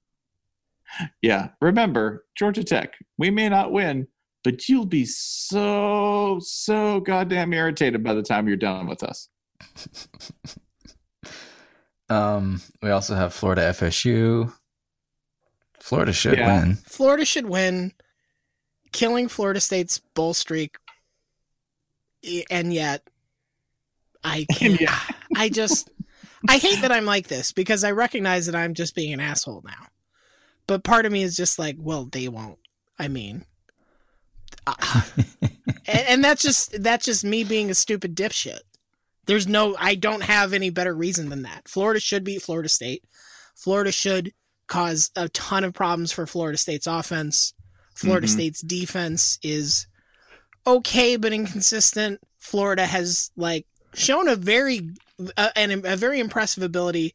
Yeah. 1.22 1.50
Remember, 1.62 2.26
Georgia 2.36 2.64
Tech, 2.64 2.94
we 3.18 3.30
may 3.30 3.50
not 3.50 3.72
win, 3.72 4.08
but 4.44 4.68
you'll 4.70 4.86
be 4.86 5.06
so, 5.06 6.40
so 6.42 7.00
goddamn 7.02 7.54
irritated 7.54 8.04
by 8.04 8.14
the 8.14 8.24
time 8.24 8.48
you're 8.48 8.58
done 8.58 8.88
with 8.88 9.04
us. 9.04 9.30
um, 12.10 12.62
we 12.82 12.90
also 12.90 13.16
have 13.16 13.34
Florida 13.34 13.62
FSU. 13.72 14.54
Florida 15.80 16.14
should 16.14 16.38
Yeah. 16.38 16.60
win. 16.64 16.76
Florida 16.76 17.26
should 17.26 17.46
win, 17.48 17.94
killing 18.92 19.28
Florida 19.28 19.60
State's 19.60 20.00
bowl 20.00 20.34
streak, 20.34 20.78
and 22.50 22.74
yet 22.74 23.08
I 24.24 24.46
can't. 24.52 24.82
I 25.36 25.50
just 25.50 25.90
I 26.48 26.58
hate 26.58 26.82
that 26.82 26.92
I'm 26.92 27.06
like 27.06 27.28
this 27.28 27.52
because 27.52 27.84
I 27.84 27.92
recognize 27.92 28.46
that 28.46 28.56
I'm 28.56 28.74
just 28.74 28.96
being 28.96 29.14
an 29.14 29.20
asshole 29.20 29.64
now. 29.66 29.88
But 30.68 30.84
part 30.84 31.06
of 31.06 31.12
me 31.12 31.24
is 31.24 31.36
just 31.38 31.58
like, 31.58 31.76
well, 31.80 32.06
they 32.06 32.28
won't. 32.28 32.60
I 33.00 33.08
mean, 33.08 33.46
uh, 34.66 35.02
and, 35.88 36.04
and 36.10 36.24
that's 36.24 36.42
just 36.42 36.82
that's 36.84 37.06
just 37.06 37.24
me 37.24 37.44
being 37.44 37.70
a 37.70 37.76
stupid 37.76 38.16
dipshit. 38.16 38.60
There's 39.26 39.48
no, 39.48 39.76
I 39.78 39.96
don't 39.96 40.24
have 40.24 40.54
any 40.54 40.70
better 40.70 40.96
reason 40.96 41.30
than 41.30 41.42
that. 41.42 41.68
Florida 41.68 42.00
should 42.00 42.24
beat 42.24 42.42
Florida 42.42 42.70
State. 42.70 43.04
Florida 43.56 43.92
should 43.92 44.34
cause 44.68 45.12
a 45.16 45.28
ton 45.30 45.64
of 45.64 45.74
problems 45.74 46.12
for 46.12 46.26
Florida 46.26 46.58
State's 46.58 46.88
offense. 46.88 47.54
Florida 47.96 48.28
Mhm. 48.28 48.32
State's 48.32 48.62
defense 48.62 49.38
is 49.44 49.88
okay 50.66 51.16
but 51.18 51.34
inconsistent. 51.34 52.22
Florida 52.38 52.86
has 52.86 53.32
like 53.36 53.66
shown 53.98 54.28
a 54.28 54.36
very 54.36 54.92
uh, 55.36 55.50
an, 55.56 55.72
a 55.86 55.96
very 55.98 56.20
impressive 56.20 56.64
ability 56.64 57.14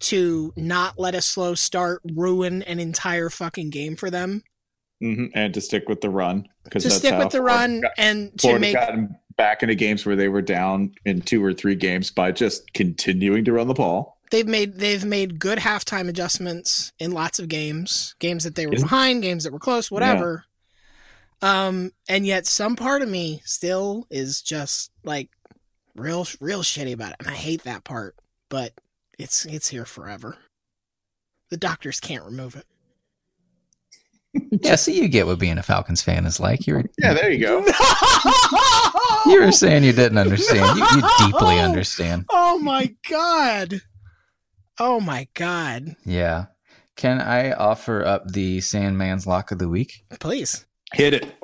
to 0.00 0.52
not 0.56 0.98
let 0.98 1.14
a 1.14 1.20
slow 1.20 1.54
start 1.54 2.00
ruin 2.14 2.62
an 2.62 2.78
entire 2.80 3.28
fucking 3.28 3.70
game 3.70 3.96
for 3.96 4.08
them. 4.10 4.42
hmm 5.00 5.26
And 5.34 5.52
to 5.54 5.60
stick 5.60 5.88
with 5.88 6.00
the 6.00 6.08
run. 6.10 6.48
Because 6.64 6.84
To 6.84 6.90
stick 6.90 7.18
with 7.18 7.30
the 7.32 7.42
run 7.42 7.82
and 7.98 8.32
to 8.38 8.38
Florida 8.38 8.60
make 8.60 8.74
gotten 8.74 9.16
back 9.36 9.62
into 9.62 9.74
games 9.74 10.06
where 10.06 10.16
they 10.16 10.28
were 10.28 10.42
down 10.42 10.92
in 11.04 11.20
two 11.22 11.44
or 11.44 11.52
three 11.52 11.74
games 11.74 12.10
by 12.10 12.30
just 12.32 12.72
continuing 12.74 13.44
to 13.46 13.52
run 13.52 13.66
the 13.68 13.74
ball. 13.74 14.18
they've 14.30 14.46
made 14.46 14.74
they've 14.78 15.04
made 15.04 15.38
good 15.40 15.58
halftime 15.58 16.08
adjustments 16.08 16.92
in 16.98 17.10
lots 17.12 17.38
of 17.38 17.48
games, 17.48 18.14
games 18.20 18.44
that 18.44 18.54
they 18.54 18.66
were 18.66 18.74
Isn't- 18.74 18.86
behind, 18.86 19.22
games 19.22 19.44
that 19.44 19.52
were 19.52 19.58
close, 19.58 19.90
whatever. 19.90 20.44
Um, 21.42 21.92
and 22.08 22.26
yet 22.26 22.46
some 22.46 22.76
part 22.76 23.02
of 23.02 23.08
me 23.08 23.40
still 23.44 24.06
is 24.10 24.42
just 24.42 24.92
like 25.04 25.30
real 25.96 26.26
real 26.40 26.62
shitty 26.62 26.92
about 26.92 27.10
it, 27.12 27.16
and 27.20 27.28
I 27.28 27.34
hate 27.34 27.62
that 27.64 27.84
part. 27.84 28.16
But 28.48 28.72
it's 29.18 29.44
it's 29.46 29.68
here 29.68 29.84
forever. 29.84 30.36
The 31.50 31.56
doctors 31.56 32.00
can't 32.00 32.24
remove 32.24 32.56
it. 32.56 32.64
Yeah, 34.62 34.76
so 34.76 34.92
you 34.92 35.08
get 35.08 35.26
what 35.26 35.40
being 35.40 35.58
a 35.58 35.62
Falcons 35.62 36.02
fan 36.02 36.24
is 36.24 36.38
like. 36.38 36.64
You're 36.64 36.84
Yeah, 36.98 37.14
there 37.14 37.32
you 37.32 37.44
go. 37.44 37.64
you 39.26 39.40
were 39.40 39.50
saying 39.50 39.82
you 39.82 39.92
didn't 39.92 40.18
understand. 40.18 40.78
You, 40.78 40.86
you 40.94 41.02
deeply 41.18 41.58
understand. 41.58 42.26
Oh 42.30 42.56
my 42.60 42.94
god. 43.08 43.80
Oh 44.78 45.00
my 45.00 45.26
god. 45.34 45.96
Yeah. 46.04 46.46
Can 46.94 47.20
I 47.20 47.52
offer 47.52 48.04
up 48.04 48.30
the 48.30 48.58
Sandman's 48.60 49.26
lock 49.26 49.50
of 49.50 49.58
the 49.58 49.68
week? 49.68 50.04
Please. 50.20 50.64
Hit 50.92 51.14
it. 51.14 51.34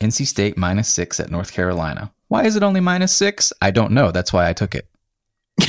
NC 0.00 0.26
State 0.26 0.58
minus 0.58 0.88
six 0.88 1.18
at 1.18 1.30
North 1.30 1.52
Carolina. 1.52 2.12
Why 2.30 2.44
is 2.44 2.54
it 2.54 2.62
only 2.62 2.78
minus 2.80 3.12
six? 3.12 3.52
I 3.60 3.72
don't 3.72 3.90
know. 3.90 4.12
That's 4.12 4.32
why 4.32 4.48
I 4.48 4.52
took 4.54 4.74
it. 4.74 4.86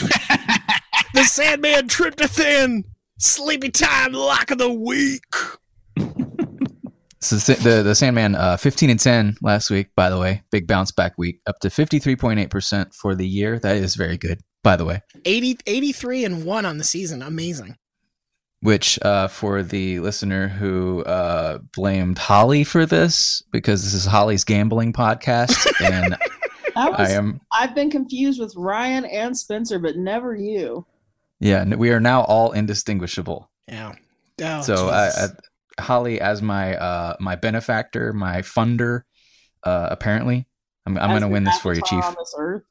The 1.13 1.23
Sandman 1.25 1.89
tryptophan. 1.89 2.85
Sleepy 3.19 3.69
time 3.69 4.13
lock 4.13 4.49
of 4.51 4.59
the 4.59 4.71
week. 4.71 5.23
So 7.23 7.35
the 7.35 7.53
the, 7.61 7.83
the 7.83 7.93
Sandman, 7.93 8.33
uh, 8.33 8.57
fifteen 8.57 8.89
and 8.89 8.99
ten 8.99 9.35
last 9.43 9.69
week. 9.69 9.89
By 9.95 10.09
the 10.09 10.17
way, 10.17 10.41
big 10.51 10.65
bounce 10.65 10.91
back 10.91 11.19
week, 11.19 11.39
up 11.45 11.59
to 11.59 11.69
fifty 11.69 11.99
three 11.99 12.15
point 12.15 12.39
eight 12.39 12.49
percent 12.49 12.95
for 12.95 13.13
the 13.13 13.27
year. 13.27 13.59
That 13.59 13.75
is 13.75 13.93
very 13.93 14.17
good. 14.17 14.39
By 14.63 14.75
the 14.75 14.85
way, 14.85 15.01
80, 15.25 15.57
83 15.67 16.25
and 16.25 16.45
one 16.45 16.65
on 16.65 16.77
the 16.79 16.83
season. 16.83 17.21
Amazing. 17.21 17.77
which 18.61 18.97
uh, 19.03 19.27
for 19.27 19.61
the 19.61 19.99
listener 19.99 20.47
who 20.47 21.03
uh, 21.03 21.59
blamed 21.75 22.17
Holly 22.17 22.63
for 22.63 22.87
this 22.87 23.43
because 23.51 23.83
this 23.83 23.93
is 23.93 24.05
Holly's 24.05 24.43
gambling 24.43 24.91
podcast, 24.93 25.67
and 25.79 26.17
That 26.75 26.91
was, 26.91 27.09
I 27.09 27.11
am 27.13 27.41
I've 27.51 27.75
been 27.75 27.89
confused 27.89 28.39
with 28.39 28.55
Ryan 28.55 29.05
and 29.05 29.37
Spencer, 29.37 29.79
but 29.79 29.97
never 29.97 30.35
you. 30.35 30.85
yeah, 31.39 31.63
we 31.75 31.91
are 31.91 31.99
now 31.99 32.23
all 32.23 32.51
indistinguishable. 32.51 33.49
Yeah. 33.67 33.93
Oh, 34.41 34.61
so 34.61 34.89
I, 34.89 35.07
I, 35.07 35.27
Holly 35.81 36.19
as 36.21 36.41
my 36.41 36.75
uh, 36.75 37.15
my 37.19 37.35
benefactor, 37.35 38.13
my 38.13 38.41
funder. 38.41 39.03
Uh, 39.63 39.87
apparently, 39.91 40.47
I'm, 40.85 40.97
I'm 40.97 41.09
going 41.09 41.21
to 41.21 41.27
win 41.27 41.43
this 41.43 41.59
for 41.59 41.73
you, 41.73 41.81
Chief. 41.85 42.03
On 42.03 42.15
this 42.17 42.33
earth. 42.37 42.63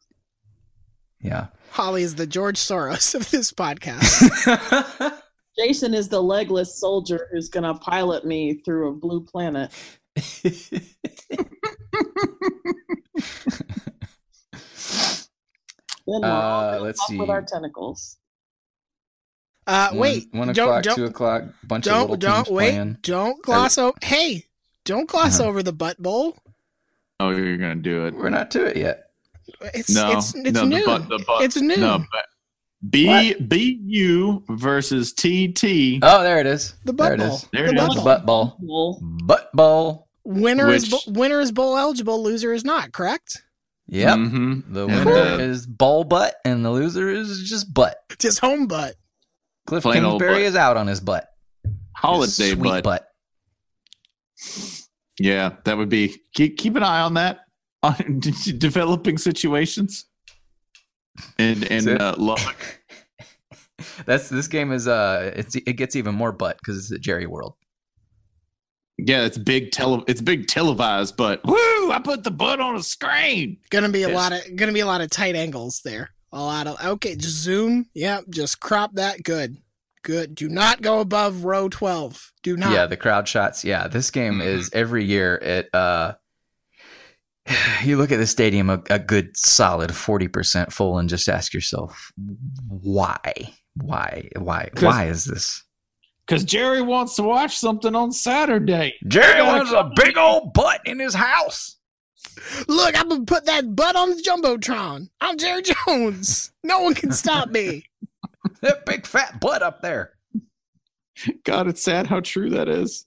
Yeah. 1.20 1.48
Holly 1.70 2.02
is 2.02 2.16
the 2.16 2.26
George 2.26 2.56
Soros 2.56 3.14
of 3.14 3.30
this 3.30 3.52
podcast. 3.52 5.20
Jason 5.58 5.94
is 5.94 6.08
the 6.08 6.22
legless 6.22 6.80
soldier 6.80 7.28
who's 7.30 7.48
going 7.48 7.64
to 7.64 7.74
pilot 7.74 8.24
me 8.24 8.54
through 8.64 8.88
a 8.88 8.92
blue 8.92 9.22
planet. 9.24 9.70
Then 16.06 16.20
we're 16.22 16.26
Uh, 16.28 16.72
gonna 16.72 16.80
let's 16.84 17.00
fuck 17.00 17.08
see. 17.08 17.18
with 17.18 17.30
our 17.30 17.42
tentacles. 17.42 18.16
Uh, 19.66 19.88
One- 19.90 19.98
wait. 19.98 20.28
one 20.32 20.48
don't, 20.52 20.66
o'clock, 20.68 20.82
don't, 20.82 20.96
two 20.96 21.04
o'clock, 21.04 21.44
bunch 21.64 21.84
don't, 21.84 22.00
little 22.02 22.16
don't, 22.16 22.44
teams 22.46 22.50
wait. 22.50 22.70
playing. 22.72 22.96
Don't 23.02 23.42
gloss 23.44 23.78
over. 23.78 23.96
Hey, 24.02 24.46
don't 24.84 25.08
gloss 25.08 25.38
Uh-huh. 25.38 25.48
over 25.48 25.62
the 25.62 25.72
butt 25.72 26.02
bowl. 26.02 26.36
Oh, 27.20 27.30
you're 27.30 27.56
gonna 27.58 27.76
do 27.76 28.06
it. 28.06 28.14
We're 28.14 28.30
not 28.30 28.50
to 28.52 28.64
it 28.64 28.76
yet. 28.76 29.04
It's 29.74 29.90
no, 29.90 30.10
it's 30.18 30.34
it's 30.34 30.52
no, 30.52 30.64
new. 30.64 30.80
The 30.80 30.86
butt, 30.86 31.08
the 31.08 31.24
butt, 31.26 31.42
it's 31.44 31.56
new. 31.60 31.76
No, 31.76 31.98
but 31.98 32.24
B 32.88 33.34
B 33.34 33.78
U 33.84 34.42
versus 34.48 35.12
T 35.12 35.48
T. 35.52 36.00
Oh, 36.02 36.22
there 36.22 36.40
it 36.40 36.46
is. 36.46 36.74
The 36.84 36.92
there 36.92 36.94
butt 36.94 37.12
it 37.12 37.18
bowl. 37.18 37.34
is. 37.36 37.48
There 37.52 37.66
The 37.66 37.72
it 37.72 37.76
butt 37.76 37.88
is. 37.90 37.94
The 37.96 38.00
bowl. 38.00 38.04
butt 38.04 38.26
ball. 38.26 38.98
Butt 39.24 39.50
ball. 39.52 40.08
Winner 40.24 40.70
is 40.70 40.90
Which- 40.90 41.06
bo- 41.06 41.12
winner 41.12 41.40
is 41.40 41.50
bowl 41.52 41.76
eligible. 41.78 42.22
Loser 42.22 42.52
is 42.52 42.64
not. 42.64 42.92
Correct. 42.92 43.42
Yep. 43.88 44.18
Mhm. 44.18 44.72
The 44.72 44.86
winner 44.86 45.40
is 45.40 45.66
ball 45.66 46.04
butt, 46.04 46.36
and 46.44 46.64
the 46.64 46.70
loser 46.70 47.08
is 47.10 47.48
just 47.48 47.72
butt. 47.74 47.96
Just 48.18 48.38
home 48.38 48.66
butt. 48.66 48.94
Kliff 49.68 49.82
Plain 49.82 50.02
Kingsbury 50.04 50.32
butt. 50.34 50.42
is 50.42 50.56
out 50.56 50.76
on 50.76 50.86
his 50.86 51.00
butt. 51.00 51.26
Holiday 51.96 52.52
sweet 52.52 52.62
butt. 52.62 52.84
butt. 52.84 53.06
Yeah, 55.18 55.56
that 55.64 55.76
would 55.76 55.88
be. 55.88 56.16
Keep, 56.34 56.56
keep 56.58 56.76
an 56.76 56.82
eye 56.82 57.00
on 57.00 57.14
that 57.14 57.40
on 57.82 58.20
developing 58.58 59.18
situations. 59.18 60.06
And 61.38 61.64
and 61.70 61.88
it. 61.88 62.00
uh, 62.00 62.14
Lubbock. 62.16 62.80
That's 64.06 64.28
this 64.28 64.46
game 64.48 64.72
is 64.72 64.86
uh 64.88 65.32
it's 65.34 65.54
it 65.56 65.72
gets 65.74 65.96
even 65.96 66.14
more 66.14 66.32
butt 66.32 66.58
because 66.58 66.78
it's 66.78 66.92
at 66.92 67.00
Jerry 67.00 67.26
World. 67.26 67.54
Yeah, 69.06 69.24
it's 69.24 69.38
big 69.38 69.70
tele. 69.72 70.02
It's 70.08 70.20
big 70.20 70.46
televised, 70.46 71.16
but 71.16 71.44
woo! 71.44 71.90
I 71.92 72.00
put 72.02 72.24
the 72.24 72.30
butt 72.30 72.60
on 72.60 72.76
a 72.76 72.82
screen. 72.82 73.58
Gonna 73.70 73.88
be 73.88 74.02
a 74.02 74.08
Yes. 74.08 74.16
lot 74.16 74.32
of 74.32 74.56
gonna 74.56 74.72
be 74.72 74.80
a 74.80 74.86
lot 74.86 75.00
of 75.00 75.10
tight 75.10 75.34
angles 75.36 75.80
there. 75.84 76.10
A 76.32 76.40
lot 76.40 76.66
of 76.66 76.80
okay. 76.84 77.16
Just 77.16 77.36
zoom. 77.42 77.86
Yep. 77.94 78.24
Just 78.30 78.60
crop 78.60 78.94
that. 78.94 79.22
Good. 79.22 79.56
Good. 80.02 80.34
Do 80.34 80.48
not 80.48 80.80
go 80.82 81.00
above 81.00 81.44
row 81.44 81.68
twelve. 81.68 82.32
Do 82.42 82.56
not. 82.56 82.72
Yeah, 82.72 82.86
the 82.86 82.96
crowd 82.96 83.26
shots. 83.28 83.64
Yeah, 83.64 83.88
this 83.88 84.10
game 84.10 84.34
Mm-hmm. 84.34 84.42
is 84.48 84.70
every 84.72 85.04
year 85.04 85.36
it 85.36 85.68
uh 85.74 86.14
you 87.84 87.96
look 87.96 88.12
at 88.12 88.18
the 88.18 88.26
stadium 88.26 88.70
a, 88.70 88.82
a 88.90 88.98
good 88.98 89.36
solid 89.36 89.90
40% 89.90 90.72
full 90.72 90.98
and 90.98 91.08
just 91.08 91.28
ask 91.28 91.52
yourself 91.52 92.12
why? 92.68 93.20
Why? 93.74 94.28
Why? 94.38 94.68
'Cause- 94.74 94.84
Why 94.84 95.06
is 95.06 95.24
this? 95.24 95.64
Because 96.30 96.44
Jerry 96.44 96.80
wants 96.80 97.16
to 97.16 97.24
watch 97.24 97.58
something 97.58 97.96
on 97.96 98.12
Saturday. 98.12 98.94
Jerry 99.08 99.40
gotta 99.40 99.52
wants 99.52 99.72
a 99.72 99.90
big 99.96 100.16
old 100.16 100.52
butt 100.52 100.80
in 100.84 101.00
his 101.00 101.12
house. 101.12 101.78
Look, 102.68 102.96
I'm 102.96 103.08
gonna 103.08 103.24
put 103.24 103.46
that 103.46 103.74
butt 103.74 103.96
on 103.96 104.10
the 104.10 104.22
jumbotron. 104.22 105.08
I'm 105.20 105.36
Jerry 105.36 105.62
Jones. 105.62 106.52
No 106.62 106.82
one 106.82 106.94
can 106.94 107.10
stop 107.10 107.50
me. 107.50 107.84
That 108.62 108.84
big 108.84 109.06
fat 109.06 109.40
butt 109.40 109.62
up 109.62 109.80
there. 109.80 110.12
God, 111.44 111.66
it's 111.66 111.82
sad 111.82 112.06
how 112.06 112.20
true 112.20 112.50
that 112.50 112.68
is. 112.68 113.06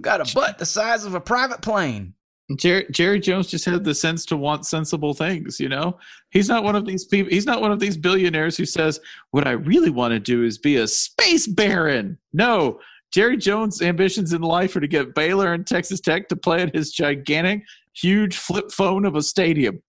Got 0.00 0.20
a 0.20 0.34
butt 0.34 0.58
the 0.58 0.64
size 0.64 1.04
of 1.04 1.14
a 1.14 1.20
private 1.20 1.60
plane. 1.60 2.14
Jerry, 2.56 2.86
Jerry 2.90 3.20
Jones 3.20 3.48
just 3.48 3.66
had 3.66 3.84
the 3.84 3.94
sense 3.94 4.24
to 4.26 4.36
want 4.36 4.66
sensible 4.66 5.12
things, 5.12 5.60
you 5.60 5.68
know? 5.68 5.98
He's 6.32 6.48
not 6.48 6.64
one 6.64 6.74
of 6.74 6.86
these 6.86 7.04
people, 7.04 7.30
he's 7.30 7.46
not 7.46 7.60
one 7.60 7.72
of 7.72 7.78
these 7.78 7.96
billionaires 7.96 8.56
who 8.56 8.64
says, 8.64 9.00
What 9.30 9.46
I 9.46 9.52
really 9.52 9.90
want 9.90 10.12
to 10.12 10.18
do 10.18 10.42
is 10.44 10.58
be 10.58 10.76
a 10.76 10.88
space 10.88 11.46
baron. 11.46 12.18
No, 12.32 12.80
Jerry 13.12 13.36
Jones' 13.36 13.82
ambitions 13.82 14.32
in 14.32 14.40
life 14.40 14.74
are 14.74 14.80
to 14.80 14.88
get 14.88 15.14
Baylor 15.14 15.52
and 15.52 15.66
Texas 15.66 16.00
Tech 16.00 16.28
to 16.28 16.36
play 16.36 16.62
at 16.62 16.74
his 16.74 16.90
gigantic, 16.90 17.62
huge 17.94 18.36
flip 18.36 18.72
phone 18.72 19.04
of 19.04 19.14
a 19.14 19.22
stadium. 19.22 19.82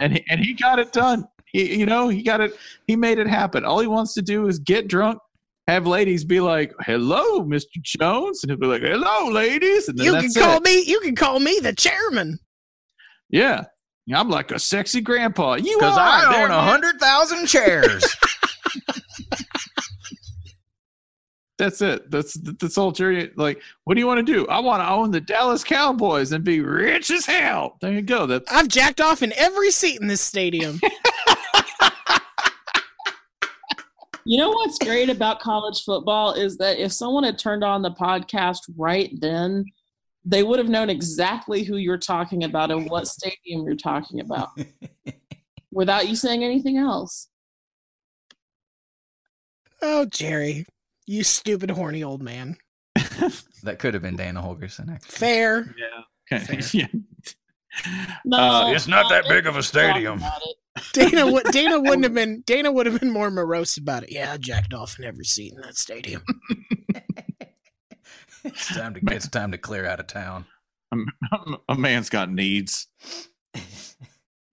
And 0.00 0.14
he, 0.14 0.24
and 0.28 0.40
he 0.40 0.54
got 0.54 0.80
it 0.80 0.92
done. 0.92 1.28
He, 1.52 1.78
you 1.78 1.86
know, 1.86 2.08
he 2.08 2.22
got 2.22 2.40
it, 2.40 2.52
he 2.88 2.96
made 2.96 3.18
it 3.18 3.28
happen. 3.28 3.64
All 3.64 3.78
he 3.78 3.86
wants 3.86 4.12
to 4.14 4.22
do 4.22 4.48
is 4.48 4.58
get 4.58 4.88
drunk. 4.88 5.20
Have 5.68 5.86
ladies 5.86 6.24
be 6.24 6.40
like, 6.40 6.74
"Hello, 6.80 7.40
Mr. 7.42 7.80
Jones," 7.80 8.42
and 8.42 8.50
he'll 8.50 8.58
be 8.58 8.66
like, 8.66 8.82
"Hello, 8.82 9.30
ladies," 9.30 9.88
and 9.88 9.96
then 9.96 10.04
You 10.04 10.12
can 10.12 10.30
call 10.34 10.56
it. 10.58 10.62
me. 10.62 10.82
You 10.82 11.00
can 11.00 11.14
call 11.14 11.40
me 11.40 11.58
the 11.62 11.72
chairman. 11.72 12.38
Yeah. 13.30 13.64
I'm 14.12 14.28
like 14.28 14.50
a 14.50 14.58
sexy 14.58 15.00
grandpa. 15.00 15.54
You 15.54 15.76
Because 15.78 15.96
are. 15.96 16.00
I 16.00 16.32
There 16.32 16.44
own 16.44 16.50
a 16.50 16.54
it 16.54 16.58
is. 16.58 16.70
hundred 16.70 17.00
thousand 17.00 17.46
chairs. 17.46 18.04
That's 21.56 21.80
it. 21.80 22.10
That's 22.10 22.34
that's 22.34 22.76
all 22.76 22.90
Jerry. 22.90 23.30
Like, 23.36 23.62
what 23.84 23.94
do 23.94 24.00
you 24.00 24.08
want 24.08 24.26
to 24.26 24.32
do? 24.32 24.44
I 24.48 24.58
want 24.58 24.82
to 24.82 24.90
own 24.90 25.12
the 25.12 25.20
Dallas 25.20 25.62
Cowboys 25.62 26.32
and 26.32 26.42
be 26.42 26.60
rich 26.60 27.12
as 27.12 27.24
hell. 27.26 27.76
There 27.80 27.92
you 27.92 28.02
go. 28.02 28.26
That's 28.26 28.50
I've 28.50 28.66
jacked 28.66 29.00
off 29.00 29.22
in 29.22 29.32
every 29.36 29.70
seat 29.70 30.00
in 30.00 30.08
this 30.08 30.20
stadium. 30.20 30.80
You 34.26 34.38
know 34.38 34.48
what's 34.48 34.78
great 34.78 35.10
about 35.10 35.40
college 35.40 35.82
football 35.84 36.32
is 36.32 36.56
that 36.56 36.78
if 36.78 36.92
someone 36.92 37.24
had 37.24 37.38
turned 37.38 37.62
on 37.62 37.82
the 37.82 37.90
podcast 37.90 38.60
right 38.74 39.10
then, 39.20 39.66
they 40.24 40.42
would 40.42 40.58
have 40.58 40.68
known 40.68 40.88
exactly 40.90 41.62
who 41.64 41.76
you're 41.76 41.98
talking 41.98 42.44
about 42.44 42.70
and 42.70 42.88
what 42.88 43.06
stadium 43.18 43.64
you're 43.64 43.76
talking 43.76 44.20
about 44.20 44.48
without 45.72 46.08
you 46.08 46.16
saying 46.16 46.42
anything 46.44 46.78
else. 46.78 47.28
oh, 49.82 50.06
Jerry, 50.06 50.66
you 51.06 51.24
stupid 51.24 51.70
horny 51.70 52.02
old 52.02 52.22
man. 52.22 52.56
that 53.64 53.78
could 53.78 53.92
have 53.94 54.02
been 54.02 54.16
Dana 54.16 54.40
Holgorsen. 54.42 54.90
Actually. 54.90 55.10
Fair. 55.10 55.74
yeah. 55.78 56.38
Okay. 56.38 56.60
yeah. 56.72 56.86
No, 58.24 58.38
Uh, 58.38 58.72
it's 58.72 58.86
not 58.86 59.10
that 59.10 59.28
big 59.28 59.46
of 59.46 59.56
a 59.56 59.62
stadium. 59.62 60.22
Dana 60.92 61.30
would 61.30 61.44
Dana 61.50 61.78
wouldn't 61.80 62.04
have 62.04 62.14
been 62.14 62.42
Dana 62.46 62.70
would 62.72 62.86
have 62.86 63.00
been 63.00 63.10
more 63.10 63.30
morose 63.30 63.76
about 63.76 64.04
it. 64.04 64.12
Yeah, 64.12 64.32
I 64.32 64.36
jacked 64.38 64.72
off 64.72 64.98
in 64.98 65.04
every 65.04 65.24
seat 65.24 65.52
in 65.54 65.60
that 65.62 65.76
stadium. 65.76 66.22
It's 68.44 68.74
time 68.74 68.94
to 68.94 69.00
it's 69.14 69.28
time 69.28 69.52
to 69.52 69.58
clear 69.58 69.86
out 69.86 70.00
of 70.00 70.06
town. 70.06 70.44
a 71.68 71.74
man's 71.76 72.08
got 72.10 72.30
needs. 72.30 72.86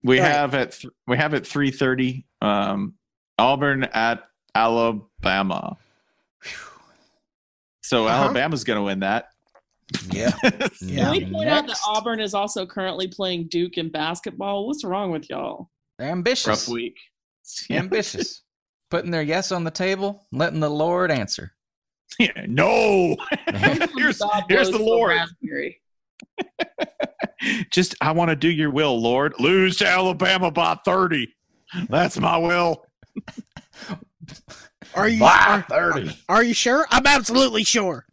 We 0.04 0.18
Right. 0.18 0.32
have 0.32 0.52
at 0.56 0.72
th- 0.72 0.92
we 1.06 1.16
have 1.16 1.32
at 1.32 1.46
three 1.46 1.70
thirty. 1.70 2.26
Um, 2.40 2.94
Auburn 3.38 3.84
at 3.84 4.24
Alabama. 4.52 5.76
So 7.82 8.06
Uh-huh. 8.06 8.24
Alabama's 8.24 8.64
going 8.64 8.78
to 8.78 8.82
win 8.82 9.00
that. 9.00 9.28
Yeah. 10.10 10.32
Yeah. 10.80 11.04
Can 11.04 11.10
we 11.12 11.30
point 11.30 11.48
out 11.48 11.66
that 11.68 11.78
Auburn 11.86 12.18
is 12.20 12.34
also 12.34 12.66
currently 12.66 13.06
playing 13.06 13.46
Duke 13.48 13.78
in 13.78 13.90
basketball? 13.90 14.66
What's 14.66 14.82
wrong 14.84 15.12
with 15.12 15.30
y'all? 15.30 15.70
Ambitious. 16.00 16.46
Rough 16.48 16.68
week. 16.68 16.96
Ambitious. 17.70 18.42
Putting 18.90 19.10
their 19.12 19.22
yes 19.22 19.52
on 19.52 19.62
the 19.64 19.70
table, 19.70 20.26
letting 20.32 20.58
the 20.60 20.68
Lord 20.70 21.10
answer. 21.12 21.52
Yeah, 22.18 22.30
no. 22.48 23.16
here's 23.96 24.22
here's 24.48 24.70
the 24.70 24.78
Lord. 24.80 25.18
Just 27.70 27.94
I 28.00 28.12
want 28.12 28.30
to 28.30 28.36
do 28.36 28.48
your 28.48 28.70
will, 28.70 29.00
Lord. 29.00 29.34
Lose 29.40 29.76
to 29.78 29.86
Alabama 29.86 30.50
by 30.50 30.76
30. 30.84 31.34
That's 31.88 32.18
my 32.18 32.36
will. 32.36 32.86
Are 34.94 35.08
you 35.08 35.20
By 35.20 35.64
30. 35.68 36.16
are 36.28 36.42
you 36.44 36.54
sure? 36.54 36.86
I'm 36.90 37.06
absolutely 37.06 37.64
sure. 37.64 38.06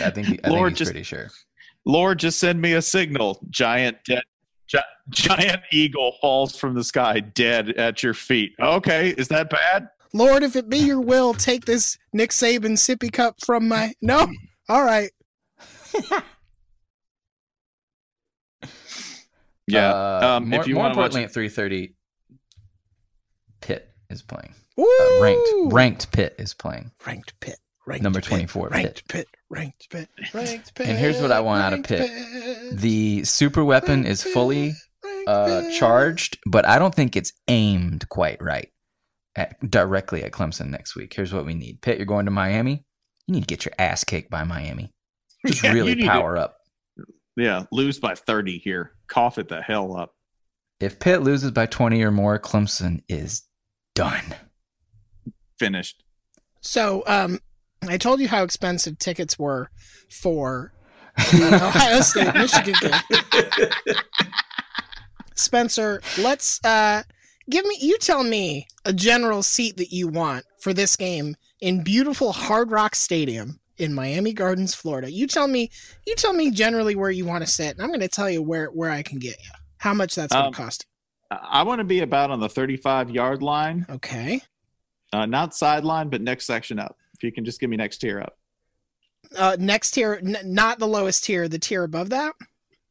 I 0.00 0.10
think, 0.10 0.26
he- 0.28 0.44
I 0.44 0.48
Lord, 0.50 0.68
think 0.68 0.70
he's 0.70 0.78
just- 0.78 0.90
pretty 0.92 1.02
sure. 1.04 1.30
Lord, 1.84 2.18
just 2.20 2.38
send 2.38 2.60
me 2.60 2.74
a 2.74 2.82
signal. 2.82 3.40
Giant 3.50 3.98
dead 4.04 4.22
gi- 4.68 4.78
giant 5.10 5.62
eagle 5.72 6.14
falls 6.20 6.56
from 6.56 6.74
the 6.74 6.84
sky 6.84 7.18
dead 7.20 7.70
at 7.70 8.02
your 8.04 8.14
feet. 8.14 8.54
Okay, 8.60 9.08
is 9.18 9.26
that 9.28 9.50
bad? 9.50 9.88
Lord, 10.12 10.42
if 10.42 10.56
it 10.56 10.68
be 10.68 10.78
your 10.78 11.00
will, 11.00 11.34
take 11.34 11.64
this 11.64 11.96
Nick 12.12 12.30
Saban 12.30 12.72
sippy 12.72 13.12
cup 13.12 13.36
from 13.44 13.68
my 13.68 13.94
No? 14.02 14.28
All 14.68 14.84
right. 14.84 15.10
Yeah. 19.66 19.92
Uh, 19.92 20.36
um, 20.36 20.48
more, 20.48 20.60
if 20.60 20.66
you 20.66 20.74
more 20.74 20.84
want 20.84 20.94
to 20.94 20.98
watch 20.98 21.06
importantly, 21.06 21.22
it, 21.22 21.24
at 21.26 21.32
three 21.32 21.48
thirty, 21.48 21.94
Pitt 23.60 23.88
is 24.10 24.22
playing. 24.22 24.54
Woo! 24.76 24.84
Uh, 24.84 25.20
ranked 25.22 25.72
ranked 25.72 26.12
Pitt 26.12 26.34
is 26.38 26.54
playing. 26.54 26.90
Ranked 27.06 27.38
Pitt. 27.40 27.58
Ranked 27.84 28.04
Number 28.04 28.20
24 28.20 28.68
Pitt. 28.68 28.76
Ranked 28.76 29.08
Pitt. 29.08 29.28
Ranked 29.50 29.90
Pitt. 29.90 30.08
Ranked 30.32 30.74
Pitt. 30.74 30.86
And 30.88 30.96
here's 30.96 31.20
what 31.20 31.32
I 31.32 31.40
want 31.40 31.62
out 31.62 31.72
of 31.72 31.78
ranked 31.80 31.88
Pitt. 31.88 32.80
The 32.80 33.24
super 33.24 33.64
weapon 33.64 34.06
is 34.06 34.22
fully 34.22 34.74
uh, 35.26 35.68
charged, 35.72 36.38
but 36.46 36.64
I 36.64 36.78
don't 36.78 36.94
think 36.94 37.16
it's 37.16 37.32
aimed 37.48 38.08
quite 38.08 38.40
right 38.40 38.70
at, 39.36 39.58
directly 39.70 40.22
at 40.22 40.32
Clemson 40.32 40.68
next 40.70 40.94
week. 40.96 41.12
Here's 41.14 41.32
what 41.32 41.46
we 41.46 41.54
need. 41.54 41.80
Pitt, 41.82 41.98
you're 41.98 42.06
going 42.06 42.24
to 42.26 42.30
Miami. 42.30 42.84
You 43.26 43.34
need 43.34 43.40
to 43.42 43.46
get 43.46 43.64
your 43.64 43.72
ass 43.78 44.04
kicked 44.04 44.30
by 44.30 44.44
Miami. 44.44 44.90
Just 45.46 45.62
Yeah, 45.62 45.72
really 45.72 45.94
need 45.94 46.02
to- 46.02 46.08
power 46.10 46.36
up. 46.36 46.56
yeah, 47.36 47.64
lose 47.72 47.98
by 47.98 48.14
30 48.14 48.58
here. 48.58 48.92
Cough 49.08 49.38
it 49.38 49.48
the 49.48 49.62
hell 49.62 49.96
up. 49.96 50.12
If 50.80 50.98
Pitt 50.98 51.22
loses 51.22 51.50
by 51.52 51.66
20 51.66 52.02
or 52.02 52.10
more, 52.10 52.38
Clemson 52.38 53.02
is 53.08 53.42
done. 53.94 54.34
Finished. 55.58 56.02
So, 56.60 57.04
um, 57.06 57.38
I 57.88 57.96
told 57.98 58.20
you 58.20 58.28
how 58.28 58.42
expensive 58.42 58.98
tickets 58.98 59.38
were 59.38 59.70
for 60.10 60.72
the 61.16 61.50
Ohio 61.54 62.00
State 62.00 62.34
Michigan 62.34 62.74
game. 62.80 63.96
Spencer, 65.34 66.00
let's 66.18 66.62
uh, 66.64 67.02
give 67.50 67.64
me. 67.66 67.76
You 67.80 67.98
tell 67.98 68.24
me 68.24 68.66
a 68.84 68.92
general 68.92 69.42
seat 69.42 69.76
that 69.76 69.92
you 69.92 70.08
want 70.08 70.44
for 70.60 70.72
this 70.72 70.96
game 70.96 71.36
in 71.60 71.82
beautiful 71.82 72.32
Hard 72.32 72.70
Rock 72.70 72.94
Stadium 72.94 73.60
in 73.78 73.94
Miami 73.94 74.32
Gardens, 74.32 74.74
Florida. 74.74 75.10
You 75.10 75.26
tell 75.26 75.48
me. 75.48 75.70
You 76.06 76.14
tell 76.16 76.32
me 76.32 76.50
generally 76.50 76.94
where 76.94 77.10
you 77.10 77.24
want 77.24 77.44
to 77.44 77.50
sit, 77.50 77.72
and 77.74 77.82
I'm 77.82 77.88
going 77.88 78.00
to 78.00 78.08
tell 78.08 78.30
you 78.30 78.42
where 78.42 78.66
where 78.68 78.90
I 78.90 79.02
can 79.02 79.18
get 79.18 79.36
you. 79.42 79.50
How 79.78 79.94
much 79.94 80.14
that's 80.14 80.32
going 80.32 80.46
Um, 80.46 80.52
to 80.52 80.56
cost. 80.56 80.86
I- 81.30 81.62
want 81.62 81.78
to 81.78 81.84
be 81.84 82.00
about 82.00 82.30
on 82.30 82.40
the 82.40 82.48
35 82.48 83.10
yard 83.10 83.42
line. 83.42 83.86
Okay. 83.88 84.42
Uh, 85.12 85.26
not 85.26 85.54
sideline, 85.54 86.08
but 86.08 86.20
next 86.20 86.46
section 86.46 86.78
up. 86.78 86.96
If 87.14 87.22
you 87.22 87.32
can 87.32 87.44
just 87.44 87.58
give 87.60 87.68
me 87.70 87.76
next 87.76 87.98
tier 87.98 88.20
up. 88.20 88.38
Uh, 89.36 89.56
next 89.58 89.92
tier, 89.92 90.20
n- 90.24 90.36
not 90.44 90.78
the 90.78 90.86
lowest 90.86 91.24
tier, 91.24 91.48
the 91.48 91.58
tier 91.58 91.84
above 91.84 92.10
that. 92.10 92.34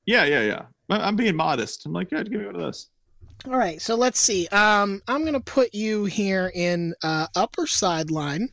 Yeah, 0.06 0.26
yeah, 0.26 0.42
yeah. 0.42 0.62
I'm 0.90 1.16
being 1.16 1.36
modest. 1.36 1.86
I'm 1.86 1.94
like, 1.94 2.12
yeah, 2.12 2.24
give 2.24 2.34
me 2.40 2.46
one 2.46 2.56
of 2.56 2.62
those. 2.62 2.88
All 3.48 3.58
right, 3.58 3.82
so 3.82 3.96
let's 3.96 4.20
see. 4.20 4.48
Um, 4.48 5.02
I'm 5.08 5.26
gonna 5.26 5.40
put 5.40 5.74
you 5.74 6.06
here 6.06 6.52
in 6.54 6.94
uh, 7.04 7.28
upper 7.36 7.66
sideline. 7.66 8.50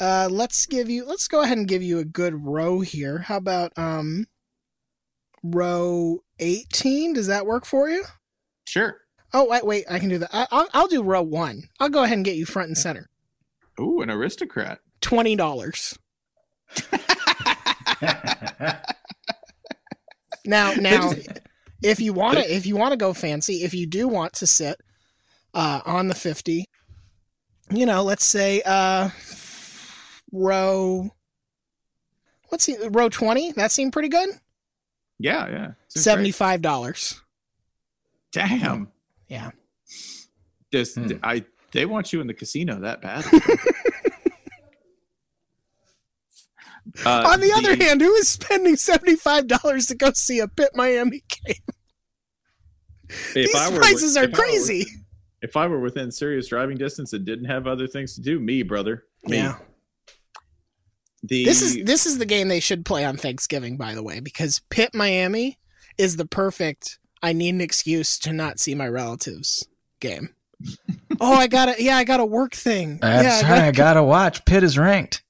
Uh, 0.00 0.28
let's 0.30 0.66
give 0.66 0.90
you. 0.90 1.04
Let's 1.06 1.28
go 1.28 1.42
ahead 1.42 1.58
and 1.58 1.68
give 1.68 1.82
you 1.82 1.98
a 1.98 2.04
good 2.04 2.44
row 2.44 2.80
here. 2.80 3.18
How 3.18 3.36
about 3.36 3.72
um, 3.76 4.26
row 5.42 6.18
18? 6.40 7.12
Does 7.12 7.28
that 7.28 7.46
work 7.46 7.64
for 7.64 7.88
you? 7.88 8.04
Sure. 8.66 8.96
Oh 9.32 9.46
wait, 9.48 9.64
wait. 9.64 9.84
I 9.88 9.98
can 9.98 10.08
do 10.08 10.18
that. 10.18 10.30
I, 10.32 10.46
I'll, 10.50 10.68
I'll 10.74 10.88
do 10.88 11.02
row 11.02 11.22
one. 11.22 11.64
I'll 11.78 11.88
go 11.88 12.02
ahead 12.02 12.18
and 12.18 12.24
get 12.24 12.36
you 12.36 12.46
front 12.46 12.68
and 12.68 12.78
center. 12.78 13.08
Ooh, 13.80 14.00
an 14.00 14.10
aristocrat. 14.10 14.80
Twenty 15.00 15.36
dollars. 15.36 15.98
Now, 20.48 20.72
now, 20.72 21.12
if 21.82 22.00
you 22.00 22.12
want 22.12 22.38
to, 22.38 22.54
if 22.54 22.66
you 22.66 22.76
want 22.76 22.92
to 22.92 22.96
go 22.96 23.12
fancy, 23.14 23.64
if 23.64 23.74
you 23.74 23.86
do 23.86 24.08
want 24.08 24.32
to 24.34 24.46
sit 24.46 24.80
uh, 25.54 25.80
on 25.84 26.08
the 26.08 26.14
fifty, 26.14 26.66
you 27.70 27.86
know, 27.86 28.02
let's 28.02 28.24
say 28.24 28.62
uh, 28.64 29.10
row. 30.32 31.10
Let's 32.50 32.64
see, 32.64 32.76
row 32.90 33.08
twenty. 33.08 33.52
That 33.52 33.70
seemed 33.72 33.92
pretty 33.92 34.08
good. 34.08 34.30
Yeah, 35.18 35.48
yeah. 35.48 35.70
Seventy-five 35.88 36.62
dollars. 36.62 37.20
Damn. 38.32 38.88
Yeah. 39.28 39.50
This 40.70 40.94
Hmm. 40.94 41.12
I 41.22 41.44
they 41.72 41.86
want 41.86 42.12
you 42.12 42.20
in 42.20 42.26
the 42.26 42.34
casino 42.34 42.80
that 42.80 43.02
bad. 43.02 43.24
Uh, 47.04 47.30
on 47.32 47.40
the, 47.40 47.52
other 47.52 47.76
hand, 47.76 48.00
who 48.00 48.12
is 48.14 48.28
spending 48.28 48.76
seventy-five 48.76 49.46
dollars 49.46 49.86
to 49.86 49.94
go 49.94 50.10
see 50.14 50.40
a 50.40 50.48
Pitt 50.48 50.70
Miami 50.74 51.22
game? 51.46 51.56
if 53.08 53.34
These 53.34 53.54
I 53.54 53.70
were- 53.70 53.78
prices 53.78 54.16
are 54.16 54.24
if 54.24 54.28
I 54.28 54.32
were- 54.32 54.36
crazy. 54.36 54.86
if 55.42 55.56
I 55.56 55.66
were 55.66 55.80
within 55.80 56.10
serious 56.10 56.48
driving 56.48 56.76
distance 56.76 57.12
and 57.12 57.24
didn't 57.24 57.46
have 57.46 57.66
other 57.66 57.86
things 57.86 58.14
to 58.16 58.20
do, 58.20 58.38
me, 58.40 58.62
brother. 58.62 59.04
Me. 59.24 59.36
Yeah. 59.38 59.56
The 61.22 61.44
This 61.44 61.62
is 61.62 61.84
this 61.84 62.06
is 62.06 62.18
the 62.18 62.26
game 62.26 62.48
they 62.48 62.60
should 62.60 62.84
play 62.84 63.04
on 63.04 63.16
Thanksgiving, 63.16 63.76
by 63.76 63.94
the 63.94 64.02
way, 64.02 64.20
because 64.20 64.60
Pitt 64.70 64.94
Miami 64.94 65.58
is 65.96 66.16
the 66.16 66.26
perfect. 66.26 66.98
I 67.22 67.32
need 67.32 67.54
an 67.54 67.60
excuse 67.60 68.18
to 68.20 68.32
not 68.32 68.60
see 68.60 68.74
my 68.76 68.86
relatives 68.86 69.66
game. 70.00 70.30
oh, 71.20 71.34
I 71.34 71.48
got 71.48 71.66
to 71.74 71.82
Yeah, 71.82 71.96
I 71.96 72.04
got 72.04 72.20
a 72.20 72.24
work 72.26 72.54
thing. 72.54 72.98
That's 72.98 73.42
yeah, 73.42 73.50
right. 73.52 73.62
I 73.64 73.72
gotta 73.72 74.02
watch. 74.04 74.44
Pitt 74.44 74.62
is 74.62 74.78
ranked. 74.78 75.22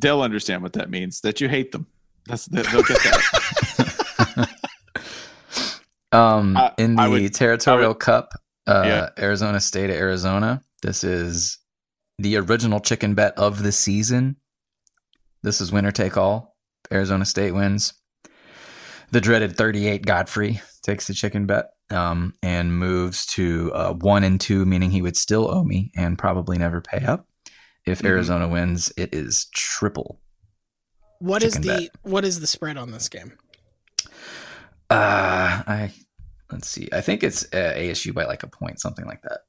They'll 0.00 0.22
understand 0.22 0.62
what 0.62 0.72
that 0.74 0.90
means. 0.90 1.20
That 1.22 1.40
you 1.40 1.48
hate 1.48 1.72
them. 1.72 1.86
That's 2.26 2.46
they'll 2.46 2.62
get 2.82 2.98
that. 3.02 4.50
Um, 6.12 6.56
I- 6.56 6.72
in 6.78 6.94
the 6.94 7.10
would- 7.10 7.34
Territorial 7.34 7.88
would- 7.90 7.98
Cup, 7.98 8.34
uh, 8.68 8.84
Yeah. 8.86 9.08
Arizona 9.18 9.58
State 9.60 9.90
of 9.90 9.96
Arizona. 9.96 10.62
This 10.82 11.02
is 11.02 11.58
the 12.18 12.36
original 12.36 12.78
chicken 12.78 13.14
bet 13.14 13.36
of 13.36 13.62
the 13.64 13.72
season. 13.72 14.36
This 15.42 15.60
is 15.60 15.72
winner 15.72 15.90
take 15.90 16.16
all. 16.16 16.56
Arizona 16.92 17.24
State 17.24 17.50
wins. 17.52 17.94
The 19.10 19.20
dreaded 19.20 19.56
38 19.56 20.06
Godfrey 20.06 20.60
takes 20.82 21.08
the 21.08 21.14
chicken 21.14 21.46
bet 21.46 21.70
um, 21.90 22.34
and 22.42 22.78
moves 22.78 23.26
to 23.26 23.72
uh, 23.74 23.92
one 23.94 24.22
and 24.22 24.40
two, 24.40 24.64
meaning 24.64 24.92
he 24.92 25.02
would 25.02 25.16
still 25.16 25.50
owe 25.50 25.64
me 25.64 25.90
and 25.96 26.16
probably 26.16 26.58
never 26.58 26.80
pay 26.80 27.04
up. 27.04 27.26
If 27.86 28.00
Mhm. 28.00 28.06
Arizona 28.06 28.48
wins, 28.48 28.92
it 28.96 29.14
is 29.14 29.46
triple. 29.54 30.20
What 31.18 31.42
is 31.42 31.54
chicken 31.54 31.68
the 31.68 31.90
what 32.02 32.24
is 32.24 32.40
the 32.40 32.46
spread 32.46 32.76
on 32.76 32.90
this 32.92 33.08
game? 33.08 33.36
Uh, 34.90 35.62
I 35.66 35.92
let's 36.50 36.68
see. 36.68 36.88
I 36.92 37.00
think 37.00 37.22
it's 37.22 37.44
uh, 37.52 37.74
ASU 37.76 38.12
by 38.14 38.24
like 38.24 38.42
a 38.42 38.46
point, 38.48 38.80
something 38.80 39.04
like 39.06 39.22
that. 39.22 39.40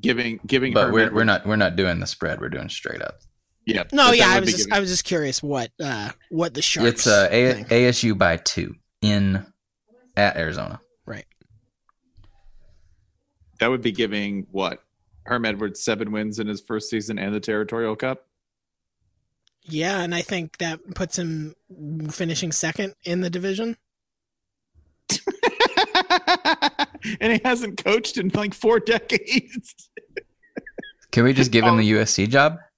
giving 0.00 0.40
giving 0.46 0.72
But 0.72 0.92
we're 0.92 1.12
we're 1.12 1.24
not 1.24 1.46
we're 1.46 1.56
not 1.56 1.76
doing 1.76 2.00
the 2.00 2.06
spread. 2.06 2.40
We're 2.40 2.48
doing 2.48 2.68
straight 2.68 3.02
up. 3.02 3.18
Yeah. 3.66 3.84
No, 3.92 4.10
yeah, 4.12 4.28
I 4.30 4.40
was 4.40 4.50
just 4.50 4.64
giving- 4.64 4.72
I 4.72 4.80
was 4.80 4.88
just 4.90 5.04
curious 5.04 5.42
what 5.42 5.70
uh 5.82 6.10
what 6.30 6.54
the 6.54 6.62
sharks. 6.62 6.88
it's 6.88 7.06
uh, 7.06 7.28
A- 7.30 7.64
ASU 7.64 8.16
by 8.16 8.38
two 8.38 8.74
in 9.02 9.46
at 10.16 10.36
Arizona. 10.36 10.80
right. 11.06 11.26
that 13.60 13.68
would 13.68 13.82
be 13.82 13.92
giving 13.92 14.46
what 14.50 14.82
Herm 15.26 15.44
Edwards 15.44 15.82
seven 15.82 16.12
wins 16.12 16.38
in 16.38 16.46
his 16.46 16.60
first 16.60 16.90
season 16.90 17.18
and 17.18 17.34
the 17.34 17.40
Territorial 17.40 17.96
Cup. 17.96 18.26
Yeah, 19.62 20.00
and 20.00 20.14
I 20.14 20.22
think 20.22 20.58
that 20.58 20.94
puts 20.94 21.18
him 21.18 21.54
finishing 22.10 22.50
second 22.50 22.94
in 23.04 23.20
the 23.20 23.30
division. 23.30 23.76
and 27.20 27.32
he 27.32 27.40
hasn't 27.44 27.82
coached 27.82 28.16
in 28.18 28.30
like 28.34 28.54
four 28.54 28.80
decades. 28.80 29.74
Can 31.12 31.24
we 31.24 31.32
just 31.32 31.52
give 31.52 31.64
him 31.64 31.76
the 31.76 31.94
oh. 31.94 31.98
USC 31.98 32.28
job? 32.28 32.58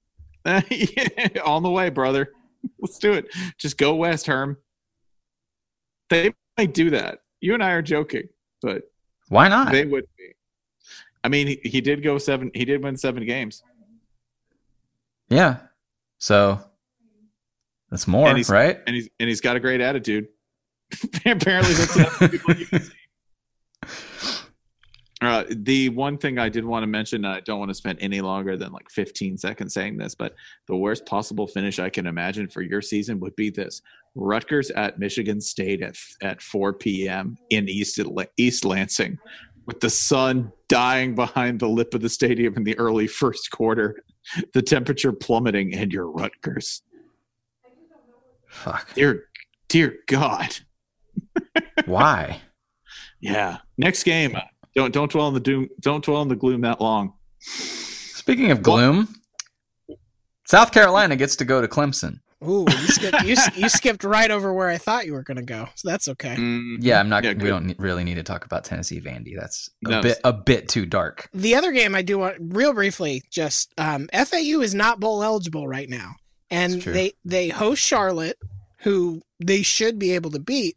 Yeah, 0.46 1.40
on 1.46 1.62
the 1.62 1.70
way, 1.70 1.88
brother. 1.88 2.30
Let's 2.78 2.98
do 2.98 3.14
it. 3.14 3.28
Just 3.56 3.78
go 3.78 3.94
west, 3.94 4.26
Herm. 4.26 4.58
They 6.10 6.34
might 6.58 6.74
do 6.74 6.90
that. 6.90 7.20
You 7.40 7.54
and 7.54 7.62
I 7.62 7.72
are 7.72 7.80
joking, 7.80 8.28
but 8.60 8.82
Why 9.28 9.48
not? 9.48 9.72
they 9.72 9.86
would 9.86 10.04
be. 10.13 10.13
I 11.24 11.28
mean, 11.28 11.46
he, 11.48 11.60
he 11.64 11.80
did 11.80 12.02
go 12.02 12.18
seven. 12.18 12.50
He 12.54 12.64
did 12.64 12.82
win 12.84 12.96
seven 12.96 13.24
games. 13.26 13.62
yeah. 15.28 15.56
So 16.18 16.60
that's 17.90 18.06
more, 18.06 18.28
And 18.28 18.48
right? 18.48 18.78
and 18.86 18.94
he's 18.94 19.08
and 19.18 19.28
he's 19.28 19.40
got 19.40 19.56
a 19.56 19.60
great 19.60 19.80
attitude. 19.80 20.28
Apparently, 21.26 21.74
that's 21.74 21.96
enough 21.96 22.12
for 22.12 22.28
people 22.28 22.54
you 22.54 22.66
can 22.66 22.82
see. 22.82 22.92
Uh, 25.20 25.44
the 25.48 25.88
one 25.90 26.18
thing 26.18 26.38
I 26.38 26.50
did 26.50 26.66
want 26.66 26.82
to 26.82 26.86
mention, 26.86 27.24
I 27.24 27.40
don't 27.40 27.58
want 27.58 27.70
to 27.70 27.74
spend 27.74 27.98
any 28.02 28.20
longer 28.20 28.58
than 28.58 28.72
like 28.72 28.90
15 28.90 29.38
seconds 29.38 29.72
saying 29.72 29.96
this, 29.96 30.14
but 30.14 30.34
the 30.66 30.76
worst 30.76 31.06
possible 31.06 31.46
finish 31.46 31.78
I 31.78 31.88
can 31.88 32.06
imagine 32.06 32.46
for 32.46 32.60
your 32.60 32.82
season 32.82 33.20
would 33.20 33.34
be 33.34 33.48
this: 33.48 33.80
Rutgers 34.14 34.70
at 34.72 34.98
Michigan 34.98 35.40
State 35.40 35.80
at 35.80 35.96
at 36.20 36.42
4 36.42 36.74
p.m. 36.74 37.38
in 37.48 37.70
East 37.70 37.98
East 38.36 38.64
Lansing, 38.66 39.18
with 39.66 39.80
the 39.80 39.90
sun 39.90 40.52
dying 40.68 41.14
behind 41.14 41.60
the 41.60 41.68
lip 41.68 41.94
of 41.94 42.00
the 42.00 42.08
stadium 42.08 42.56
in 42.56 42.64
the 42.64 42.78
early 42.78 43.06
first 43.06 43.50
quarter, 43.50 44.02
the 44.52 44.62
temperature 44.62 45.12
plummeting, 45.12 45.74
and 45.74 45.92
your 45.92 46.10
Rutgers. 46.10 46.82
Fuck. 48.48 48.94
Dear, 48.94 49.26
dear 49.68 49.96
God. 50.06 50.56
Why? 51.86 52.40
Yeah. 53.20 53.58
Next 53.78 54.02
game. 54.02 54.36
Don't 54.76 54.92
don't 54.92 55.10
dwell 55.10 55.28
on 55.28 55.32
the 55.32 55.40
doom. 55.40 55.70
Don't 55.80 56.04
dwell 56.04 56.18
on 56.18 56.28
the 56.28 56.36
gloom 56.36 56.60
that 56.60 56.78
long. 56.78 57.14
Speaking 57.38 58.50
of 58.50 58.62
gloom, 58.62 59.14
South 60.46 60.72
Carolina 60.72 61.16
gets 61.16 61.36
to 61.36 61.46
go 61.46 61.62
to 61.62 61.66
Clemson. 61.66 62.20
Ooh, 62.48 62.66
you 62.68 62.88
skipped 62.88 63.22
you, 63.22 63.36
you 63.56 63.68
skipped 63.68 64.04
right 64.04 64.30
over 64.30 64.52
where 64.52 64.68
I 64.68 64.78
thought 64.78 65.06
you 65.06 65.12
were 65.14 65.22
going 65.22 65.36
to 65.38 65.42
go. 65.42 65.68
So 65.74 65.88
that's 65.88 66.08
okay. 66.08 66.36
Mm, 66.36 66.76
Yeah, 66.80 67.00
I'm 67.00 67.08
not. 67.08 67.24
Yeah, 67.24 67.32
we 67.34 67.48
don't 67.48 67.74
really 67.78 68.04
need 68.04 68.14
to 68.16 68.22
talk 68.22 68.44
about 68.44 68.64
Tennessee 68.64 69.00
Vandy. 69.00 69.34
That's 69.38 69.70
a 69.86 69.90
No. 69.90 70.02
bit 70.02 70.20
a 70.24 70.32
bit 70.32 70.68
too 70.68 70.86
dark. 70.86 71.28
The 71.32 71.54
other 71.54 71.72
game 71.72 71.94
I 71.94 72.02
do 72.02 72.18
want 72.18 72.36
real 72.40 72.72
briefly, 72.72 73.22
just 73.30 73.72
um, 73.78 74.08
FAU 74.12 74.60
is 74.60 74.74
not 74.74 75.00
bowl 75.00 75.22
eligible 75.22 75.66
right 75.68 75.88
now, 75.88 76.16
and 76.50 76.82
they 76.82 77.12
they 77.24 77.48
host 77.48 77.82
Charlotte, 77.82 78.38
who 78.80 79.22
they 79.44 79.62
should 79.62 79.98
be 79.98 80.12
able 80.12 80.30
to 80.32 80.38
beat. 80.40 80.76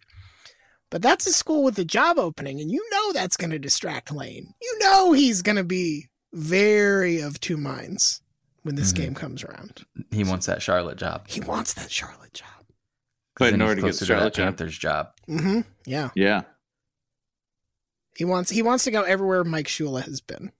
But 0.89 1.01
that's 1.01 1.27
a 1.27 1.33
school 1.33 1.63
with 1.63 1.77
a 1.79 1.83
job 1.85 2.17
opening, 2.17 2.61
and 2.61 2.71
you 2.71 2.81
know 2.91 3.11
that's 3.11 3.35
going 3.35 3.49
to 3.51 3.59
distract 3.59 4.09
Lane. 4.11 4.53
You 4.61 4.79
know 4.79 5.11
he's 5.11 5.41
going 5.41 5.57
to 5.57 5.63
be 5.65 6.07
very 6.33 7.19
of 7.19 7.39
two 7.41 7.57
minds 7.57 8.21
when 8.67 8.75
this 8.75 8.93
Mhm. 8.93 8.95
game 8.97 9.15
comes 9.15 9.43
around. 9.43 9.85
He 10.11 10.23
wants 10.23 10.45
that 10.45 10.61
Charlotte 10.61 10.99
job. 10.99 11.27
He 11.27 11.39
wants 11.41 11.73
that 11.73 11.89
Charlotte 11.91 12.33
job. 12.33 12.47
But 13.39 13.53
in 13.53 13.61
order 13.61 13.75
to 13.75 13.81
get 13.81 13.87
closer 13.87 13.99
the 13.99 14.05
to 14.05 14.13
that 14.13 14.17
Charlotte 14.17 14.33
job, 14.35 14.45
Panthers 14.45 14.77
job. 14.77 15.07
Mm-hmm. 15.29 15.61
Yeah, 15.85 16.09
yeah, 16.15 16.41
he 18.15 18.25
wants 18.25 18.49
he 18.51 18.61
wants 18.61 18.83
to 18.83 18.91
go 18.91 19.01
everywhere 19.03 19.43
Mike 19.43 19.67
Shula 19.67 20.03
has 20.03 20.21
been. 20.21 20.51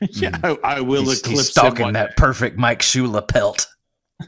yeah, 0.10 0.38
I, 0.42 0.56
I 0.64 0.80
will 0.80 1.02
He's, 1.04 1.20
eclipse 1.20 1.38
he's 1.40 1.50
stalking 1.50 1.86
him 1.88 1.92
that 1.94 2.16
perfect 2.16 2.56
Mike 2.58 2.80
Shula 2.80 3.26
pelt. 3.28 3.66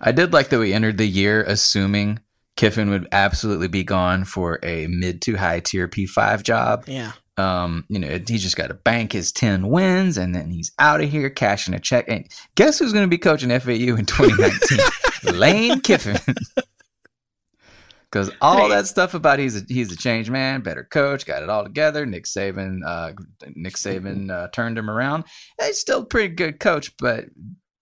I 0.00 0.12
did 0.12 0.32
like 0.32 0.48
that 0.50 0.58
we 0.58 0.72
entered 0.72 0.96
the 0.98 1.06
year 1.08 1.42
assuming 1.42 2.20
Kiffin 2.56 2.88
would 2.90 3.08
absolutely 3.12 3.68
be 3.68 3.84
gone 3.84 4.24
for 4.24 4.58
a 4.62 4.86
mid 4.86 5.20
to 5.22 5.36
high 5.36 5.60
tier 5.60 5.88
P5 5.88 6.42
job. 6.42 6.84
Yeah. 6.86 7.12
Um, 7.38 7.84
you 7.88 7.98
know, 7.98 8.08
he 8.08 8.38
just 8.38 8.56
got 8.56 8.66
to 8.68 8.74
bank 8.74 9.12
his 9.12 9.30
10 9.32 9.68
wins 9.68 10.16
and 10.18 10.34
then 10.34 10.50
he's 10.50 10.72
out 10.78 11.00
of 11.00 11.08
here 11.10 11.30
cashing 11.30 11.72
a 11.74 11.78
check. 11.78 12.06
And 12.08 12.26
guess 12.56 12.78
who's 12.78 12.92
going 12.92 13.04
to 13.04 13.08
be 13.08 13.18
coaching 13.18 13.50
FAU 13.60 13.96
in 13.96 14.06
2019? 14.06 14.78
Lane 15.38 15.80
Kiffin. 15.80 16.18
Because 18.10 18.30
all 18.40 18.62
Hey. 18.62 18.68
that 18.70 18.86
stuff 18.86 19.12
about 19.12 19.38
he's 19.38 19.54
a, 19.54 19.64
he's 19.68 19.92
a 19.92 19.96
change 19.96 20.30
man, 20.30 20.62
better 20.62 20.82
coach, 20.82 21.26
got 21.26 21.42
it 21.42 21.50
all 21.50 21.62
together. 21.62 22.06
Nick 22.06 22.24
Saban, 22.24 22.80
uh, 22.82 23.12
Nick 23.54 23.74
Saban 23.74 24.30
uh, 24.30 24.48
turned 24.48 24.78
him 24.78 24.88
around. 24.88 25.24
He's 25.60 25.78
still 25.78 26.00
a 26.00 26.04
pretty 26.06 26.34
good 26.34 26.58
coach, 26.58 26.96
but 26.96 27.26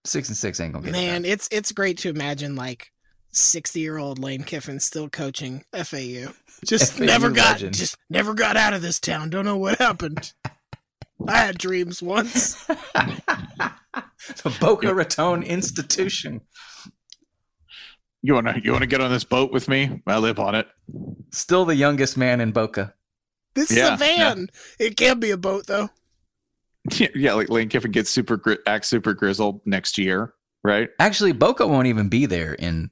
six 0.05 0.27
and 0.29 0.37
six 0.37 0.59
ain't 0.59 0.73
gonna 0.73 0.85
get 0.85 0.97
it 0.97 0.99
Man, 0.99 1.23
done. 1.23 1.31
it's 1.31 1.49
it's 1.53 1.71
great 1.71 1.99
to 1.99 2.09
imagine 2.09 2.57
like 2.57 2.91
sixty 3.37 3.81
year 3.81 3.99
old 3.99 4.19
Lane 4.19 4.43
Kiffin 4.45 4.81
still 4.81 5.09
coaching 5.09 5.65
FAU. 5.73 6.33
Just 6.65 6.95
FAU 6.95 7.05
never 7.05 7.31
got 7.31 7.53
legend. 7.53 7.75
just 7.75 7.97
never 8.09 8.33
got 8.35 8.57
out 8.57 8.73
of 8.73 8.81
this 8.83 8.99
town. 8.99 9.29
Don't 9.31 9.45
know 9.45 9.59
what 9.59 9.79
happened. 9.79 10.33
I 11.29 11.37
had 11.39 11.59
dreams 11.59 12.03
once. 12.03 12.65
the 12.67 14.57
Boca 14.61 14.95
Raton 14.95 15.43
institution. 15.43 16.41
You 18.23 18.35
wanna 18.35 18.61
you 18.63 18.73
wanna 18.73 18.87
get 18.87 19.01
on 19.01 19.11
this 19.11 19.25
boat 19.25 19.53
with 19.53 19.69
me? 19.69 20.03
I 20.07 20.19
live 20.19 20.39
on 20.39 20.55
it. 20.55 20.67
Still 21.31 21.65
the 21.65 21.77
youngest 21.77 22.17
man 22.17 22.41
in 22.41 22.53
Boca. 22.53 22.95
This 23.55 23.71
Yeah, 23.71 23.95
is 23.95 24.01
a 24.01 24.05
van. 24.05 24.49
It 24.79 24.97
can't 24.97 25.21
be 25.21 25.31
a 25.31 25.37
boat 25.37 25.67
though. 25.67 25.91
Yeah, 26.93 27.09
yeah, 27.17 27.33
like 27.33 27.49
Lane 27.51 27.69
Kiffin 27.69 27.91
gets 27.91 28.11
super 28.11 28.37
gri- 28.37 28.59
act 28.65 28.85
super 28.87 29.13
grizzled 29.13 29.61
next 29.67 29.99
year, 29.99 30.35
right? 30.63 30.89
Actually, 31.01 31.33
Boca 31.33 31.67
won't 31.67 31.89
even 31.89 32.09
be 32.09 32.27
there 32.27 32.55
in 32.55 32.91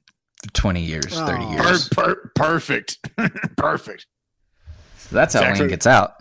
20 0.53 0.81
years, 0.81 1.05
30 1.05 1.31
Aw. 1.43 1.51
years. 1.53 1.89
Per- 1.89 2.03
per- 2.15 2.31
perfect, 2.35 2.97
perfect. 3.57 4.05
So 4.97 5.15
that's 5.15 5.33
how 5.33 5.41
Exactly. 5.41 5.61
Lane 5.61 5.69
gets 5.69 5.87
out. 5.87 6.13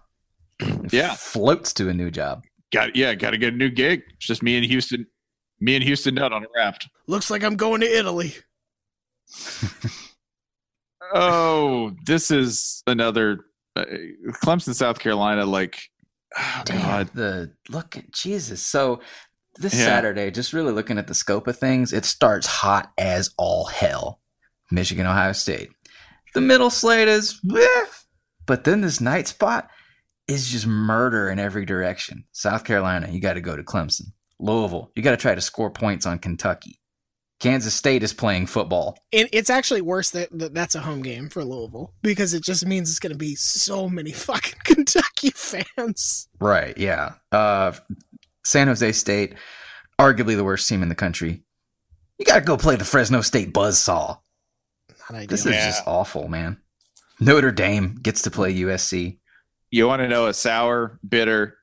Yeah. 0.93 1.15
Floats 1.15 1.73
to 1.75 1.89
a 1.89 1.95
new 1.95 2.11
job. 2.11 2.45
Got 2.73 2.95
yeah, 2.97 3.15
got 3.15 3.31
to 3.31 3.39
get 3.39 3.55
a 3.55 3.57
new 3.57 3.71
gig. 3.71 4.03
It's 4.17 4.27
just 4.27 4.43
me 4.43 4.57
and 4.57 4.65
Houston, 4.65 5.07
me 5.61 5.75
and 5.75 5.83
Houston 5.85 6.15
Nutt 6.15 6.33
on 6.33 6.45
a 6.45 6.47
raft. 6.55 6.89
Looks 7.09 7.31
like 7.31 7.43
I'm 7.43 7.57
going 7.57 7.81
to 7.81 7.87
Italy. 7.87 8.35
Oh, 11.13 11.93
this 12.07 12.31
is 12.31 12.83
another 12.87 13.41
uh, 13.77 13.85
Clemson, 14.43 14.75
South 14.75 14.99
Carolina. 14.99 15.45
Like, 15.45 15.81
oh, 16.39 16.63
Damn, 16.65 16.81
God, 16.81 17.11
the 17.15 17.53
look 17.69 17.97
at 17.97 18.11
Jesus. 18.13 18.63
So 18.63 19.01
this 19.57 19.75
Yeah. 19.75 19.85
Saturday, 19.85 20.31
just 20.31 20.53
really 20.53 20.73
looking 20.73 20.99
at 20.99 21.07
the 21.07 21.15
scope 21.15 21.47
of 21.47 21.59
things, 21.59 21.93
it 21.93 22.05
starts 22.05 22.47
hot 22.47 22.93
as 22.99 23.31
all 23.37 23.67
hell. 23.67 24.21
Michigan, 24.71 25.07
Ohio 25.07 25.33
State. 25.33 25.71
The 26.35 26.41
middle 26.41 26.71
slate 26.71 27.09
is, 27.09 27.41
eh, 27.57 27.85
but 28.47 28.65
then 28.65 28.81
this 28.81 29.01
night 29.01 29.29
spot 29.29 29.69
is 30.27 30.51
just 30.51 30.67
murder 30.67 31.29
in 31.29 31.39
every 31.39 31.65
direction. 31.65 32.25
South 32.33 32.65
Carolina, 32.65 33.09
you 33.11 33.21
got 33.21 33.35
to 33.35 33.41
go 33.41 33.57
to 33.57 33.63
Clemson. 33.63 34.13
Louisville, 34.41 34.91
you 34.97 35.03
got 35.03 35.13
to 35.13 35.17
try 35.17 35.35
to 35.35 35.41
score 35.41 35.71
points 35.71 36.07
on 36.07 36.19
Kentucky. 36.19 36.81
Kansas 37.41 37.75
State 37.75 38.03
is 38.03 38.13
playing 38.15 38.47
football. 38.47 38.97
It, 39.13 39.29
it's 39.33 39.51
actually 39.51 39.83
worse 39.83 40.11
that, 40.11 40.31
that 40.39 40.55
that's 40.55 40.75
a 40.75 40.81
home 40.81 41.03
game 41.03 41.29
for 41.29 41.45
Louisville 41.45 41.93
because 42.03 42.33
it 42.33 42.43
just 42.43 42.65
means 42.65 42.89
it's 42.89 42.99
going 42.99 43.13
to 43.13 43.19
be 43.19 43.35
so 43.35 43.89
many 43.89 44.13
fucking 44.13 44.61
Kentucky 44.65 45.31
fans. 45.31 46.29
Right, 46.41 46.77
yeah. 46.79 47.15
Uh, 47.31 47.73
San 48.45 48.69
Jose 48.69 48.93
State, 48.93 49.35
arguably 49.99 50.37
the 50.37 50.45
worst 50.45 50.69
team 50.69 50.83
in 50.83 50.89
the 50.89 50.95
country. 50.95 51.43
You 52.19 52.25
got 52.27 52.37
to 52.41 52.45
go 52.45 52.57
play 52.57 52.77
the 52.77 52.85
Fresno 52.85 53.21
State 53.23 53.53
Buzzsaw. 53.53 54.19
Not 55.11 55.11
ideal. 55.19 55.27
This 55.29 55.47
is 55.47 55.53
Yeah. 55.53 55.67
just 55.67 55.83
awful, 55.87 56.29
man. 56.29 56.59
Notre 57.21 57.53
Dame 57.53 57.95
gets 57.97 58.23
to 58.23 58.31
play 58.31 58.53
USC. 58.53 59.19
you 59.71 59.89
want 59.89 60.01
to 60.01 60.07
know 60.09 60.27
a 60.29 60.35
sour, 60.35 61.01
bitter, 61.09 61.59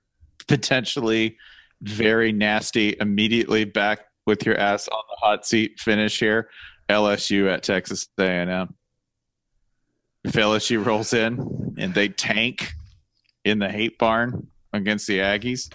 potentially 0.48 1.38
very 1.82 2.34
nasty, 2.34 2.94
immediately 3.00 3.64
back 3.64 4.02
with 4.26 4.46
your 4.46 4.58
ass 4.58 4.90
on 4.90 5.02
the 5.10 5.16
hot 5.26 5.46
seat 5.46 5.80
finish 5.80 6.20
here. 6.20 6.50
LSU 6.90 7.50
at 7.50 7.64
Texas 7.64 8.10
A&M. 8.20 8.74
If 10.26 10.34
LSU 10.34 10.86
rolls 10.86 11.14
in 11.14 11.74
and 11.78 11.94
they 11.94 12.10
tank 12.10 12.74
in 13.46 13.60
the 13.60 13.70
hate 13.70 13.98
barn 13.98 14.48
against 14.74 15.08
the 15.08 15.20
Aggies, 15.20 15.72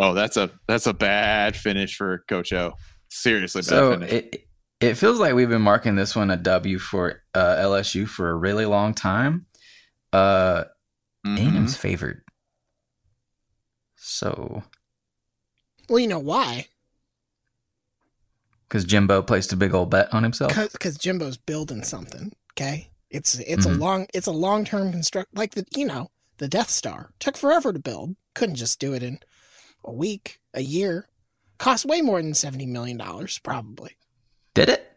oh, 0.00 0.14
that's 0.14 0.36
a 0.36 0.50
that's 0.68 0.86
a 0.86 0.92
bad 0.94 1.56
finish 1.56 1.96
for 1.96 2.24
Coach 2.28 2.52
O. 2.52 2.72
Seriously 3.08 3.60
bad 3.62 3.66
So 3.68 3.90
finish. 3.92 4.12
it 4.12 4.46
it 4.80 4.94
feels 4.94 5.18
like 5.20 5.34
we've 5.34 5.48
been 5.48 5.62
marking 5.62 5.94
this 5.96 6.14
one 6.16 6.30
a 6.30 6.36
W 6.36 6.78
for 6.78 7.22
uh, 7.34 7.56
LSU 7.56 8.06
for 8.08 8.28
a 8.30 8.34
really 8.34 8.66
long 8.66 8.92
time. 8.94 9.46
Uh, 10.12 10.64
Mhm. 11.26 11.38
A&M's 11.56 11.76
favored. 11.76 12.22
So, 13.96 14.62
Well, 15.88 15.98
you 15.98 16.06
know 16.08 16.18
why? 16.18 16.68
because 18.68 18.84
Jimbo 18.84 19.22
placed 19.22 19.52
a 19.52 19.56
big 19.56 19.72
old 19.72 19.90
bet 19.90 20.12
on 20.12 20.22
himself. 20.24 20.52
Because 20.72 20.98
Jimbo's 20.98 21.36
building 21.36 21.84
something. 21.84 22.32
Okay, 22.52 22.90
it's 23.08 23.36
it's 23.36 23.66
a 23.66 23.70
Mhm. 23.70 23.78
long 23.78 24.06
it's 24.12 24.26
a 24.26 24.32
long 24.32 24.64
term 24.64 24.90
construct 24.90 25.34
like 25.34 25.54
the 25.54 25.64
you 25.76 25.84
know 25.86 26.10
the 26.38 26.48
Death 26.48 26.70
Star 26.70 27.10
took 27.20 27.36
forever 27.36 27.72
to 27.72 27.78
build. 27.78 28.16
Couldn't 28.34 28.56
just 28.56 28.80
do 28.80 28.92
it 28.92 29.02
in 29.02 29.20
a 29.84 29.92
week, 29.92 30.40
a 30.52 30.62
year. 30.62 31.08
Cost 31.58 31.84
way 31.84 32.00
more 32.02 32.20
than 32.20 32.34
seventy 32.34 32.66
million 32.66 32.96
dollars, 32.96 33.38
probably. 33.38 33.96
Did 34.54 34.68
it? 34.68 34.90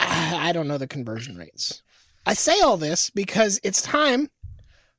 I 0.00 0.52
don't 0.52 0.68
know 0.68 0.78
the 0.78 0.86
conversion 0.86 1.36
rates. 1.36 1.82
I 2.26 2.34
say 2.34 2.60
all 2.60 2.76
this 2.76 3.10
because 3.10 3.60
it's 3.62 3.82
time 3.82 4.30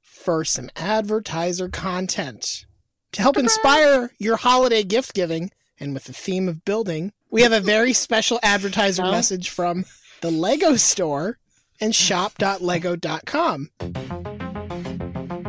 for 0.01 0.43
some 0.43 0.69
advertiser 0.75 1.69
content 1.69 2.65
to 3.11 3.21
help 3.21 3.37
inspire 3.37 4.11
your 4.17 4.37
holiday 4.37 4.83
gift 4.83 5.13
giving. 5.13 5.51
And 5.79 5.93
with 5.93 6.05
the 6.05 6.13
theme 6.13 6.47
of 6.47 6.63
building, 6.65 7.11
we 7.29 7.41
have 7.41 7.51
a 7.51 7.59
very 7.59 7.93
special 7.93 8.39
advertiser 8.41 9.03
message 9.03 9.49
from 9.49 9.85
the 10.21 10.31
Lego 10.31 10.75
store 10.77 11.37
and 11.81 11.93
shop.lego.com. 11.93 13.69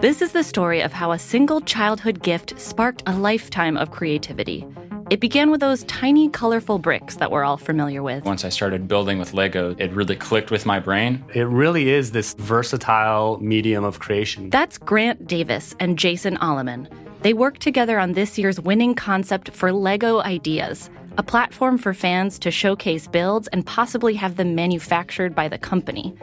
This 0.06 0.22
is 0.22 0.30
the 0.30 0.44
story 0.44 0.82
of 0.82 0.92
how 0.92 1.10
a 1.10 1.18
single 1.18 1.60
childhood 1.60 2.22
gift 2.22 2.60
sparked 2.60 3.02
a 3.06 3.18
lifetime 3.18 3.76
of 3.76 3.90
creativity. 3.90 4.64
It 5.10 5.18
began 5.18 5.50
with 5.50 5.58
those 5.58 5.82
tiny, 5.86 6.28
colorful 6.28 6.78
bricks 6.78 7.16
that 7.16 7.32
we're 7.32 7.42
all 7.42 7.56
familiar 7.56 8.04
with. 8.04 8.24
Once 8.24 8.44
I 8.44 8.50
started 8.50 8.86
building 8.86 9.18
with 9.18 9.34
Lego, 9.34 9.74
it 9.80 9.90
really 9.90 10.14
clicked 10.14 10.52
with 10.52 10.64
my 10.64 10.78
brain. 10.78 11.24
It 11.34 11.48
really 11.48 11.88
is 11.88 12.12
this 12.12 12.34
versatile 12.34 13.40
medium 13.40 13.82
of 13.82 13.98
creation. 13.98 14.48
That's 14.48 14.78
Grant 14.78 15.26
Davis 15.26 15.74
and 15.80 15.98
Jason 15.98 16.36
Allemann. 16.36 16.86
They 17.22 17.34
worked 17.34 17.60
together 17.60 17.98
on 17.98 18.12
this 18.12 18.38
year's 18.38 18.60
winning 18.60 18.94
concept 18.94 19.50
for 19.50 19.72
Lego 19.72 20.20
Ideas, 20.20 20.88
a 21.18 21.24
platform 21.24 21.78
for 21.78 21.92
fans 21.92 22.38
to 22.38 22.52
showcase 22.52 23.08
builds 23.08 23.48
and 23.48 23.66
possibly 23.66 24.14
have 24.14 24.36
them 24.36 24.54
manufactured 24.54 25.34
by 25.34 25.48
the 25.48 25.58
company. 25.58 26.14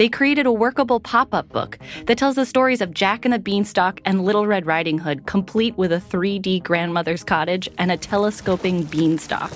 They 0.00 0.08
created 0.08 0.46
a 0.46 0.52
workable 0.52 0.98
pop 0.98 1.34
up 1.34 1.50
book 1.50 1.78
that 2.06 2.16
tells 2.16 2.34
the 2.34 2.46
stories 2.46 2.80
of 2.80 2.94
Jack 2.94 3.26
and 3.26 3.34
the 3.34 3.38
Beanstalk 3.38 4.00
and 4.06 4.24
Little 4.24 4.46
Red 4.46 4.64
Riding 4.64 4.96
Hood, 4.96 5.26
complete 5.26 5.76
with 5.76 5.92
a 5.92 5.98
3D 5.98 6.62
grandmother's 6.62 7.22
cottage 7.22 7.68
and 7.76 7.92
a 7.92 7.98
telescoping 7.98 8.84
beanstalk. 8.84 9.52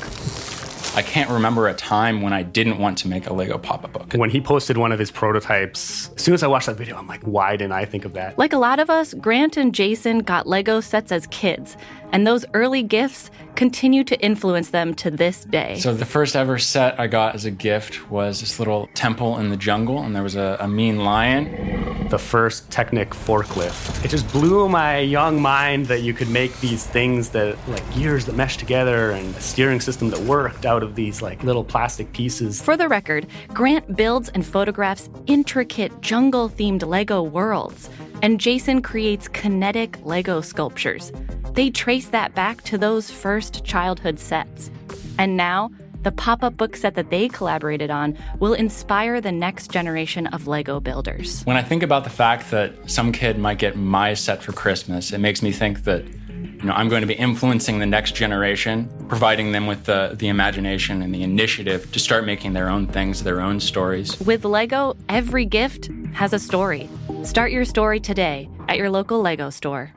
I 0.94 1.00
can't 1.00 1.30
remember 1.30 1.66
a 1.68 1.74
time 1.74 2.20
when 2.20 2.34
I 2.34 2.42
didn't 2.42 2.78
want 2.78 2.98
to 2.98 3.08
make 3.08 3.26
a 3.26 3.32
Lego 3.32 3.56
pop 3.56 3.84
up 3.84 3.94
book. 3.94 4.12
When 4.12 4.28
he 4.28 4.38
posted 4.38 4.76
one 4.76 4.92
of 4.92 4.98
his 4.98 5.10
prototypes, 5.10 6.10
as 6.14 6.22
soon 6.22 6.34
as 6.34 6.42
I 6.42 6.46
watched 6.46 6.66
that 6.66 6.76
video, 6.76 6.98
I'm 6.98 7.08
like, 7.08 7.22
why 7.22 7.56
didn't 7.56 7.72
I 7.72 7.86
think 7.86 8.04
of 8.04 8.12
that? 8.12 8.38
Like 8.38 8.52
a 8.52 8.58
lot 8.58 8.78
of 8.78 8.90
us, 8.90 9.14
Grant 9.14 9.56
and 9.56 9.74
Jason 9.74 10.18
got 10.18 10.46
Lego 10.46 10.80
sets 10.80 11.10
as 11.10 11.26
kids, 11.28 11.78
and 12.12 12.26
those 12.26 12.44
early 12.52 12.82
gifts 12.82 13.30
continue 13.56 14.04
to 14.04 14.20
influence 14.20 14.70
them 14.70 14.94
to 14.94 15.10
this 15.10 15.44
day. 15.44 15.78
So 15.78 15.94
the 15.94 16.04
first 16.04 16.36
ever 16.36 16.58
set 16.58 16.98
I 16.98 17.06
got 17.06 17.34
as 17.34 17.44
a 17.44 17.50
gift 17.50 18.10
was 18.10 18.40
this 18.40 18.58
little 18.58 18.88
temple 18.94 19.38
in 19.38 19.50
the 19.50 19.56
jungle, 19.56 20.02
and 20.02 20.14
there 20.14 20.22
was 20.22 20.36
a, 20.36 20.56
a 20.60 20.68
mean 20.68 20.98
lion. 20.98 22.08
The 22.08 22.18
first 22.18 22.70
Technic 22.70 23.10
forklift. 23.10 24.04
It 24.04 24.08
just 24.08 24.30
blew 24.30 24.68
my 24.68 24.98
young 24.98 25.40
mind 25.40 25.86
that 25.86 26.02
you 26.02 26.12
could 26.12 26.28
make 26.28 26.58
these 26.60 26.86
things 26.86 27.30
that, 27.30 27.56
like 27.68 27.94
gears 27.94 28.26
that 28.26 28.34
mesh 28.34 28.56
together 28.56 29.12
and 29.12 29.34
a 29.34 29.40
steering 29.40 29.80
system 29.80 30.10
that 30.10 30.20
worked 30.20 30.66
out 30.66 30.82
of 30.82 30.94
these 30.94 31.22
like 31.22 31.42
little 31.42 31.64
plastic 31.64 32.12
pieces. 32.12 32.60
For 32.60 32.76
the 32.76 32.88
record, 32.88 33.26
Grant 33.48 33.96
builds 33.96 34.28
and 34.30 34.44
photographs 34.44 35.08
intricate 35.26 36.00
jungle 36.02 36.48
themed 36.48 36.86
Lego 36.86 37.22
worlds, 37.22 37.88
and 38.24 38.40
Jason 38.40 38.80
creates 38.80 39.28
kinetic 39.28 40.02
Lego 40.02 40.40
sculptures. 40.40 41.12
They 41.52 41.68
trace 41.68 42.08
that 42.08 42.34
back 42.34 42.62
to 42.62 42.78
those 42.78 43.10
first 43.10 43.66
childhood 43.66 44.18
sets. 44.18 44.70
And 45.18 45.36
now, 45.36 45.70
the 46.04 46.10
pop 46.10 46.42
up 46.42 46.56
book 46.56 46.74
set 46.74 46.94
that 46.94 47.10
they 47.10 47.28
collaborated 47.28 47.90
on 47.90 48.16
will 48.38 48.54
inspire 48.54 49.20
the 49.20 49.30
next 49.30 49.70
generation 49.70 50.26
of 50.28 50.46
Lego 50.46 50.80
builders. 50.80 51.42
When 51.42 51.58
I 51.58 51.62
think 51.62 51.82
about 51.82 52.04
the 52.04 52.10
fact 52.10 52.50
that 52.50 52.72
some 52.90 53.12
kid 53.12 53.36
might 53.36 53.58
get 53.58 53.76
my 53.76 54.14
set 54.14 54.42
for 54.42 54.52
Christmas, 54.52 55.12
it 55.12 55.18
makes 55.18 55.42
me 55.42 55.52
think 55.52 55.84
that 55.84 56.02
you 56.64 56.70
know, 56.70 56.76
I'm 56.76 56.88
going 56.88 57.02
to 57.02 57.06
be 57.06 57.12
influencing 57.12 57.78
the 57.78 57.84
next 57.84 58.14
generation, 58.14 58.88
providing 59.06 59.52
them 59.52 59.66
with 59.66 59.84
the, 59.84 60.16
the 60.18 60.28
imagination 60.28 61.02
and 61.02 61.14
the 61.14 61.22
initiative 61.22 61.92
to 61.92 61.98
start 61.98 62.24
making 62.24 62.54
their 62.54 62.70
own 62.70 62.86
things, 62.86 63.22
their 63.22 63.42
own 63.42 63.60
stories. 63.60 64.18
With 64.20 64.46
Lego, 64.46 64.96
every 65.10 65.44
gift 65.44 65.90
has 66.14 66.32
a 66.32 66.38
story. 66.38 66.88
Start 67.22 67.52
your 67.52 67.66
story 67.66 68.00
today 68.00 68.48
at 68.66 68.78
your 68.78 68.88
local 68.88 69.20
Lego 69.20 69.50
store. 69.50 69.92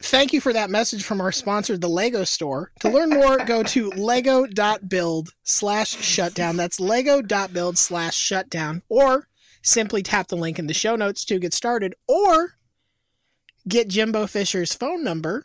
Thank 0.00 0.32
you 0.32 0.40
for 0.40 0.54
that 0.54 0.70
message 0.70 1.04
from 1.04 1.20
our 1.20 1.32
sponsor, 1.32 1.76
the 1.76 1.86
Lego 1.86 2.24
Store. 2.24 2.72
To 2.80 2.88
learn 2.88 3.10
more, 3.10 3.36
go 3.36 3.62
to 3.64 3.90
lego.build 3.90 5.34
slash 5.42 6.02
shutdown. 6.02 6.56
That's 6.56 6.80
lego.build 6.80 7.76
slash 7.76 8.16
shutdown. 8.16 8.80
Or 8.88 9.28
simply 9.60 10.02
tap 10.02 10.28
the 10.28 10.36
link 10.36 10.58
in 10.58 10.66
the 10.66 10.72
show 10.72 10.96
notes 10.96 11.26
to 11.26 11.38
get 11.38 11.52
started. 11.52 11.94
Or 12.08 12.54
get 13.68 13.88
Jimbo 13.88 14.26
Fisher's 14.26 14.72
phone 14.72 15.04
number 15.04 15.44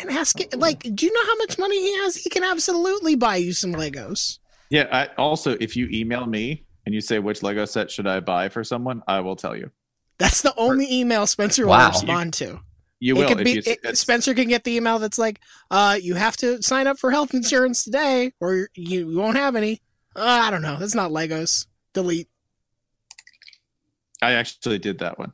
and 0.00 0.10
ask 0.10 0.40
it. 0.40 0.58
Like, 0.58 0.80
do 0.94 1.06
you 1.06 1.12
know 1.12 1.24
how 1.26 1.36
much 1.36 1.58
money 1.58 1.80
he 1.80 1.96
has? 1.98 2.16
He 2.16 2.30
can 2.30 2.44
absolutely 2.44 3.14
buy 3.14 3.36
you 3.36 3.52
some 3.52 3.72
Legos. 3.72 4.38
Yeah. 4.70 4.88
I, 4.90 5.06
also, 5.16 5.56
if 5.60 5.76
you 5.76 5.88
email 5.90 6.26
me 6.26 6.64
and 6.86 6.94
you 6.94 7.00
say 7.00 7.18
which 7.18 7.42
Lego 7.42 7.64
set 7.64 7.90
should 7.90 8.06
I 8.06 8.20
buy 8.20 8.48
for 8.48 8.64
someone, 8.64 9.02
I 9.06 9.20
will 9.20 9.36
tell 9.36 9.56
you. 9.56 9.70
That's 10.18 10.42
the 10.42 10.54
only 10.56 10.86
email 10.92 11.26
Spencer 11.26 11.66
Wow. 11.66 11.78
will 11.78 11.92
respond 11.92 12.34
to. 12.34 12.60
You 13.00 13.16
It 13.16 13.18
will. 13.18 13.28
could 13.28 13.40
if 13.40 13.44
be, 13.44 13.52
you, 13.52 13.62
it- 13.84 13.98
Spencer 13.98 14.32
can 14.34 14.48
get 14.48 14.64
the 14.64 14.76
email 14.76 14.98
that's 14.98 15.18
like, 15.18 15.40
uh, 15.70 15.98
you 16.00 16.14
have 16.14 16.36
to 16.38 16.62
sign 16.62 16.86
up 16.86 16.98
for 16.98 17.10
health 17.10 17.34
insurance 17.34 17.84
today, 17.84 18.32
or 18.40 18.68
you, 18.74 19.10
you 19.10 19.18
won't 19.18 19.36
have 19.36 19.56
any. 19.56 19.80
Uh, 20.16 20.22
I 20.22 20.50
don't 20.50 20.62
know. 20.62 20.76
That's 20.78 20.94
not 20.94 21.10
Legos. 21.10 21.66
Delete. 21.92 22.28
I 24.22 24.32
actually 24.32 24.78
did 24.78 24.98
that 25.00 25.18
one. 25.18 25.32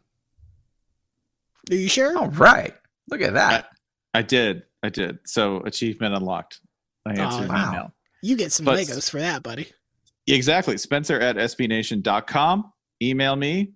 Are 1.70 1.74
you 1.76 1.88
sure? 1.88 2.18
All 2.18 2.28
right. 2.30 2.74
Look 3.08 3.20
at 3.20 3.34
that. 3.34 3.68
I 4.14 4.22
did. 4.22 4.64
I 4.82 4.88
did. 4.88 5.18
So 5.24 5.58
achievement 5.60 6.14
unlocked. 6.14 6.60
I 7.06 7.10
answered 7.10 7.40
oh, 7.40 7.42
an 7.44 7.48
wow. 7.48 7.68
email. 7.70 7.94
You 8.22 8.36
get 8.36 8.52
some 8.52 8.66
But- 8.66 8.78
Legos 8.78 9.10
for 9.10 9.20
that, 9.20 9.42
buddy. 9.42 9.70
Exactly. 10.26 10.78
Spencer 10.78 11.18
at 11.18 11.36
sbnation.com. 11.36 12.72
Email 13.02 13.36
me. 13.36 13.72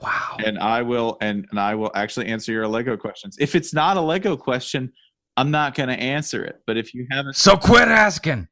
Wow. 0.00 0.36
And 0.44 0.58
I 0.58 0.82
will 0.82 1.16
and, 1.20 1.46
and 1.50 1.58
I 1.58 1.74
will 1.74 1.90
actually 1.94 2.26
answer 2.26 2.52
your 2.52 2.68
Lego 2.68 2.96
questions. 2.96 3.36
If 3.40 3.54
it's 3.54 3.72
not 3.72 3.96
a 3.96 4.00
Lego 4.00 4.36
question, 4.36 4.92
I'm 5.36 5.50
not 5.50 5.74
gonna 5.74 5.94
answer 5.94 6.44
it. 6.44 6.60
But 6.66 6.76
if 6.76 6.92
you 6.94 7.06
haven't 7.10 7.36
So 7.36 7.56
quit 7.56 7.88
asking. 7.88 8.48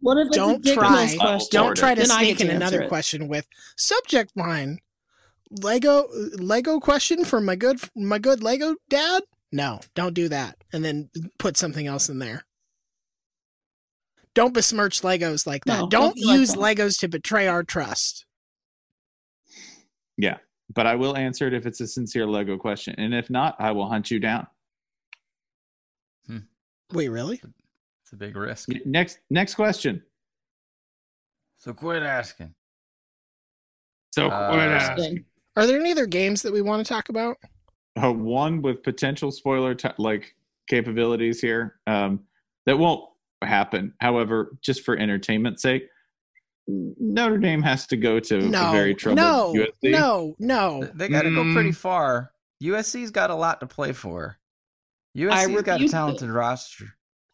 What 0.00 0.18
if 0.18 0.28
it's 0.28 0.36
a 0.36 0.40
Don't 0.40 0.64
try. 0.64 1.16
Don't 1.50 1.76
try 1.76 1.94
to 1.94 2.02
Then 2.02 2.10
sneak 2.10 2.40
in 2.40 2.50
another 2.50 2.82
it. 2.82 2.88
question 2.88 3.26
with 3.26 3.48
subject 3.76 4.30
line. 4.36 4.78
Lego 5.50 6.08
Lego 6.36 6.78
question 6.80 7.24
for 7.24 7.40
my 7.40 7.56
good 7.56 7.80
my 7.94 8.18
good 8.18 8.42
Lego 8.42 8.76
dad? 8.88 9.22
No, 9.50 9.80
don't 9.94 10.14
do 10.14 10.28
that. 10.28 10.56
And 10.72 10.84
then 10.84 11.10
put 11.38 11.56
something 11.56 11.86
else 11.86 12.08
in 12.08 12.18
there. 12.18 12.44
Don't 14.34 14.52
besmirch 14.54 15.00
Legos 15.00 15.46
like 15.46 15.64
that. 15.64 15.80
No, 15.80 15.88
don't 15.88 15.90
don't 15.90 16.14
be 16.14 16.24
like 16.26 16.38
use 16.38 16.50
that. 16.50 16.58
Legos 16.58 17.00
to 17.00 17.08
betray 17.08 17.46
our 17.46 17.62
trust. 17.62 18.26
Yeah. 20.16 20.38
But 20.74 20.86
I 20.86 20.96
will 20.96 21.16
answer 21.16 21.46
it 21.46 21.54
if 21.54 21.64
it's 21.64 21.80
a 21.80 21.86
sincere 21.86 22.26
Lego 22.26 22.58
question. 22.58 22.94
And 22.98 23.14
if 23.14 23.30
not, 23.30 23.56
I 23.58 23.72
will 23.72 23.88
hunt 23.88 24.10
you 24.10 24.20
down. 24.20 24.46
Wait, 26.92 27.08
really? 27.08 27.40
It's 28.02 28.12
a 28.12 28.16
big 28.16 28.34
risk. 28.36 28.70
Next 28.86 29.18
next 29.28 29.54
question. 29.54 30.02
So 31.58 31.74
quit 31.74 32.02
asking. 32.02 32.54
So 34.14 34.28
Uh, 34.28 34.52
quit 34.52 34.68
asking. 34.68 35.24
Are 35.58 35.66
there 35.66 35.78
any 35.80 35.90
other 35.90 36.06
games 36.06 36.42
that 36.42 36.52
we 36.52 36.62
want 36.62 36.86
to 36.86 36.88
talk 36.88 37.08
about? 37.08 37.36
uh, 38.00 38.12
one 38.12 38.62
with 38.62 38.82
potential 38.84 39.32
spoiler 39.32 39.74
t- 39.74 39.88
like 39.98 40.32
capabilities 40.68 41.40
here 41.40 41.80
um, 41.88 42.20
that 42.66 42.78
won't 42.78 43.02
happen. 43.42 43.92
However, 44.00 44.56
just 44.62 44.84
for 44.84 44.96
entertainment's 44.96 45.62
sake, 45.62 45.82
Notre 46.68 47.38
Dame 47.38 47.62
has 47.62 47.86
to 47.88 47.96
go 47.96 48.20
to 48.20 48.38
a 48.38 48.42
No, 48.42 48.70
very 48.70 48.94
troubled 48.94 49.16
no, 49.18 49.52
USC. 49.54 49.90
no, 49.90 50.36
no. 50.38 50.84
They 50.94 51.08
got 51.08 51.22
to 51.22 51.34
go 51.34 51.42
Mm. 51.42 51.54
pretty 51.54 51.72
far. 51.72 52.30
USC's 52.62 53.10
got 53.10 53.30
a 53.30 53.34
lot 53.34 53.58
to 53.60 53.66
play 53.66 53.92
for. 53.92 54.38
I 55.16 55.20
USC's 55.20 55.62
got 55.62 55.68
a 55.68 55.72
refuse 55.74 55.90
to- 55.90 55.96
talented 55.96 56.30
roster. 56.30 56.84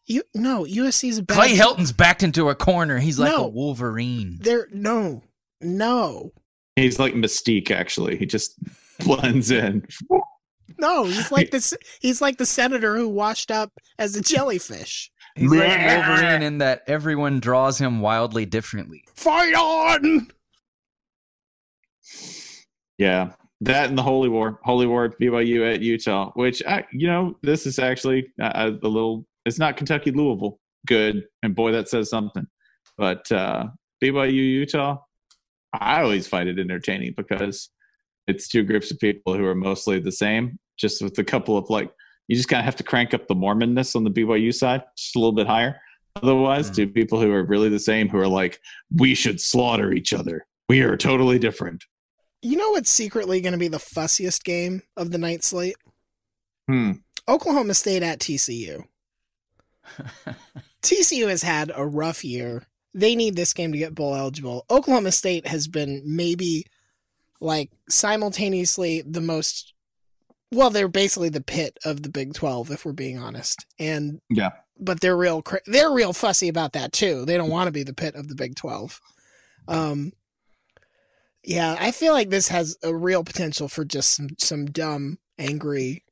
You 0.07 0.23
no, 0.33 0.63
USC's 0.65 1.17
a 1.19 1.23
bad 1.23 1.35
Clay 1.35 1.55
Helton's 1.55 1.91
backed 1.91 2.23
into 2.23 2.49
a 2.49 2.55
corner. 2.55 2.97
He's 2.99 3.19
like 3.19 3.31
No. 3.31 3.45
a 3.45 3.47
Wolverine. 3.49 4.37
There 4.41 4.67
no. 4.71 5.23
No. 5.61 6.31
He's 6.75 6.99
like 6.99 7.13
Mystique, 7.13 7.71
actually. 7.71 8.17
He 8.17 8.25
just 8.25 8.57
blends 8.99 9.51
in. 9.51 9.87
No, 10.79 11.05
he's 11.05 11.31
like 11.31 11.51
this 11.51 11.73
he's 12.01 12.21
like 12.21 12.37
the 12.37 12.45
senator 12.45 12.97
who 12.97 13.07
washed 13.07 13.51
up 13.51 13.71
as 13.97 14.15
a 14.15 14.21
jellyfish. 14.21 15.11
He's 15.35 15.51
like 15.51 15.85
Wolverine 15.85 16.41
in 16.41 16.57
that 16.59 16.83
everyone 16.87 17.39
draws 17.39 17.77
him 17.77 17.99
wildly 17.99 18.45
differently. 18.45 19.03
Fight 19.15 19.53
on! 19.53 20.27
Yeah, 22.97 23.31
that 23.61 23.89
and 23.89 23.97
the 23.97 24.03
Holy 24.03 24.29
War, 24.29 24.59
Holy 24.63 24.87
War 24.87 25.09
BYU 25.21 25.73
at 25.73 25.81
Utah, 25.81 26.31
which 26.35 26.63
I, 26.65 26.85
you 26.91 27.07
know, 27.07 27.37
this 27.41 27.65
is 27.65 27.79
actually 27.79 28.31
uh, 28.41 28.71
a 28.81 28.87
little. 28.87 29.25
It's 29.45 29.59
not 29.59 29.77
Kentucky 29.77 30.11
Louisville 30.11 30.59
good, 30.85 31.25
and 31.43 31.55
boy, 31.55 31.71
that 31.71 31.89
says 31.89 32.09
something. 32.09 32.45
But 32.97 33.29
uh, 33.31 33.67
BYU 34.03 34.33
Utah, 34.33 34.97
I 35.81 36.01
always 36.01 36.27
find 36.27 36.49
it 36.49 36.59
entertaining 36.59 37.13
because 37.15 37.69
it's 38.27 38.47
two 38.47 38.63
groups 38.63 38.91
of 38.91 38.99
people 38.99 39.35
who 39.35 39.45
are 39.45 39.55
mostly 39.55 39.99
the 39.99 40.11
same, 40.11 40.59
just 40.77 41.01
with 41.01 41.17
a 41.19 41.23
couple 41.23 41.57
of 41.57 41.69
like. 41.69 41.91
You 42.27 42.35
just 42.35 42.49
kind 42.49 42.59
of 42.59 42.65
have 42.65 42.75
to 42.77 42.83
crank 42.83 43.13
up 43.13 43.27
the 43.27 43.35
Mormonness 43.35 43.95
on 43.95 44.03
the 44.03 44.09
BYU 44.09 44.51
side 44.53 44.81
just 44.97 45.15
a 45.15 45.19
little 45.19 45.31
bit 45.31 45.45
higher. 45.45 45.79
Otherwise, 46.23 46.71
two 46.71 46.87
people 46.87 47.21
who 47.21 47.31
are 47.31 47.43
really 47.43 47.69
the 47.69 47.79
same, 47.79 48.09
who 48.09 48.17
are 48.17 48.27
like, 48.27 48.59
we 48.95 49.13
should 49.13 49.39
slaughter 49.39 49.91
each 49.91 50.13
other. 50.13 50.47
We 50.69 50.81
are 50.81 50.97
totally 50.97 51.37
different. 51.37 51.83
You 52.41 52.57
know 52.57 52.71
what's 52.71 52.89
secretly 52.89 53.41
going 53.41 53.53
to 53.53 53.59
be 53.59 53.67
the 53.67 53.77
fussiest 53.77 54.43
game 54.43 54.81
of 54.95 55.11
the 55.11 55.17
night 55.17 55.43
slate? 55.43 55.75
Hmm. 56.67 56.93
Oklahoma 57.27 57.73
State 57.73 58.01
at 58.03 58.19
TCU. 58.19 58.85
TCU 60.81 61.29
has 61.29 61.43
had 61.43 61.71
a 61.75 61.85
rough 61.85 62.23
year. 62.23 62.63
They 62.95 63.13
need 63.15 63.35
this 63.35 63.53
game 63.53 63.73
to 63.73 63.77
get 63.77 63.93
bowl 63.93 64.15
eligible. 64.15 64.65
Oklahoma 64.71 65.11
State 65.11 65.45
has 65.47 65.67
been 65.67 66.01
maybe 66.05 66.65
like 67.41 67.69
simultaneously 67.89 69.03
the 69.05 69.21
most 69.21 69.73
well, 70.51 70.69
they're 70.69 70.87
basically 70.87 71.27
the 71.27 71.41
pit 71.41 71.77
of 71.83 72.01
the 72.03 72.09
Big 72.09 72.33
12 72.33 72.71
if 72.71 72.85
we're 72.85 72.93
being 72.93 73.19
honest. 73.19 73.65
And 73.77 74.21
Yeah. 74.29 74.51
but 74.79 75.01
they're 75.01 75.17
real 75.17 75.43
they're 75.65 75.91
real 75.91 76.13
fussy 76.13 76.47
about 76.47 76.71
that 76.73 76.93
too. 76.93 77.25
They 77.25 77.35
don't 77.35 77.49
want 77.49 77.67
to 77.67 77.71
be 77.73 77.83
the 77.83 77.93
pit 77.93 78.15
of 78.15 78.29
the 78.29 78.35
Big 78.35 78.55
12. 78.55 79.01
Um 79.67 80.13
yeah, 81.43 81.75
I 81.79 81.91
feel 81.91 82.13
like 82.13 82.29
this 82.29 82.47
has 82.47 82.75
a 82.81 82.95
real 82.95 83.23
potential 83.23 83.67
for 83.67 83.85
just 83.85 84.15
some 84.15 84.29
some 84.39 84.65
dumb, 84.67 85.19
angry 85.37 86.03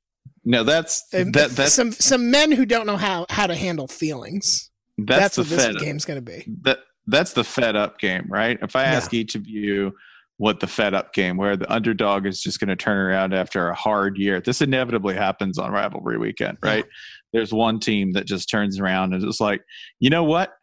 No, 0.44 0.64
that's 0.66 1.04
that 1.12 1.32
that's 1.32 1.74
some 1.74 1.94
some 1.94 2.30
men 2.30 2.52
who 2.52 2.66
don't 2.66 2.86
know 2.86 2.98
how 2.98 3.26
how 3.30 3.48
to 3.48 3.56
handle 3.56 3.88
feelings. 3.88 4.70
That's, 4.98 5.36
That's, 5.36 5.36
the 5.36 5.42
what 5.42 5.50
this 5.50 5.66
fed 5.66 5.78
game's 5.80 6.06
going 6.06 6.18
to 6.18 6.22
be. 6.22 6.46
that 6.64 6.80
that's 7.08 7.34
the 7.34 7.44
fed 7.44 7.76
up 7.76 8.00
game, 8.00 8.26
right? 8.30 8.58
If 8.62 8.76
I 8.76 8.84
Yeah. 8.84 8.94
ask 8.94 9.14
each 9.14 9.36
of 9.36 9.48
you 9.48 9.94
what 10.38 10.60
the 10.60 10.68
fed 10.68 10.94
up 10.94 11.14
game 11.14 11.38
where 11.38 11.56
the 11.56 11.72
underdog 11.72 12.26
is 12.26 12.42
just 12.42 12.60
going 12.60 12.68
to 12.70 12.76
turn 12.76 12.98
around 12.98 13.34
after 13.34 13.70
a 13.70 13.76
hard 13.76 14.18
year. 14.18 14.42
This 14.42 14.62
inevitably 14.62 15.14
happens 15.16 15.58
on 15.58 15.72
rivalry 15.72 16.18
weekend, 16.18 16.58
right? 16.64 16.86
There's 17.34 17.54
one 17.54 17.80
team 17.80 18.14
that 18.14 18.26
just 18.26 18.50
turns 18.50 18.80
around 18.80 19.14
and 19.14 19.24
is 19.24 19.40
like, 19.40 19.62
you 20.00 20.10
know 20.10 20.24
what? 20.24 20.54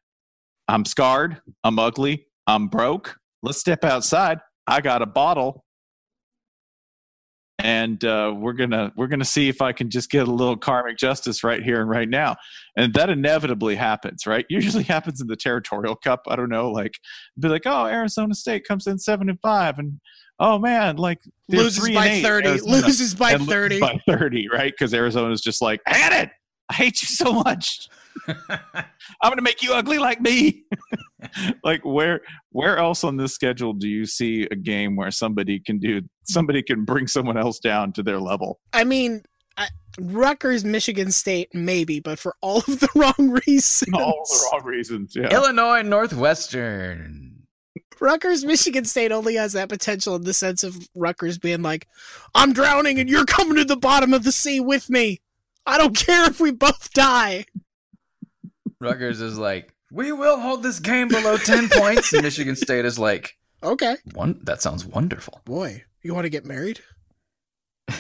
I'm 0.69 0.85
scarred. 0.85 1.41
I'm 1.65 1.79
ugly. 1.79 2.27
I'm 2.47 2.69
broke. 2.69 3.17
Let's 3.43 3.59
step 3.59 3.85
outside. 3.85 4.39
I 4.67 4.81
got 4.81 5.03
a 5.03 5.07
bottle 5.07 5.65
and 7.63 8.05
uh, 8.05 8.35
we're 8.37 8.53
gonna 8.53 8.93
we're 8.97 9.07
gonna 9.07 9.25
see 9.25 9.49
if 9.49 9.61
I 9.61 9.73
can 9.73 9.91
just 9.91 10.11
get 10.11 10.27
a 10.27 10.31
little 10.31 10.57
karmic 10.57 10.97
justice 10.97 11.45
right 11.45 11.63
here 11.63 11.81
and 11.81 11.91
right 11.91 12.09
now, 12.09 12.37
and 12.77 12.95
that 12.95 13.11
inevitably 13.11 13.77
happens, 13.77 14.27
right? 14.27 14.45
Usually 14.51 14.85
happens 14.85 15.21
in 15.21 15.27
the 15.27 15.37
territorial 15.37 15.97
cup. 15.97 16.23
I 16.29 16.37
don't 16.37 16.49
know, 16.49 16.71
like 16.71 16.99
be 17.39 17.49
like, 17.49 17.63
oh, 17.67 17.87
Arizona 17.87 18.35
State 18.35 18.67
comes 18.67 18.87
in 18.87 18.99
seven 18.99 19.29
and 19.29 19.41
five, 19.41 19.79
and 19.79 20.01
oh 20.39 20.59
man, 20.59 20.97
like 20.97 21.21
Loses 21.49 21.89
by 21.95 22.09
eight, 22.09 22.23
30, 22.23 22.49
Arizona, 22.49 22.73
loses 22.73 23.15
by 23.15 23.33
and 23.33 23.41
loses 23.41 23.55
30. 23.55 23.81
by 23.81 24.01
thirty, 24.07 24.49
right? 24.49 24.73
Because 24.73 24.95
Arizona's 24.95 25.41
just 25.41 25.61
like, 25.61 25.81
I 25.87 25.95
hate 25.95 26.23
it. 26.23 26.31
I 26.69 26.75
hate 26.75 27.03
you 27.03 27.09
so 27.09 27.33
much. 27.33 27.89
I'm 28.29 28.85
gonna 29.23 29.43
make 29.43 29.63
you 29.63 29.73
ugly 29.73 29.99
like 29.99 30.21
me. 30.21 30.65
like 31.65 31.85
where 31.85 32.21
where 32.51 32.79
else 32.79 33.05
on 33.05 33.17
this 33.17 33.35
schedule 33.35 33.73
do 33.73 33.89
you 33.89 34.07
see 34.07 34.47
a 34.51 34.57
game 34.57 34.97
where 34.97 35.11
somebody 35.11 35.61
can 35.61 35.79
do 35.79 36.03
somebody 36.25 36.63
can 36.63 36.85
bring 36.85 37.07
someone 37.07 37.37
else 37.37 37.59
down 37.59 37.93
to 37.93 38.03
their 38.03 38.19
level? 38.19 38.61
I 38.73 38.85
mean, 38.85 39.23
I, 39.57 39.69
Rutgers, 39.99 40.65
Michigan 40.65 41.11
State, 41.11 41.55
maybe, 41.55 42.01
but 42.01 42.19
for 42.19 42.35
all 42.41 42.59
of 42.59 42.81
the 42.81 42.89
wrong 42.95 43.41
reasons. 43.47 43.95
All 43.95 44.25
the 44.25 44.49
wrong 44.53 44.65
reasons. 44.65 45.15
Yeah. 45.15 45.33
Illinois 45.33 45.83
Northwestern. 45.83 47.31
Rutgers, 48.01 48.45
Michigan 48.45 48.87
State 48.87 49.13
only 49.13 49.35
has 49.35 49.53
that 49.53 49.69
potential 49.69 50.17
in 50.17 50.25
the 50.25 50.33
sense 50.33 50.65
of 50.65 50.89
Rutgers 50.95 51.39
being 51.39 51.61
like, 51.61 51.87
I'm 52.35 52.55
drowning 52.55 52.99
and 52.99 53.11
you're 53.11 53.27
coming 53.27 53.57
to 53.57 53.65
the 53.65 53.77
bottom 53.77 54.15
of 54.15 54.25
the 54.25 54.33
sea 54.33 54.59
with 54.59 54.89
me. 54.89 55.21
I 55.67 55.77
don't 55.77 55.95
care 55.95 56.25
if 56.25 56.41
we 56.41 56.51
both 56.51 56.91
die. 56.95 57.45
Rutgers 58.81 59.21
is 59.21 59.39
like, 59.39 59.75
we 59.93 60.13
will 60.13 60.39
hold 60.41 60.63
this 60.63 60.79
game 60.81 61.09
below 61.09 61.37
10 61.37 61.69
points. 61.73 62.13
And 62.13 62.23
Michigan 62.23 62.57
State 62.57 62.85
is 62.85 62.99
like, 62.99 63.37
Okay. 63.63 63.97
one, 64.15 64.41
that 64.45 64.63
sounds 64.63 64.85
wonderful. 64.87 65.41
Boy, 65.45 65.85
you 66.03 66.15
want 66.15 66.25
to 66.25 66.31
get 66.31 66.45
married? 66.47 66.81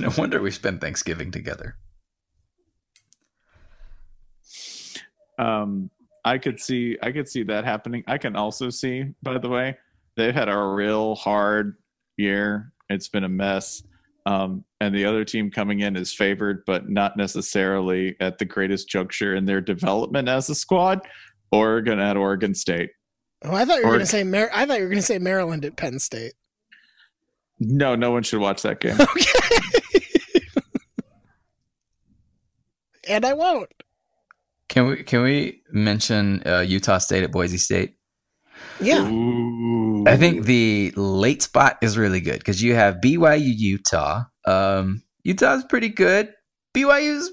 No 0.00 0.10
wonder 0.18 0.40
we 0.42 0.50
spend 0.50 0.80
Thanksgiving 0.80 1.30
together. 1.30 1.76
Um 5.38 5.90
I 6.24 6.38
could 6.38 6.58
see 6.60 6.96
I 7.02 7.12
could 7.12 7.28
see 7.28 7.42
that 7.44 7.64
happening. 7.64 8.02
I 8.06 8.18
can 8.18 8.34
also 8.36 8.70
see, 8.70 9.04
by 9.22 9.38
the 9.38 9.48
way, 9.48 9.76
they've 10.16 10.34
had 10.34 10.48
a 10.48 10.58
real 10.58 11.14
hard 11.14 11.76
year. 12.16 12.72
It's 12.88 13.08
been 13.08 13.24
a 13.24 13.28
mess. 13.28 13.82
Um, 14.26 14.64
and 14.80 14.94
the 14.94 15.04
other 15.04 15.24
team 15.24 15.50
coming 15.50 15.80
in 15.80 15.96
is 15.96 16.14
favored, 16.14 16.64
but 16.66 16.88
not 16.88 17.16
necessarily 17.16 18.16
at 18.20 18.38
the 18.38 18.44
greatest 18.44 18.88
juncture 18.88 19.34
in 19.34 19.44
their 19.44 19.60
development 19.60 20.28
as 20.28 20.48
a 20.48 20.54
squad. 20.54 21.06
Oregon 21.52 22.00
at 22.00 22.16
Oregon 22.16 22.54
State. 22.54 22.90
Oh, 23.44 23.54
I 23.54 23.64
thought 23.64 23.78
you 23.78 23.84
were 23.84 23.90
going 23.90 24.00
to 24.00 24.06
say 24.06 24.24
Mar- 24.24 24.50
I 24.54 24.64
thought 24.64 24.78
you 24.78 24.84
were 24.84 24.88
going 24.88 25.00
to 25.00 25.06
say 25.06 25.18
Maryland 25.18 25.64
at 25.64 25.76
Penn 25.76 25.98
State. 25.98 26.32
No, 27.60 27.94
no 27.94 28.10
one 28.10 28.22
should 28.22 28.40
watch 28.40 28.62
that 28.62 28.80
game. 28.80 28.96
Okay. 29.00 29.60
And 33.08 33.24
I 33.24 33.34
won't. 33.34 33.70
Can 34.68 34.86
we 34.86 35.02
can 35.02 35.22
we 35.22 35.62
mention 35.70 36.42
uh, 36.46 36.60
Utah 36.60 36.98
State 36.98 37.22
at 37.22 37.32
Boise 37.32 37.58
State? 37.58 37.93
Yeah. 38.80 39.04
I 40.06 40.16
think 40.16 40.44
the 40.44 40.92
late 40.96 41.42
spot 41.42 41.78
is 41.82 41.96
really 41.96 42.20
good 42.20 42.38
because 42.38 42.62
you 42.62 42.74
have 42.74 42.96
BYU 42.96 43.52
Utah. 43.56 44.24
Um, 44.46 45.02
Utah's 45.22 45.64
pretty 45.64 45.88
good. 45.88 46.32
BYU's 46.74 47.30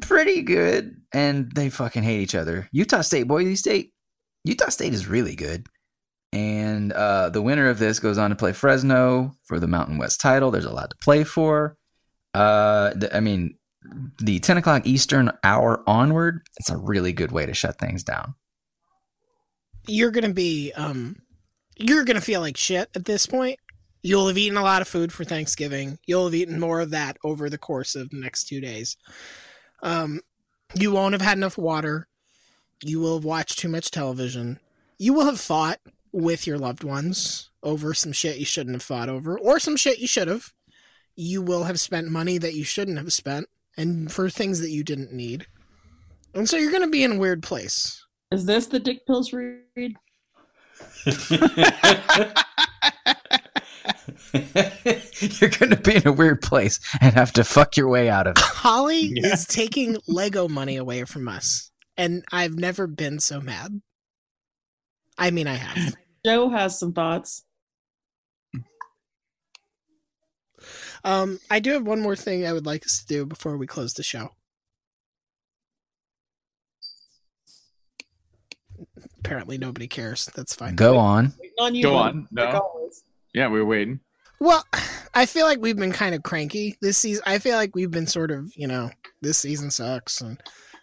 pretty 0.00 0.42
good, 0.42 0.96
and 1.12 1.52
they 1.52 1.68
fucking 1.68 2.02
hate 2.02 2.20
each 2.20 2.34
other. 2.34 2.68
Utah 2.72 3.02
State, 3.02 3.24
Boise 3.24 3.56
State. 3.56 3.92
Utah 4.44 4.68
State 4.68 4.94
is 4.94 5.06
really 5.06 5.34
good, 5.34 5.66
and 6.32 6.92
uh, 6.92 7.30
the 7.30 7.42
winner 7.42 7.68
of 7.68 7.78
this 7.78 7.98
goes 7.98 8.18
on 8.18 8.30
to 8.30 8.36
play 8.36 8.52
Fresno 8.52 9.36
for 9.44 9.58
the 9.58 9.66
Mountain 9.66 9.98
West 9.98 10.20
title. 10.20 10.50
There's 10.50 10.64
a 10.64 10.72
lot 10.72 10.90
to 10.90 10.96
play 11.02 11.24
for. 11.24 11.76
Uh, 12.32 12.90
the, 12.94 13.14
I 13.14 13.20
mean, 13.20 13.56
the 14.18 14.40
10 14.40 14.56
o'clock 14.58 14.86
Eastern 14.86 15.30
hour 15.42 15.82
onward. 15.86 16.40
It's 16.58 16.70
a 16.70 16.76
really 16.76 17.12
good 17.12 17.32
way 17.32 17.46
to 17.46 17.54
shut 17.54 17.78
things 17.78 18.02
down. 18.02 18.34
You're 19.86 20.10
to 20.24 20.32
be 20.32 20.72
um 20.76 21.16
you're 21.76 22.04
to 22.04 22.20
feel 22.20 22.40
like 22.40 22.56
shit 22.56 22.88
at 22.94 23.04
this 23.04 23.26
point. 23.26 23.58
You'll 24.02 24.28
have 24.28 24.38
eaten 24.38 24.58
a 24.58 24.62
lot 24.62 24.82
of 24.82 24.88
food 24.88 25.12
for 25.12 25.24
Thanksgiving. 25.24 25.98
You'll 26.06 26.26
have 26.26 26.34
eaten 26.34 26.60
more 26.60 26.80
of 26.80 26.90
that 26.90 27.16
over 27.24 27.48
the 27.48 27.58
course 27.58 27.94
of 27.94 28.10
the 28.10 28.20
next 28.20 28.44
2 28.44 28.60
days. 28.60 28.96
Um 29.82 30.20
you 30.74 30.92
won't 30.92 31.12
have 31.12 31.22
had 31.22 31.38
enough 31.38 31.58
water. 31.58 32.08
You 32.82 33.00
will 33.00 33.16
have 33.16 33.24
watched 33.24 33.58
too 33.58 33.68
much 33.68 33.90
television. 33.90 34.58
You 34.98 35.12
will 35.12 35.26
have 35.26 35.40
fought 35.40 35.80
with 36.12 36.46
your 36.46 36.58
loved 36.58 36.84
ones 36.84 37.50
over 37.62 37.94
some 37.94 38.12
shit 38.12 38.38
you 38.38 38.44
shouldn't 38.44 38.76
have 38.76 38.82
fought 38.82 39.08
over 39.08 39.38
or 39.38 39.58
some 39.58 39.76
shit 39.76 39.98
you 39.98 40.06
should 40.06 40.28
have. 40.28 40.52
You 41.16 41.42
will 41.42 41.64
have 41.64 41.80
spent 41.80 42.08
money 42.08 42.38
that 42.38 42.54
you 42.54 42.64
shouldn't 42.64 42.98
have 42.98 43.12
spent 43.12 43.48
and 43.76 44.10
for 44.12 44.30
things 44.30 44.60
that 44.60 44.70
you 44.70 44.84
didn't 44.84 45.12
need. 45.12 45.46
And 46.34 46.48
so 46.48 46.56
you're 46.56 46.70
going 46.70 46.82
to 46.82 46.88
be 46.88 47.04
in 47.04 47.12
a 47.12 47.18
weird 47.18 47.42
place. 47.42 48.03
Is 48.34 48.46
this 48.46 48.66
the 48.66 48.80
dick 48.80 49.06
pills 49.06 49.32
read? 49.32 49.60
You're 51.06 51.16
going 55.50 55.70
to 55.70 55.80
be 55.80 55.94
in 55.94 56.08
a 56.08 56.12
weird 56.12 56.42
place 56.42 56.80
and 57.00 57.14
have 57.14 57.32
to 57.34 57.44
fuck 57.44 57.76
your 57.76 57.86
way 57.86 58.10
out 58.10 58.26
of 58.26 58.36
it. 58.36 58.42
Holly 58.42 59.12
is 59.14 59.46
taking 59.46 59.98
Lego 60.08 60.48
money 60.48 60.76
away 60.76 61.04
from 61.04 61.28
us, 61.28 61.70
and 61.96 62.24
I've 62.32 62.58
never 62.58 62.88
been 62.88 63.20
so 63.20 63.40
mad. 63.40 63.80
I 65.16 65.30
mean, 65.30 65.46
I 65.46 65.54
have. 65.54 65.94
Joe 66.26 66.50
has 66.50 66.76
some 66.76 66.92
thoughts. 66.92 67.44
Um, 71.04 71.38
I 71.48 71.60
do 71.60 71.70
have 71.74 71.86
one 71.86 72.00
more 72.00 72.16
thing 72.16 72.44
I 72.44 72.52
would 72.52 72.66
like 72.66 72.84
us 72.84 72.98
to 72.98 73.06
do 73.06 73.26
before 73.26 73.56
we 73.56 73.68
close 73.68 73.94
the 73.94 74.02
show. 74.02 74.30
Apparently, 79.24 79.56
nobody 79.56 79.88
cares. 79.88 80.28
That's 80.34 80.54
fine. 80.54 80.74
Go 80.76 80.98
on. 80.98 81.32
On 81.58 81.74
you, 81.74 81.82
Go 81.82 81.94
on. 81.94 82.28
No. 82.30 82.60
always. 82.60 83.04
Yeah, 83.32 83.48
we 83.48 83.58
were 83.58 83.66
waiting. 83.66 84.00
Well, 84.38 84.64
I 85.14 85.26
feel 85.26 85.46
like 85.46 85.60
we've 85.60 85.76
been 85.76 85.92
kind 85.92 86.14
of 86.14 86.22
cranky 86.22 86.76
this 86.82 86.98
season. 86.98 87.22
I 87.26 87.38
feel 87.38 87.56
like 87.56 87.74
we've 87.74 87.90
been 87.90 88.06
sort 88.06 88.30
of, 88.30 88.52
you 88.56 88.66
know, 88.66 88.90
this 89.22 89.38
season 89.38 89.70
sucks 89.70 90.20
and 90.20 90.40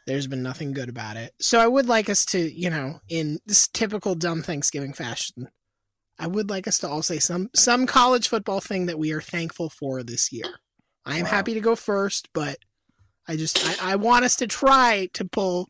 there's 0.07 0.25
been 0.25 0.41
nothing 0.41 0.73
good 0.73 0.89
about 0.89 1.17
it. 1.17 1.33
So 1.39 1.59
I 1.59 1.67
would 1.67 1.87
like 1.87 2.09
us 2.09 2.25
to, 2.27 2.39
you 2.39 2.69
know, 2.69 3.01
in 3.09 3.39
this 3.45 3.67
typical 3.67 4.15
dumb 4.15 4.41
Thanksgiving 4.41 4.93
fashion, 4.93 5.49
I 6.17 6.27
would 6.27 6.49
like 6.49 6.67
us 6.67 6.77
to 6.79 6.87
all 6.87 7.01
say 7.01 7.19
some 7.19 7.49
some 7.53 7.85
college 7.85 8.27
football 8.27 8.61
thing 8.61 8.85
that 8.85 8.97
we 8.99 9.11
are 9.11 9.21
thankful 9.21 9.69
for 9.69 10.01
this 10.01 10.31
year. 10.31 10.45
I 11.05 11.17
am 11.17 11.25
happy 11.25 11.53
to 11.53 11.59
go 11.59 11.75
first, 11.75 12.29
but 12.33 12.57
I 13.27 13.35
just 13.35 13.83
I, 13.83 13.93
I 13.93 13.95
want 13.97 14.25
us 14.25 14.35
to 14.37 14.47
try 14.47 15.09
to 15.13 15.25
pull 15.25 15.69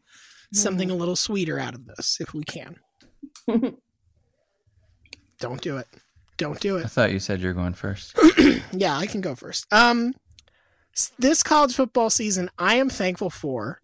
something 0.54 0.92
a 0.92 0.96
little 0.96 1.16
sweeter 1.16 1.60
out 1.60 1.74
of 1.76 1.86
this 1.86 2.18
if 2.20 2.34
we 2.34 2.44
can. 2.44 2.76
Don't 5.40 5.62
do 5.62 5.78
it. 5.78 5.88
Don't 6.38 6.60
do 6.60 6.78
it 6.78 6.86
I 6.86 6.88
thought 6.88 7.12
you 7.12 7.20
said 7.20 7.40
you're 7.42 7.54
going 7.54 7.74
first. 7.74 8.18
yeah, 8.72 8.98
I 8.98 9.06
can 9.06 9.22
go 9.22 9.36
first. 9.36 9.72
Um, 9.72 10.14
this 11.20 11.44
college 11.44 11.76
football 11.76 12.10
season, 12.10 12.50
I 12.58 12.76
am 12.76 12.90
thankful 12.90 13.30
for 13.30 13.80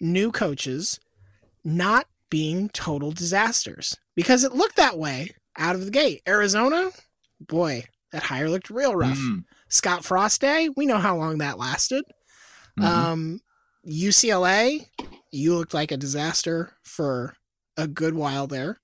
new 0.00 0.30
coaches 0.30 1.00
not 1.64 2.06
being 2.30 2.68
total 2.68 3.10
disasters 3.10 3.96
because 4.14 4.44
it 4.44 4.52
looked 4.54 4.76
that 4.76 4.98
way 4.98 5.30
out 5.56 5.74
of 5.74 5.84
the 5.84 5.90
gate. 5.90 6.20
Arizona, 6.28 6.90
boy, 7.40 7.84
that 8.12 8.24
hire 8.24 8.50
looked 8.50 8.70
real 8.70 8.94
rough. 8.94 9.18
Mm. 9.18 9.44
Scott 9.68 10.04
Frost 10.04 10.40
Day, 10.40 10.68
we 10.76 10.86
know 10.86 10.98
how 10.98 11.16
long 11.16 11.38
that 11.38 11.58
lasted. 11.58 12.04
Mhm. 12.78 12.84
Um, 12.84 13.40
UCLA, 13.86 14.86
you 15.34 15.56
looked 15.56 15.74
like 15.74 15.90
a 15.92 15.96
disaster 15.96 16.72
for 16.82 17.34
a 17.76 17.86
good 17.88 18.14
while 18.14 18.46
there, 18.46 18.80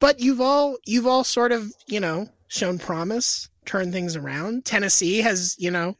but 0.00 0.20
you've 0.20 0.40
all 0.40 0.76
you've 0.86 1.06
all 1.06 1.24
sort 1.24 1.52
of 1.52 1.72
you 1.86 2.00
know 2.00 2.28
shown 2.48 2.78
promise, 2.78 3.48
turned 3.64 3.92
things 3.92 4.16
around. 4.16 4.64
Tennessee 4.64 5.18
has 5.22 5.56
you 5.58 5.70
know 5.70 5.96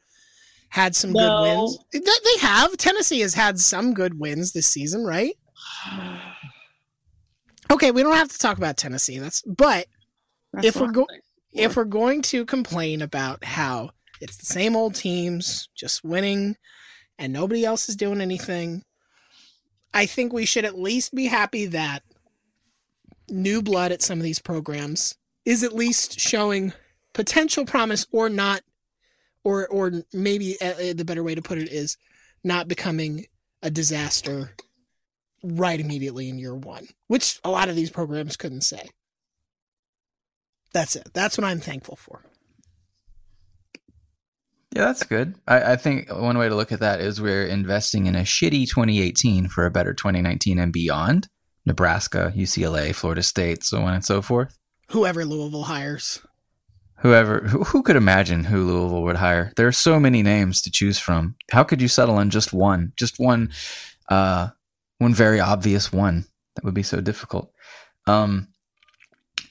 had 0.70 0.94
some 0.94 1.12
No. 1.12 1.20
good 1.20 1.40
wins. 1.40 1.78
They, 1.92 2.40
have. 2.40 2.76
Tennessee 2.76 3.20
has 3.20 3.34
had 3.34 3.58
some 3.58 3.94
good 3.94 4.18
wins 4.20 4.52
this 4.52 4.66
season, 4.66 5.04
right? 5.04 5.34
Okay, 7.70 7.90
we 7.90 8.02
don't 8.02 8.16
have 8.16 8.30
to 8.30 8.38
talk 8.38 8.56
about 8.56 8.78
Tennessee. 8.78 9.18
That's 9.18 9.42
but 9.42 9.86
That's 10.54 10.68
if 10.68 10.76
we're 10.76 10.90
what 10.90 11.08
if 11.52 11.76
we're 11.76 11.84
going 11.84 12.22
to 12.22 12.46
complain 12.46 13.02
about 13.02 13.44
how 13.44 13.90
it's 14.20 14.38
the 14.38 14.46
same 14.46 14.74
old 14.74 14.94
teams 14.94 15.68
just 15.76 16.02
winning 16.02 16.56
and 17.18 17.30
nobody 17.32 17.64
else 17.66 17.88
is 17.88 17.96
doing 17.96 18.20
anything, 18.22 18.84
I 19.92 20.06
think 20.06 20.32
we 20.32 20.44
should 20.44 20.64
at 20.64 20.78
least 20.78 21.14
be 21.14 21.26
happy 21.26 21.66
that 21.66 22.02
new 23.28 23.62
blood 23.62 23.92
at 23.92 24.02
some 24.02 24.18
of 24.18 24.24
these 24.24 24.38
programs 24.38 25.16
is 25.44 25.62
at 25.62 25.74
least 25.74 26.18
showing 26.18 26.72
potential 27.14 27.64
promise 27.64 28.06
or 28.12 28.28
not 28.28 28.62
or 29.44 29.66
or 29.68 30.04
maybe 30.12 30.56
uh, 30.60 30.92
the 30.94 31.04
better 31.04 31.22
way 31.22 31.34
to 31.34 31.42
put 31.42 31.58
it 31.58 31.68
is 31.68 31.96
not 32.44 32.68
becoming 32.68 33.26
a 33.62 33.70
disaster 33.70 34.52
right 35.42 35.80
immediately 35.80 36.28
in 36.28 36.38
year 36.38 36.54
1 36.54 36.88
which 37.06 37.40
a 37.44 37.50
lot 37.50 37.68
of 37.68 37.76
these 37.76 37.90
programs 37.90 38.36
couldn't 38.36 38.62
say. 38.62 38.90
That's 40.72 40.96
it. 40.96 41.08
That's 41.12 41.38
what 41.38 41.46
i'm 41.46 41.60
thankful 41.60 41.96
for 41.96 42.22
Yeah, 44.72 44.84
that's 44.84 45.02
good. 45.04 45.34
I, 45.46 45.72
I 45.72 45.76
think 45.76 46.12
one 46.12 46.36
way 46.38 46.48
to 46.48 46.54
look 46.54 46.72
at 46.72 46.80
that 46.80 47.00
is 47.00 47.20
we're 47.20 47.46
investing 47.46 48.06
in 48.06 48.14
a 48.14 48.20
shitty 48.20 48.68
2018 48.68 49.48
for 49.48 49.64
a 49.64 49.70
better 49.70 49.94
2019 49.94 50.58
and 50.58 50.72
beyond. 50.72 51.28
Nebraska, 51.64 52.32
UCLA, 52.36 52.94
Florida 52.94 53.22
State, 53.22 53.64
so 53.64 53.82
on 53.82 53.94
and 53.94 54.04
so 54.04 54.22
forth. 54.22 54.58
whoever 54.88 55.24
louisville 55.24 55.64
hires 55.64 56.20
Whoever, 57.00 57.40
who, 57.40 57.62
who 57.62 57.82
could 57.82 57.94
imagine 57.94 58.44
who 58.44 58.66
Louisville 58.66 59.02
would 59.02 59.16
hire? 59.16 59.52
There 59.56 59.68
are 59.68 59.72
so 59.72 60.00
many 60.00 60.22
names 60.22 60.60
to 60.62 60.70
choose 60.70 60.98
from. 60.98 61.36
How 61.52 61.62
could 61.62 61.80
you 61.80 61.86
settle 61.86 62.16
on 62.16 62.28
just 62.28 62.52
one? 62.52 62.92
Just 62.96 63.20
one, 63.20 63.52
uh, 64.08 64.48
one 64.98 65.14
very 65.14 65.38
obvious 65.38 65.92
one. 65.92 66.26
That 66.56 66.64
would 66.64 66.74
be 66.74 66.82
so 66.82 67.00
difficult. 67.00 67.52
Um, 68.08 68.48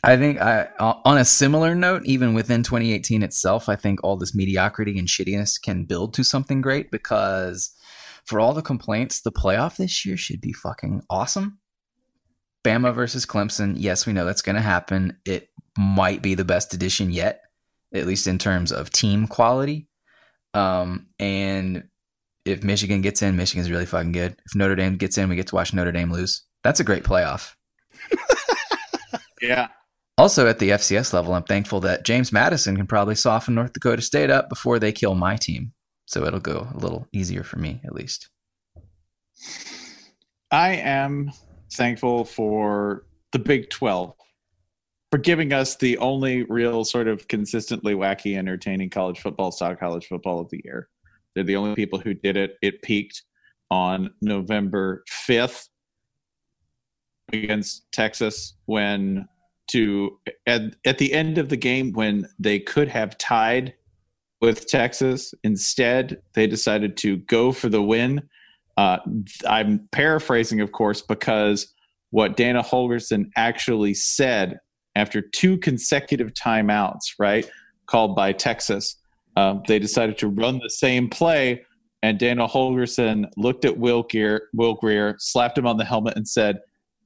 I 0.03 0.17
think 0.17 0.39
I, 0.39 0.67
on 0.79 1.17
a 1.17 1.25
similar 1.25 1.75
note, 1.75 2.05
even 2.05 2.33
within 2.33 2.63
2018 2.63 3.23
itself, 3.23 3.67
I 3.67 3.75
think 3.75 4.03
all 4.03 4.17
this 4.17 4.35
mediocrity 4.35 4.97
and 4.97 5.07
shittiness 5.07 5.61
can 5.61 5.85
build 5.85 6.13
to 6.15 6.23
something 6.23 6.61
great 6.61 6.91
because 6.91 7.71
for 8.25 8.39
all 8.39 8.53
the 8.53 8.61
complaints, 8.61 9.21
the 9.21 9.31
playoff 9.31 9.77
this 9.77 10.05
year 10.05 10.17
should 10.17 10.41
be 10.41 10.53
fucking 10.53 11.03
awesome. 11.09 11.59
Bama 12.63 12.93
versus 12.93 13.25
Clemson. 13.25 13.75
Yes, 13.77 14.05
we 14.05 14.13
know 14.13 14.25
that's 14.25 14.41
going 14.41 14.55
to 14.55 14.61
happen. 14.61 15.17
It 15.25 15.49
might 15.77 16.21
be 16.21 16.35
the 16.35 16.45
best 16.45 16.73
edition 16.73 17.11
yet, 17.11 17.41
at 17.93 18.05
least 18.05 18.27
in 18.27 18.37
terms 18.37 18.71
of 18.71 18.91
team 18.91 19.27
quality. 19.27 19.87
Um, 20.53 21.07
and 21.19 21.87
if 22.45 22.63
Michigan 22.63 23.01
gets 23.01 23.21
in, 23.21 23.35
Michigan's 23.35 23.71
really 23.71 23.85
fucking 23.85 24.11
good. 24.11 24.35
If 24.45 24.55
Notre 24.55 24.75
Dame 24.75 24.97
gets 24.97 25.17
in, 25.17 25.29
we 25.29 25.35
get 25.35 25.47
to 25.47 25.55
watch 25.55 25.73
Notre 25.73 25.91
Dame 25.91 26.11
lose. 26.11 26.43
That's 26.63 26.79
a 26.79 26.83
great 26.83 27.03
playoff. 27.03 27.53
Yeah. 29.41 29.67
Also, 30.20 30.47
at 30.47 30.57
the 30.57 30.70
FCS 30.70 31.13
level, 31.13 31.36
I'm 31.36 31.43
thankful 31.43 31.80
that 31.82 32.03
James 32.03 32.32
Madison 32.32 32.76
can 32.76 32.88
probably 32.88 33.13
soften 33.13 33.53
North 33.53 33.74
Dakota 33.74 34.01
State 34.01 34.32
up 34.32 34.49
before 34.49 34.80
they 34.80 34.91
kill 34.91 35.13
my 35.13 35.36
team. 35.36 35.74
So 36.07 36.26
it'll 36.26 36.39
go 36.39 36.68
a 36.74 36.78
little 36.78 37.07
easier 37.13 37.43
for 37.43 37.59
me, 37.59 37.82
at 37.86 37.93
least. 37.93 38.30
I 40.49 40.70
am 40.70 41.32
thankful 41.74 42.26
for 42.26 43.05
the 43.32 43.39
Big 43.39 43.70
12 43.70 44.13
for 45.11 45.18
giving 45.20 45.53
us 45.53 45.76
the 45.76 45.97
only 45.99 46.43
real 46.43 46.84
sort 46.84 47.07
of 47.07 47.28
consistently 47.28 47.93
wacky, 47.93 48.38
entertaining 48.38 48.89
college 48.89 49.20
football, 49.20 49.51
style 49.51 49.76
college 49.76 50.07
football 50.07 50.39
of 50.39 50.49
the 50.49 50.61
year. 50.63 50.89
They're 51.36 51.43
the 51.43 51.55
only 51.55 51.76
people 51.76 51.99
who 51.99 52.15
did 52.15 52.38
it. 52.38 52.57
It 52.63 52.82
peaked 52.82 53.22
on 53.70 54.11
November 54.22 55.03
5th 55.28 55.68
against 57.32 57.91
Texas 57.91 58.55
when 58.65 59.28
to 59.68 60.20
at, 60.45 60.76
at 60.86 60.97
the 60.97 61.13
end 61.13 61.38
of 61.38 61.49
the 61.49 61.57
game 61.57 61.91
when 61.93 62.28
they 62.39 62.59
could 62.59 62.88
have 62.88 63.18
tied 63.18 63.74
with 64.41 64.68
Texas 64.68 65.34
instead 65.43 66.22
they 66.34 66.47
decided 66.47 66.97
to 66.97 67.18
go 67.18 67.51
for 67.51 67.70
the 67.70 67.82
win 67.82 68.22
uh, 68.78 68.99
I'm 69.47 69.88
paraphrasing 69.91 70.61
of 70.61 70.72
course 70.72 71.01
because 71.01 71.74
what 72.11 72.38
Dana 72.38 72.63
Holgorsen 72.63 73.32
actually 73.36 73.93
said 73.93 74.59
after 74.95 75.22
two 75.22 75.57
consecutive 75.57 76.34
timeouts 76.34 77.13
right 77.20 77.49
called 77.88 78.15
by 78.15 78.34
Texas 78.34 78.95
um, 79.36 79.61
they 79.68 79.80
decided 79.80 80.18
to 80.20 80.28
run 80.28 80.59
the 80.59 80.70
same 80.70 81.09
play 81.09 81.63
and 82.03 82.20
Dana 82.20 82.47
Holgorsen 82.47 83.26
looked 83.38 83.65
at 83.65 83.78
Will 83.78 84.03
Grier, 84.03 84.49
Will 84.53 84.76
Grier 84.76 85.15
slapped 85.20 85.57
him 85.57 85.68
on 85.68 85.78
the 85.78 85.86
helmet 85.86 86.15
and 86.15 86.28
said 86.28 86.59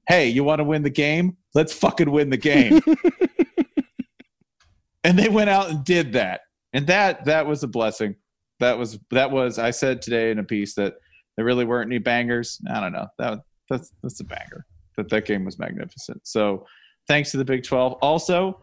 hey, 0.07 0.27
you 0.27 0.43
want 0.43 0.59
to 0.59 0.63
win 0.65 0.83
the 0.83 0.89
game? 0.89 1.37
Let's 1.53 1.73
fucking 1.73 2.11
win 2.11 2.29
the 2.29 2.37
game. 2.37 2.81
and 5.03 5.17
they 5.17 5.29
went 5.29 5.49
out 5.49 5.69
and 5.69 5.83
did 5.83 6.13
that. 6.13 6.41
And 6.73 6.87
that 6.87 7.25
that 7.25 7.45
was 7.45 7.63
a 7.63 7.67
blessing. 7.67 8.15
That 8.59 8.77
was 8.77 8.99
that 9.09 9.31
was 9.31 9.59
I 9.59 9.71
said 9.71 10.01
today 10.01 10.31
in 10.31 10.39
a 10.39 10.43
piece 10.43 10.75
that 10.75 10.95
there 11.35 11.45
really 11.45 11.65
weren't 11.65 11.89
any 11.89 11.99
bangers. 11.99 12.59
I 12.71 12.79
don't 12.79 12.93
know. 12.93 13.07
That 13.17 13.39
that's 13.69 13.91
that's 14.01 14.19
a 14.19 14.23
banger. 14.23 14.65
That 14.97 15.09
that 15.09 15.25
game 15.25 15.43
was 15.43 15.59
magnificent. 15.59 16.25
So 16.25 16.65
thanks 17.07 17.31
to 17.31 17.37
the 17.37 17.45
Big 17.45 17.63
12. 17.63 17.93
Also, 18.01 18.59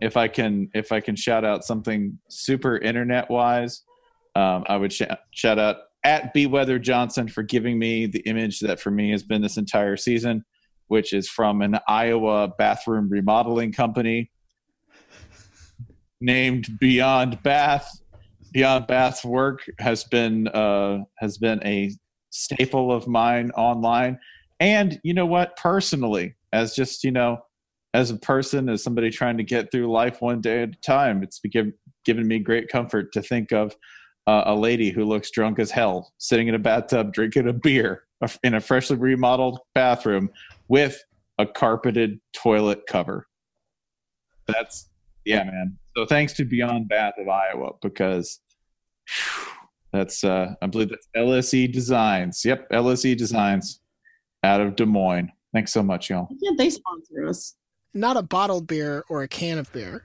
if 0.00 0.16
I 0.16 0.28
can 0.28 0.70
if 0.74 0.92
I 0.92 1.00
can 1.00 1.14
shout 1.14 1.44
out 1.44 1.64
something 1.64 2.18
super 2.28 2.78
internet 2.78 3.30
wise, 3.30 3.82
um, 4.34 4.64
I 4.68 4.76
would 4.76 4.92
sh- 4.92 5.02
shout 5.32 5.58
out 5.58 5.76
at 6.04 6.32
B 6.32 6.46
Weather 6.46 6.78
Johnson 6.78 7.28
for 7.28 7.42
giving 7.42 7.78
me 7.78 8.06
the 8.06 8.20
image 8.20 8.60
that 8.60 8.80
for 8.80 8.90
me 8.90 9.10
has 9.10 9.22
been 9.22 9.42
this 9.42 9.56
entire 9.56 9.96
season, 9.96 10.44
which 10.90 11.12
is 11.12 11.28
from 11.28 11.62
an 11.62 11.78
Iowa 11.86 12.48
bathroom 12.58 13.08
remodeling 13.08 13.72
company 13.72 14.28
named 16.20 16.66
Beyond 16.80 17.40
Bath. 17.44 17.88
Beyond 18.52 18.88
Bath's 18.88 19.24
work 19.24 19.60
has 19.78 20.02
been 20.02 20.48
uh, 20.48 20.98
has 21.18 21.38
been 21.38 21.64
a 21.64 21.92
staple 22.30 22.90
of 22.90 23.06
mine 23.06 23.52
online, 23.52 24.18
and 24.58 25.00
you 25.04 25.14
know 25.14 25.26
what? 25.26 25.56
Personally, 25.56 26.34
as 26.52 26.74
just 26.74 27.04
you 27.04 27.12
know, 27.12 27.38
as 27.94 28.10
a 28.10 28.16
person, 28.16 28.68
as 28.68 28.82
somebody 28.82 29.10
trying 29.10 29.36
to 29.36 29.44
get 29.44 29.70
through 29.70 29.92
life 29.92 30.20
one 30.20 30.40
day 30.40 30.64
at 30.64 30.70
a 30.70 30.80
time, 30.80 31.22
it's 31.22 31.38
given 31.38 31.72
given 32.04 32.26
me 32.26 32.40
great 32.40 32.68
comfort 32.68 33.12
to 33.12 33.22
think 33.22 33.52
of 33.52 33.76
uh, 34.26 34.42
a 34.46 34.54
lady 34.56 34.90
who 34.90 35.04
looks 35.04 35.30
drunk 35.30 35.60
as 35.60 35.70
hell 35.70 36.12
sitting 36.18 36.48
in 36.48 36.56
a 36.56 36.58
bathtub 36.58 37.12
drinking 37.12 37.48
a 37.48 37.52
beer 37.52 38.02
in 38.42 38.54
a 38.54 38.60
freshly 38.60 38.96
remodeled 38.96 39.60
bathroom 39.74 40.30
with 40.70 41.02
a 41.38 41.44
carpeted 41.46 42.20
toilet 42.32 42.86
cover. 42.88 43.26
That's 44.46 44.88
yeah, 45.26 45.44
man. 45.44 45.76
So 45.96 46.06
thanks 46.06 46.32
to 46.34 46.44
Beyond 46.44 46.88
Bath 46.88 47.14
of 47.18 47.28
Iowa 47.28 47.72
because 47.82 48.40
whew, 49.06 49.52
that's 49.92 50.24
uh 50.24 50.54
I 50.62 50.66
believe 50.68 50.88
that's 50.88 51.08
LSE 51.16 51.70
Designs. 51.72 52.42
Yep, 52.44 52.70
LSE 52.70 53.16
Designs 53.16 53.80
out 54.42 54.60
of 54.60 54.76
Des 54.76 54.86
Moines. 54.86 55.30
Thanks 55.52 55.72
so 55.72 55.82
much, 55.82 56.08
y'all. 56.08 56.26
Why 56.30 56.36
can't 56.42 56.58
they 56.58 56.70
sponsor 56.70 57.26
us? 57.28 57.56
Not 57.92 58.16
a 58.16 58.22
bottled 58.22 58.66
beer 58.68 59.04
or 59.08 59.22
a 59.22 59.28
can 59.28 59.58
of 59.58 59.72
beer, 59.72 60.04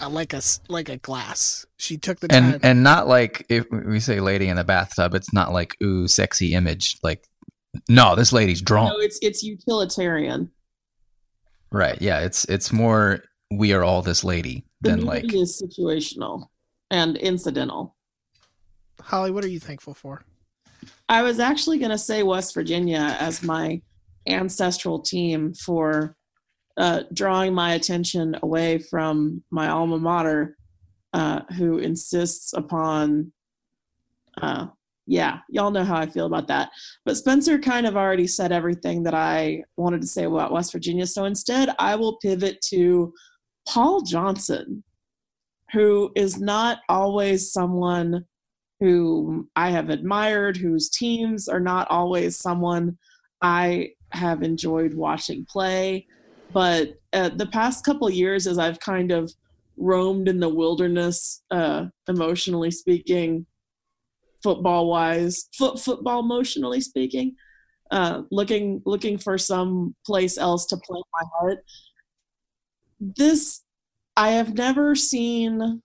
uh, 0.00 0.08
like 0.08 0.32
a 0.32 0.36
s- 0.36 0.60
like 0.68 0.88
a 0.88 0.96
glass. 0.98 1.66
She 1.76 1.96
took 1.98 2.20
the 2.20 2.28
and 2.32 2.52
time. 2.52 2.60
and 2.62 2.82
not 2.84 3.08
like 3.08 3.44
if 3.48 3.66
we 3.70 3.98
say 3.98 4.20
lady 4.20 4.46
in 4.46 4.56
the 4.56 4.64
bathtub, 4.64 5.14
it's 5.14 5.32
not 5.32 5.52
like 5.52 5.76
ooh 5.82 6.06
sexy 6.06 6.54
image. 6.54 6.98
Like 7.02 7.26
no, 7.88 8.14
this 8.16 8.32
lady's 8.32 8.60
drunk. 8.60 8.92
No, 8.92 8.98
it's 8.98 9.18
it's 9.22 9.42
utilitarian. 9.42 10.50
Right? 11.72 12.00
Yeah, 12.00 12.20
it's 12.20 12.44
it's 12.46 12.72
more 12.72 13.22
we 13.50 13.72
are 13.72 13.84
all 13.84 14.02
this 14.02 14.24
lady 14.24 14.64
The 14.80 14.90
than 14.90 15.04
like 15.04 15.32
is 15.32 15.60
situational 15.62 16.48
and 16.90 17.16
incidental. 17.16 17.96
Holly, 19.00 19.30
what 19.30 19.44
are 19.44 19.48
you 19.48 19.60
thankful 19.60 19.94
for? 19.94 20.24
I 21.08 21.22
was 21.22 21.40
actually 21.40 21.78
going 21.78 21.90
to 21.90 21.98
say 21.98 22.22
West 22.22 22.54
Virginia 22.54 23.16
as 23.18 23.42
my 23.42 23.80
ancestral 24.26 25.00
team 25.00 25.52
for 25.54 26.16
uh, 26.76 27.02
drawing 27.12 27.52
my 27.52 27.74
attention 27.74 28.36
away 28.42 28.78
from 28.78 29.42
my 29.50 29.68
alma 29.68 29.98
mater, 29.98 30.56
uh, 31.12 31.40
who 31.56 31.78
insists 31.78 32.52
upon, 32.52 33.32
uh, 34.40 34.68
yeah, 35.10 35.38
y'all 35.48 35.72
know 35.72 35.82
how 35.82 35.96
I 35.96 36.06
feel 36.06 36.26
about 36.26 36.46
that. 36.46 36.70
But 37.04 37.16
Spencer 37.16 37.58
kind 37.58 37.84
of 37.84 37.96
already 37.96 38.28
said 38.28 38.52
everything 38.52 39.02
that 39.02 39.14
I 39.14 39.64
wanted 39.76 40.02
to 40.02 40.06
say 40.06 40.22
about 40.22 40.52
West 40.52 40.70
Virginia. 40.70 41.04
So 41.04 41.24
instead, 41.24 41.74
I 41.80 41.96
will 41.96 42.18
pivot 42.18 42.60
to 42.66 43.12
Paul 43.68 44.02
Johnson, 44.02 44.84
who 45.72 46.12
is 46.14 46.38
not 46.38 46.78
always 46.88 47.52
someone 47.52 48.24
who 48.78 49.48
I 49.56 49.70
have 49.70 49.90
admired, 49.90 50.56
whose 50.56 50.88
teams 50.88 51.48
are 51.48 51.58
not 51.58 51.90
always 51.90 52.38
someone 52.38 52.96
I 53.42 53.94
have 54.12 54.44
enjoyed 54.44 54.94
watching 54.94 55.44
play. 55.44 56.06
But 56.52 57.00
uh, 57.12 57.30
the 57.30 57.46
past 57.46 57.84
couple 57.84 58.08
years, 58.10 58.46
as 58.46 58.58
I've 58.58 58.78
kind 58.78 59.10
of 59.10 59.34
roamed 59.76 60.28
in 60.28 60.38
the 60.38 60.48
wilderness, 60.48 61.42
uh, 61.50 61.86
emotionally 62.06 62.70
speaking, 62.70 63.44
football 64.42 64.88
wise, 64.88 65.48
foot 65.52 65.78
football 65.78 66.20
emotionally 66.20 66.80
speaking, 66.80 67.36
uh, 67.90 68.22
looking 68.30 68.82
looking 68.84 69.18
for 69.18 69.38
some 69.38 69.94
place 70.06 70.38
else 70.38 70.66
to 70.66 70.76
play 70.76 71.00
my 71.12 71.26
heart. 71.38 71.64
This 73.00 73.62
I 74.16 74.30
have 74.30 74.54
never 74.54 74.94
seen 74.94 75.82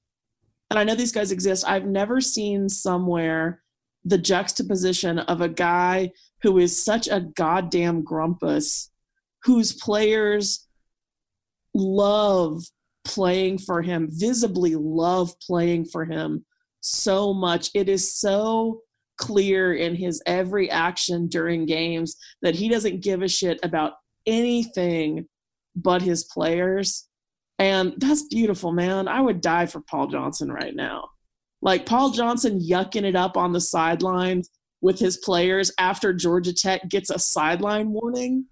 and 0.69 0.79
I 0.79 0.83
know 0.83 0.95
these 0.95 1.11
guys 1.11 1.31
exist. 1.31 1.63
I've 1.67 1.85
never 1.85 2.19
seen 2.21 2.69
somewhere 2.69 3.61
the 4.03 4.17
juxtaposition 4.17 5.19
of 5.19 5.41
a 5.41 5.49
guy 5.49 6.11
who 6.41 6.57
is 6.59 6.83
such 6.83 7.07
a 7.07 7.21
goddamn 7.21 8.03
grumpus, 8.03 8.91
whose 9.43 9.73
players 9.73 10.67
love 11.73 12.63
playing 13.03 13.57
for 13.59 13.81
him, 13.81 14.07
visibly 14.11 14.75
love 14.75 15.33
playing 15.39 15.85
for 15.85 16.05
him 16.05 16.45
so 16.85 17.33
much. 17.33 17.71
It 17.73 17.89
is 17.89 18.13
so 18.13 18.81
clear 19.17 19.73
in 19.73 19.95
his 19.95 20.21
every 20.25 20.69
action 20.69 21.27
during 21.27 21.65
games 21.65 22.15
that 22.41 22.55
he 22.55 22.69
doesn't 22.69 23.01
give 23.01 23.21
a 23.21 23.27
shit 23.27 23.59
about 23.63 23.93
anything 24.27 25.27
but 25.75 26.01
his 26.01 26.25
players. 26.25 27.07
And 27.57 27.93
that's 27.97 28.27
beautiful, 28.27 28.71
man. 28.71 29.07
I 29.07 29.21
would 29.21 29.41
die 29.41 29.65
for 29.65 29.81
Paul 29.81 30.07
Johnson 30.07 30.51
right 30.51 30.75
now. 30.75 31.09
Like 31.61 31.85
Paul 31.85 32.11
Johnson 32.11 32.59
yucking 32.59 33.03
it 33.03 33.15
up 33.15 33.37
on 33.37 33.51
the 33.51 33.61
sidelines 33.61 34.49
with 34.81 34.99
his 34.99 35.17
players 35.17 35.71
after 35.79 36.13
Georgia 36.13 36.53
Tech 36.53 36.87
gets 36.89 37.09
a 37.09 37.17
sideline 37.17 37.91
warning. 37.91 38.45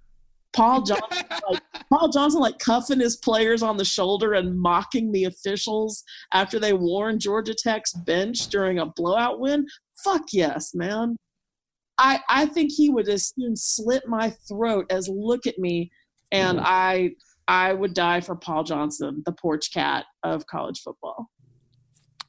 Paul 0.53 0.83
Johnson, 0.83 1.25
like 1.49 1.61
Paul 1.89 2.09
Johnson, 2.09 2.39
like 2.39 2.59
cuffing 2.59 2.99
his 2.99 3.17
players 3.17 3.63
on 3.63 3.77
the 3.77 3.85
shoulder 3.85 4.33
and 4.33 4.59
mocking 4.59 5.11
the 5.11 5.25
officials 5.25 6.03
after 6.31 6.59
they 6.59 6.73
warned 6.73 7.21
Georgia 7.21 7.55
Tech's 7.55 7.93
bench 7.93 8.47
during 8.47 8.79
a 8.79 8.85
blowout 8.85 9.39
win. 9.39 9.65
Fuck 10.03 10.23
yes, 10.31 10.73
man. 10.73 11.17
I 11.97 12.19
I 12.29 12.45
think 12.45 12.71
he 12.71 12.89
would 12.89 13.09
as 13.09 13.33
soon 13.35 13.55
slit 13.55 14.03
my 14.07 14.31
throat 14.47 14.85
as 14.89 15.07
look 15.09 15.45
at 15.47 15.59
me, 15.59 15.91
and 16.31 16.59
I 16.61 17.11
I 17.47 17.73
would 17.73 17.93
die 17.93 18.21
for 18.21 18.35
Paul 18.35 18.63
Johnson, 18.63 19.21
the 19.25 19.33
porch 19.33 19.73
cat 19.73 20.05
of 20.23 20.47
college 20.47 20.81
football. 20.81 21.29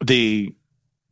The 0.04 0.54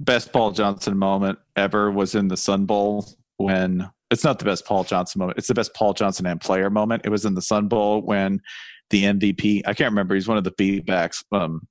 best 0.00 0.32
Paul 0.32 0.52
Johnson 0.52 0.98
moment 0.98 1.38
ever 1.56 1.90
was 1.90 2.14
in 2.14 2.28
the 2.28 2.36
Sun 2.36 2.66
Bowl 2.66 3.06
when 3.36 3.88
it's 4.12 4.24
not 4.24 4.38
the 4.38 4.44
best 4.44 4.66
Paul 4.66 4.84
Johnson 4.84 5.18
moment. 5.18 5.38
It's 5.38 5.48
the 5.48 5.54
best 5.54 5.74
Paul 5.74 5.94
Johnson 5.94 6.26
and 6.26 6.40
player 6.40 6.70
moment. 6.70 7.02
It 7.04 7.08
was 7.08 7.24
in 7.24 7.34
the 7.34 7.42
Sun 7.42 7.68
Bowl 7.68 8.02
when 8.02 8.40
the 8.90 9.04
MVP, 9.04 9.62
I 9.66 9.74
can't 9.74 9.90
remember, 9.90 10.14
he's 10.14 10.28
one 10.28 10.36
of 10.36 10.44
the 10.44 10.52
B-backs, 10.52 11.24
um, 11.32 11.62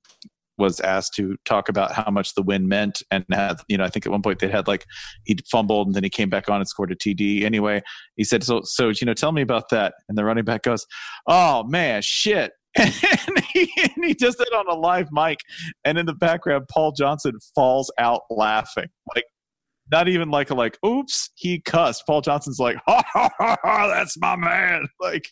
was 0.58 0.80
asked 0.80 1.14
to 1.14 1.36
talk 1.44 1.68
about 1.68 1.92
how 1.92 2.10
much 2.10 2.34
the 2.34 2.42
win 2.42 2.68
meant 2.68 3.02
and 3.10 3.24
had, 3.32 3.56
you 3.68 3.78
know, 3.78 3.84
I 3.84 3.88
think 3.88 4.06
at 4.06 4.12
one 4.12 4.22
point 4.22 4.40
they 4.40 4.48
had 4.48 4.68
like 4.68 4.86
he 5.24 5.36
fumbled 5.50 5.86
and 5.86 5.94
then 5.94 6.04
he 6.04 6.10
came 6.10 6.28
back 6.28 6.50
on 6.50 6.60
and 6.60 6.68
scored 6.68 6.92
a 6.92 6.96
TD. 6.96 7.42
Anyway, 7.42 7.82
he 8.16 8.24
said, 8.24 8.44
So 8.44 8.60
so 8.64 8.88
you 8.88 9.06
know, 9.06 9.14
tell 9.14 9.32
me 9.32 9.42
about 9.42 9.70
that. 9.70 9.94
And 10.08 10.18
the 10.18 10.24
running 10.24 10.44
back 10.44 10.62
goes, 10.62 10.86
Oh 11.26 11.64
man, 11.64 12.02
shit. 12.02 12.52
And 12.78 13.44
he, 13.52 13.70
and 13.82 14.04
he 14.04 14.14
does 14.14 14.36
that 14.36 14.52
on 14.54 14.66
a 14.66 14.78
live 14.78 15.08
mic. 15.12 15.38
And 15.84 15.98
in 15.98 16.06
the 16.06 16.14
background, 16.14 16.66
Paul 16.70 16.92
Johnson 16.92 17.34
falls 17.54 17.92
out 17.98 18.22
laughing. 18.30 18.88
Like 19.14 19.24
not 19.92 20.08
even 20.08 20.30
like 20.30 20.50
a 20.50 20.54
like, 20.54 20.76
oops, 20.84 21.30
he 21.36 21.60
cussed. 21.60 22.04
Paul 22.06 22.20
Johnson's 22.22 22.58
like, 22.58 22.76
ha 22.86 23.02
ha 23.12 23.28
ha, 23.38 23.56
ha 23.62 23.86
that's 23.88 24.18
my 24.18 24.34
man. 24.34 24.86
Like 25.00 25.28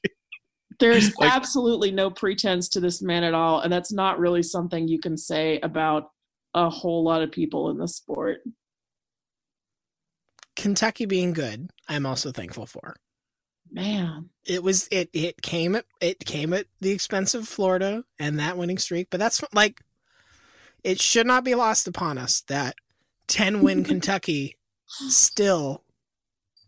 There's 0.78 1.12
Like- 1.18 1.32
absolutely 1.32 1.90
no 1.90 2.10
pretense 2.10 2.68
to 2.70 2.80
this 2.80 3.02
man 3.02 3.24
at 3.24 3.34
all, 3.34 3.60
and 3.60 3.72
that's 3.72 3.92
not 3.92 4.20
really 4.20 4.42
something 4.42 4.86
you 4.86 5.00
can 5.00 5.16
say 5.16 5.58
about 5.60 6.10
a 6.54 6.68
whole 6.70 7.02
lot 7.04 7.22
of 7.22 7.32
people 7.32 7.70
in 7.70 7.78
the 7.78 7.88
sport. 7.88 8.40
Kentucky 10.56 11.06
being 11.06 11.32
good, 11.32 11.70
I'm 11.88 12.04
also 12.06 12.32
thankful 12.32 12.66
for. 12.66 12.96
Man, 13.72 14.30
It 14.44 14.64
was 14.64 14.88
it 14.90 15.10
it 15.12 15.42
came 15.42 15.76
at 15.76 15.84
it 16.00 16.18
came 16.26 16.52
at 16.52 16.66
the 16.80 16.90
expense 16.90 17.34
of 17.34 17.46
Florida 17.46 18.02
and 18.18 18.38
that 18.40 18.56
winning 18.58 18.78
streak, 18.78 19.08
but 19.10 19.20
that's 19.20 19.40
like 19.54 19.80
it 20.82 21.00
should 21.00 21.26
not 21.26 21.44
be 21.44 21.54
lost 21.54 21.86
upon 21.86 22.18
us 22.18 22.40
that 22.48 22.74
10 23.30 23.62
win 23.62 23.84
Kentucky 23.84 24.56
still 24.86 25.84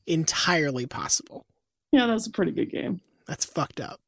entirely 0.06 0.86
possible. 0.86 1.46
yeah, 1.92 2.06
that's 2.06 2.26
a 2.26 2.30
pretty 2.30 2.52
good 2.52 2.70
game. 2.70 3.00
That's 3.26 3.44
fucked 3.44 3.80
up. 3.80 4.00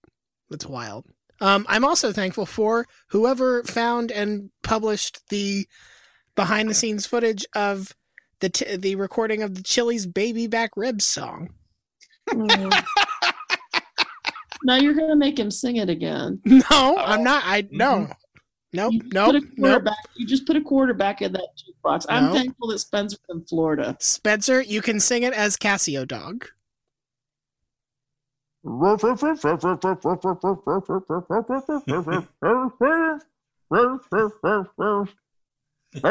That's 0.50 0.66
wild. 0.66 1.04
Um, 1.40 1.66
I'm 1.68 1.84
also 1.84 2.12
thankful 2.12 2.46
for 2.46 2.86
whoever 3.08 3.62
found 3.64 4.10
and 4.12 4.50
published 4.62 5.28
the 5.30 5.66
behind 6.36 6.70
the 6.70 6.74
scenes 6.74 7.06
footage 7.06 7.44
of 7.54 7.92
the 8.40 8.48
t- 8.48 8.76
the 8.76 8.94
recording 8.96 9.42
of 9.42 9.54
the 9.54 9.62
Chili's 9.62 10.06
"Baby 10.06 10.46
Back 10.46 10.70
Ribs" 10.76 11.04
song. 11.04 11.50
Mm. 12.30 12.84
now 14.64 14.76
you're 14.76 14.94
gonna 14.94 15.16
make 15.16 15.38
him 15.38 15.50
sing 15.50 15.76
it 15.76 15.88
again. 15.90 16.40
No, 16.46 16.96
I'm 16.98 17.24
not. 17.24 17.42
I 17.44 17.66
no, 17.70 18.08
nope, 18.74 18.92
You 18.92 19.00
nope, 19.12 19.26
put 19.26 19.34
a 19.36 19.40
nope. 19.40 19.50
quarterback. 19.58 19.96
You 20.16 20.26
just 20.26 20.46
put 20.46 20.56
a 20.56 20.60
quarterback 20.60 21.22
in 21.22 21.32
that 21.32 21.48
jukebox. 21.56 22.06
I'm 22.08 22.26
No. 22.26 22.34
thankful 22.34 22.68
that 22.68 22.78
Spencer's 22.80 23.20
in 23.30 23.44
Florida. 23.44 23.96
Spencer, 24.00 24.60
you 24.60 24.82
can 24.82 25.00
sing 25.00 25.22
it 25.22 25.32
as 25.32 25.56
Casio 25.56 26.06
Dog. 26.06 26.48